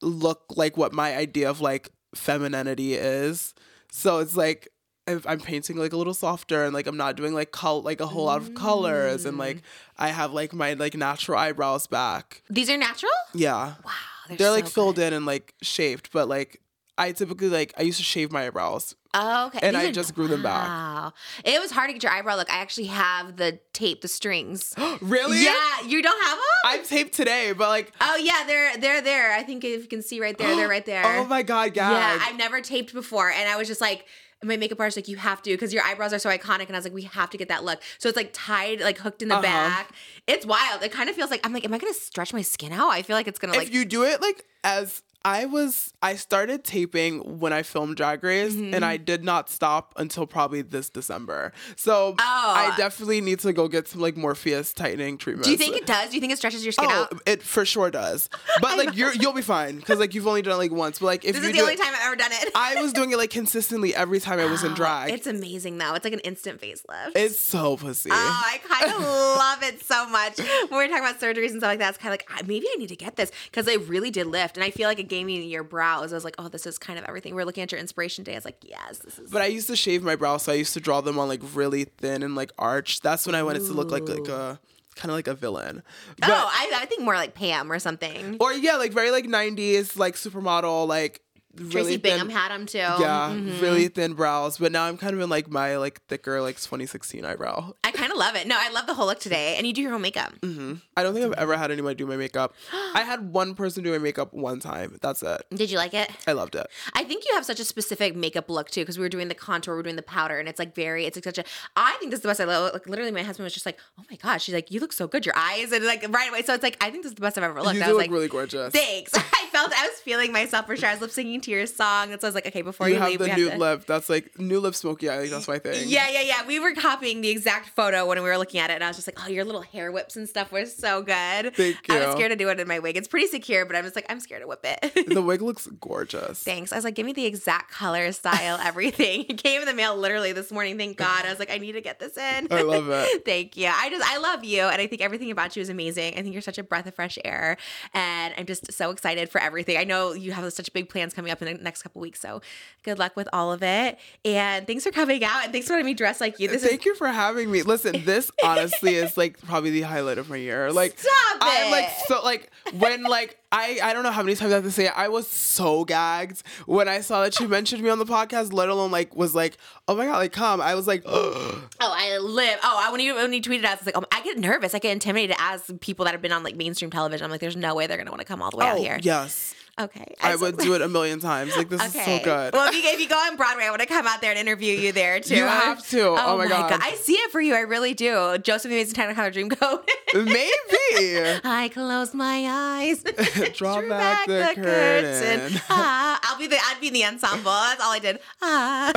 [0.00, 3.54] look like what my idea of like femininity is
[3.90, 4.68] so it's like
[5.06, 8.00] if I'm painting like a little softer and like I'm not doing like col like
[8.00, 9.62] a whole lot of colors and like
[9.98, 12.42] I have like my like natural eyebrows back.
[12.48, 13.10] These are natural.
[13.34, 13.74] Yeah.
[13.84, 13.90] Wow,
[14.28, 15.08] they're, They're like filled good.
[15.08, 16.60] in and like shaped, but like
[16.98, 18.94] I typically like I used to shave my eyebrows.
[19.14, 19.58] Oh, okay.
[19.62, 20.66] and These I are- just grew them back.
[20.68, 21.12] Wow,
[21.44, 22.50] it was hard to get your eyebrow look.
[22.50, 24.72] I actually have the tape, the strings.
[25.02, 25.44] really?
[25.44, 26.46] yeah, you don't have them.
[26.64, 29.32] I'm taped today, but like Oh yeah, they're they're there.
[29.34, 31.02] I think if you can see right there, they're right there.
[31.04, 31.90] oh my god, yeah.
[31.90, 34.06] Yeah, I've never taped before, and I was just like,
[34.42, 36.78] my makeup artist like, you have to because your eyebrows are so iconic, and I
[36.78, 37.80] was like, we have to get that look.
[37.98, 39.42] So it's like tied, like hooked in the Uh-huh.
[39.42, 39.92] back.
[40.26, 40.82] It's wild.
[40.82, 42.90] It kind of feels like I'm like, am I gonna stretch my skin out?
[42.90, 43.68] I feel like it's gonna like.
[43.68, 48.22] if you do it like as I was I started taping when I filmed Drag
[48.24, 48.74] Race Mm-hmm.
[48.74, 51.52] and I did not stop until probably this December.
[51.76, 52.54] So Oh.
[52.56, 55.44] I definitely need to go get some like Morpheus tightening treatment.
[55.44, 56.08] do you think it does?
[56.10, 57.22] Do you think it stretches your skin Oh, out?
[57.26, 58.28] it for sure does.
[58.60, 60.98] But like you're you'll be fine because like you've only done it like once.
[60.98, 62.50] But like if This you is the only it- time I've ever done it.
[62.54, 65.12] I was doing it like consistently every time I was in drag.
[65.12, 65.94] It's amazing though.
[65.94, 67.12] It's like an instant facelift.
[67.14, 68.10] It's so pussy.
[68.12, 70.38] Oh, I kind of love it so much.
[70.38, 72.66] When we're talking about surgeries and stuff like that, it's kind of like "Ah, maybe
[72.72, 75.08] I need to get this because it really did lift, and I feel like it
[75.08, 75.62] gave me your
[76.00, 76.12] brows.
[76.12, 77.34] I was like, oh, this is kind of everything.
[77.34, 78.32] We are looking at your inspiration day.
[78.32, 79.30] I was like, yes, this is.
[79.30, 81.40] but I used to shave my brows, so I used to draw them on like
[81.54, 83.02] really thin and like arched.
[83.02, 84.56] That's when I wanted to look like like a uh,
[84.94, 85.82] kind of like a villain.
[85.84, 88.36] Oh, but, oh, I, I think more like Pam or something.
[88.40, 91.20] or yeah, like very like '90s like supermodel like
[91.56, 92.78] really Tracy thin, Bingham had them too.
[92.78, 93.60] yeah, Mhm.
[93.60, 94.58] really thin brows.
[94.58, 97.74] But now I'm kind of in like my like thicker like 2016 eyebrow.
[97.84, 98.46] I kind of love it.
[98.46, 99.56] No, I love the whole look today.
[99.56, 100.32] And you do your own makeup.
[100.42, 102.54] hmm I don't think I've ever had anybody do my makeup.
[102.94, 104.98] I had one person do my makeup one time.
[105.02, 105.42] That's it.
[105.54, 106.10] Did you like it?
[106.26, 106.66] I loved it.
[106.94, 109.34] I think you have such a specific makeup look too, because we were doing the
[109.34, 111.44] contour, we were doing the powder, and it's like very, it's like such a.
[111.76, 112.72] I think this is the best I love.
[112.72, 115.06] Like literally, my husband was just like, "Oh my gosh," she's like, "You look so
[115.06, 116.42] good, your eyes," and like right away.
[116.42, 117.76] So it's like I think this is the best I've ever looked.
[117.76, 118.72] you I was look like, really gorgeous.
[118.72, 119.12] thanks.
[119.14, 120.88] I felt I was feeling myself for sure.
[120.88, 122.10] I was lip singing to your song.
[122.10, 123.58] That's why I was like, okay, before you, you have leave, the we have to.
[123.58, 123.86] lip.
[123.86, 125.28] That's like new lip smoky eye.
[125.28, 125.84] That's my thing.
[125.88, 126.46] Yeah, yeah, yeah.
[126.46, 128.96] We were copying the exact photo when we were looking at it, and I was
[128.96, 131.94] just like, "Oh, your little hair whips and stuff were so good." Thank you.
[131.94, 132.96] I was scared to do it in my wig.
[132.96, 135.06] It's pretty secure, but I'm just like, I'm scared to whip it.
[135.12, 136.42] The wig looks gorgeous.
[136.42, 136.72] Thanks.
[136.72, 139.26] I was like, give me the exact color, style, everything.
[139.28, 140.78] It came in the mail literally this morning.
[140.78, 141.24] Thank God.
[141.26, 142.48] I was like, I need to get this in.
[142.50, 143.24] I love it.
[143.24, 143.68] Thank you.
[143.68, 144.62] I just, I love you.
[144.62, 146.14] And I think everything about you is amazing.
[146.14, 147.56] I think you're such a breath of fresh air.
[147.92, 149.76] And I'm just so excited for everything.
[149.76, 152.20] I know you have such big plans coming up in the next couple weeks.
[152.20, 152.40] So
[152.82, 153.98] good luck with all of it.
[154.24, 155.44] And thanks for coming out.
[155.44, 156.48] And thanks for letting me dress like you.
[156.48, 156.86] This Thank is.
[156.86, 157.62] you for having me.
[157.62, 160.70] Listen, this honestly is like probably the highlight of my year.
[160.72, 164.52] Like Stop I'm like so like when like I I don't know how many times
[164.52, 164.92] I have to say it.
[164.96, 168.68] I was so gagged when I saw that she mentioned me on the podcast, let
[168.68, 169.56] alone like was like,
[169.88, 170.60] oh my god, like come.
[170.60, 172.58] I was like, Oh, I live.
[172.62, 174.74] Oh, I, when you when you tweeted out, it's like, oh, I get nervous.
[174.74, 177.24] I get intimidated as people that have been on like mainstream television.
[177.24, 178.82] I'm like, there's no way they're gonna want to come all the way out oh
[178.82, 178.98] here.
[179.02, 179.54] yes.
[179.82, 180.14] Okay.
[180.22, 181.56] I so- would do it a million times.
[181.56, 182.52] Like this is so good.
[182.52, 184.38] Well, if you, if you go on Broadway, I want to come out there and
[184.38, 185.36] interview you there too.
[185.36, 186.02] You have to.
[186.18, 186.78] Oh my God.
[186.82, 187.54] I see it for you.
[187.54, 188.38] I really do.
[188.38, 189.88] Joseph the Amazing Technicolor Dreamcoat.
[190.14, 191.40] Maybe.
[191.44, 193.02] I close my eyes.
[193.54, 195.60] Draw drew back the curtain.
[195.68, 196.56] Ah, I'll be the.
[196.56, 197.50] I'd be in the ensemble.
[197.50, 198.18] That's all I did.
[198.40, 198.92] Ah.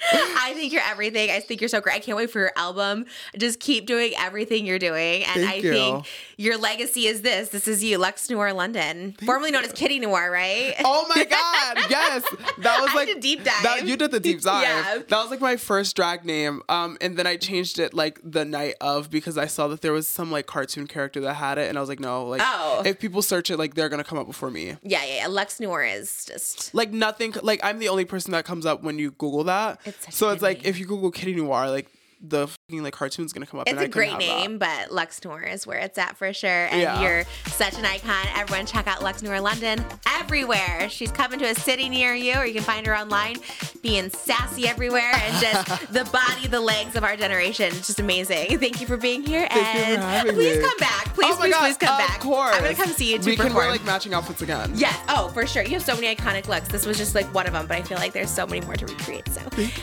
[0.00, 1.30] I think you're everything.
[1.30, 1.96] I think you're so great.
[1.96, 3.06] I can't wait for your album.
[3.36, 5.24] Just keep doing everything you're doing.
[5.24, 5.72] And Thank I you.
[5.72, 6.06] think
[6.36, 7.48] your legacy is this.
[7.48, 10.74] This is you, Luxx Noir London, formerly known as Kitty Noir, right?
[10.84, 11.90] Oh my god!
[11.90, 12.22] Yes,
[12.58, 13.62] that was like deep dive.
[13.62, 14.62] That, you did the deep dive.
[14.62, 14.98] Yeah.
[15.08, 16.62] That was like my first drag name.
[16.68, 19.92] Um, and then I changed it like the night of because I saw that there
[19.92, 22.82] was some like cartoon character that had it, and I was like, no, like Oh.
[22.86, 24.76] if people search it, like they're gonna come up before me.
[24.82, 25.26] Yeah, yeah, yeah.
[25.26, 26.72] Luxx Noir is just.
[26.74, 27.34] Like nothing.
[27.42, 29.80] Like I'm the only person that comes up when you Google that.
[29.88, 31.88] It's so it's like if you Google Kitty Noir, like
[32.20, 33.66] the like cartoon's gonna come up.
[33.66, 34.18] It's and a great that.
[34.18, 36.50] name, but Luxx Noir is where it's at for sure.
[36.70, 37.00] And Yeah.
[37.00, 38.26] you're such an icon.
[38.36, 39.82] Everyone, check out Luxx Noir London
[40.20, 40.88] everywhere.
[40.90, 43.36] She's coming to a city near you, or you can find her online,
[43.82, 47.68] being sassy everywhere and just the body, the legs of our generation.
[47.68, 48.58] It's just amazing.
[48.58, 50.62] Thank you for being here, Thank you for and please me.
[50.62, 51.04] come back.
[51.14, 52.20] Please, oh please, God, please come of back.
[52.20, 52.54] course.
[52.54, 54.72] I'm gonna come see you to We can wear like matching outfits again.
[54.74, 54.94] Yes.
[55.08, 55.62] Oh, for sure.
[55.62, 56.68] You have so many iconic looks.
[56.68, 58.74] This was just like one of them, but I feel like there's so many more
[58.76, 59.26] to recreate.
[59.32, 59.40] So,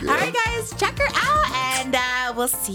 [0.07, 2.74] all right, guys, check her out, and uh, we'll see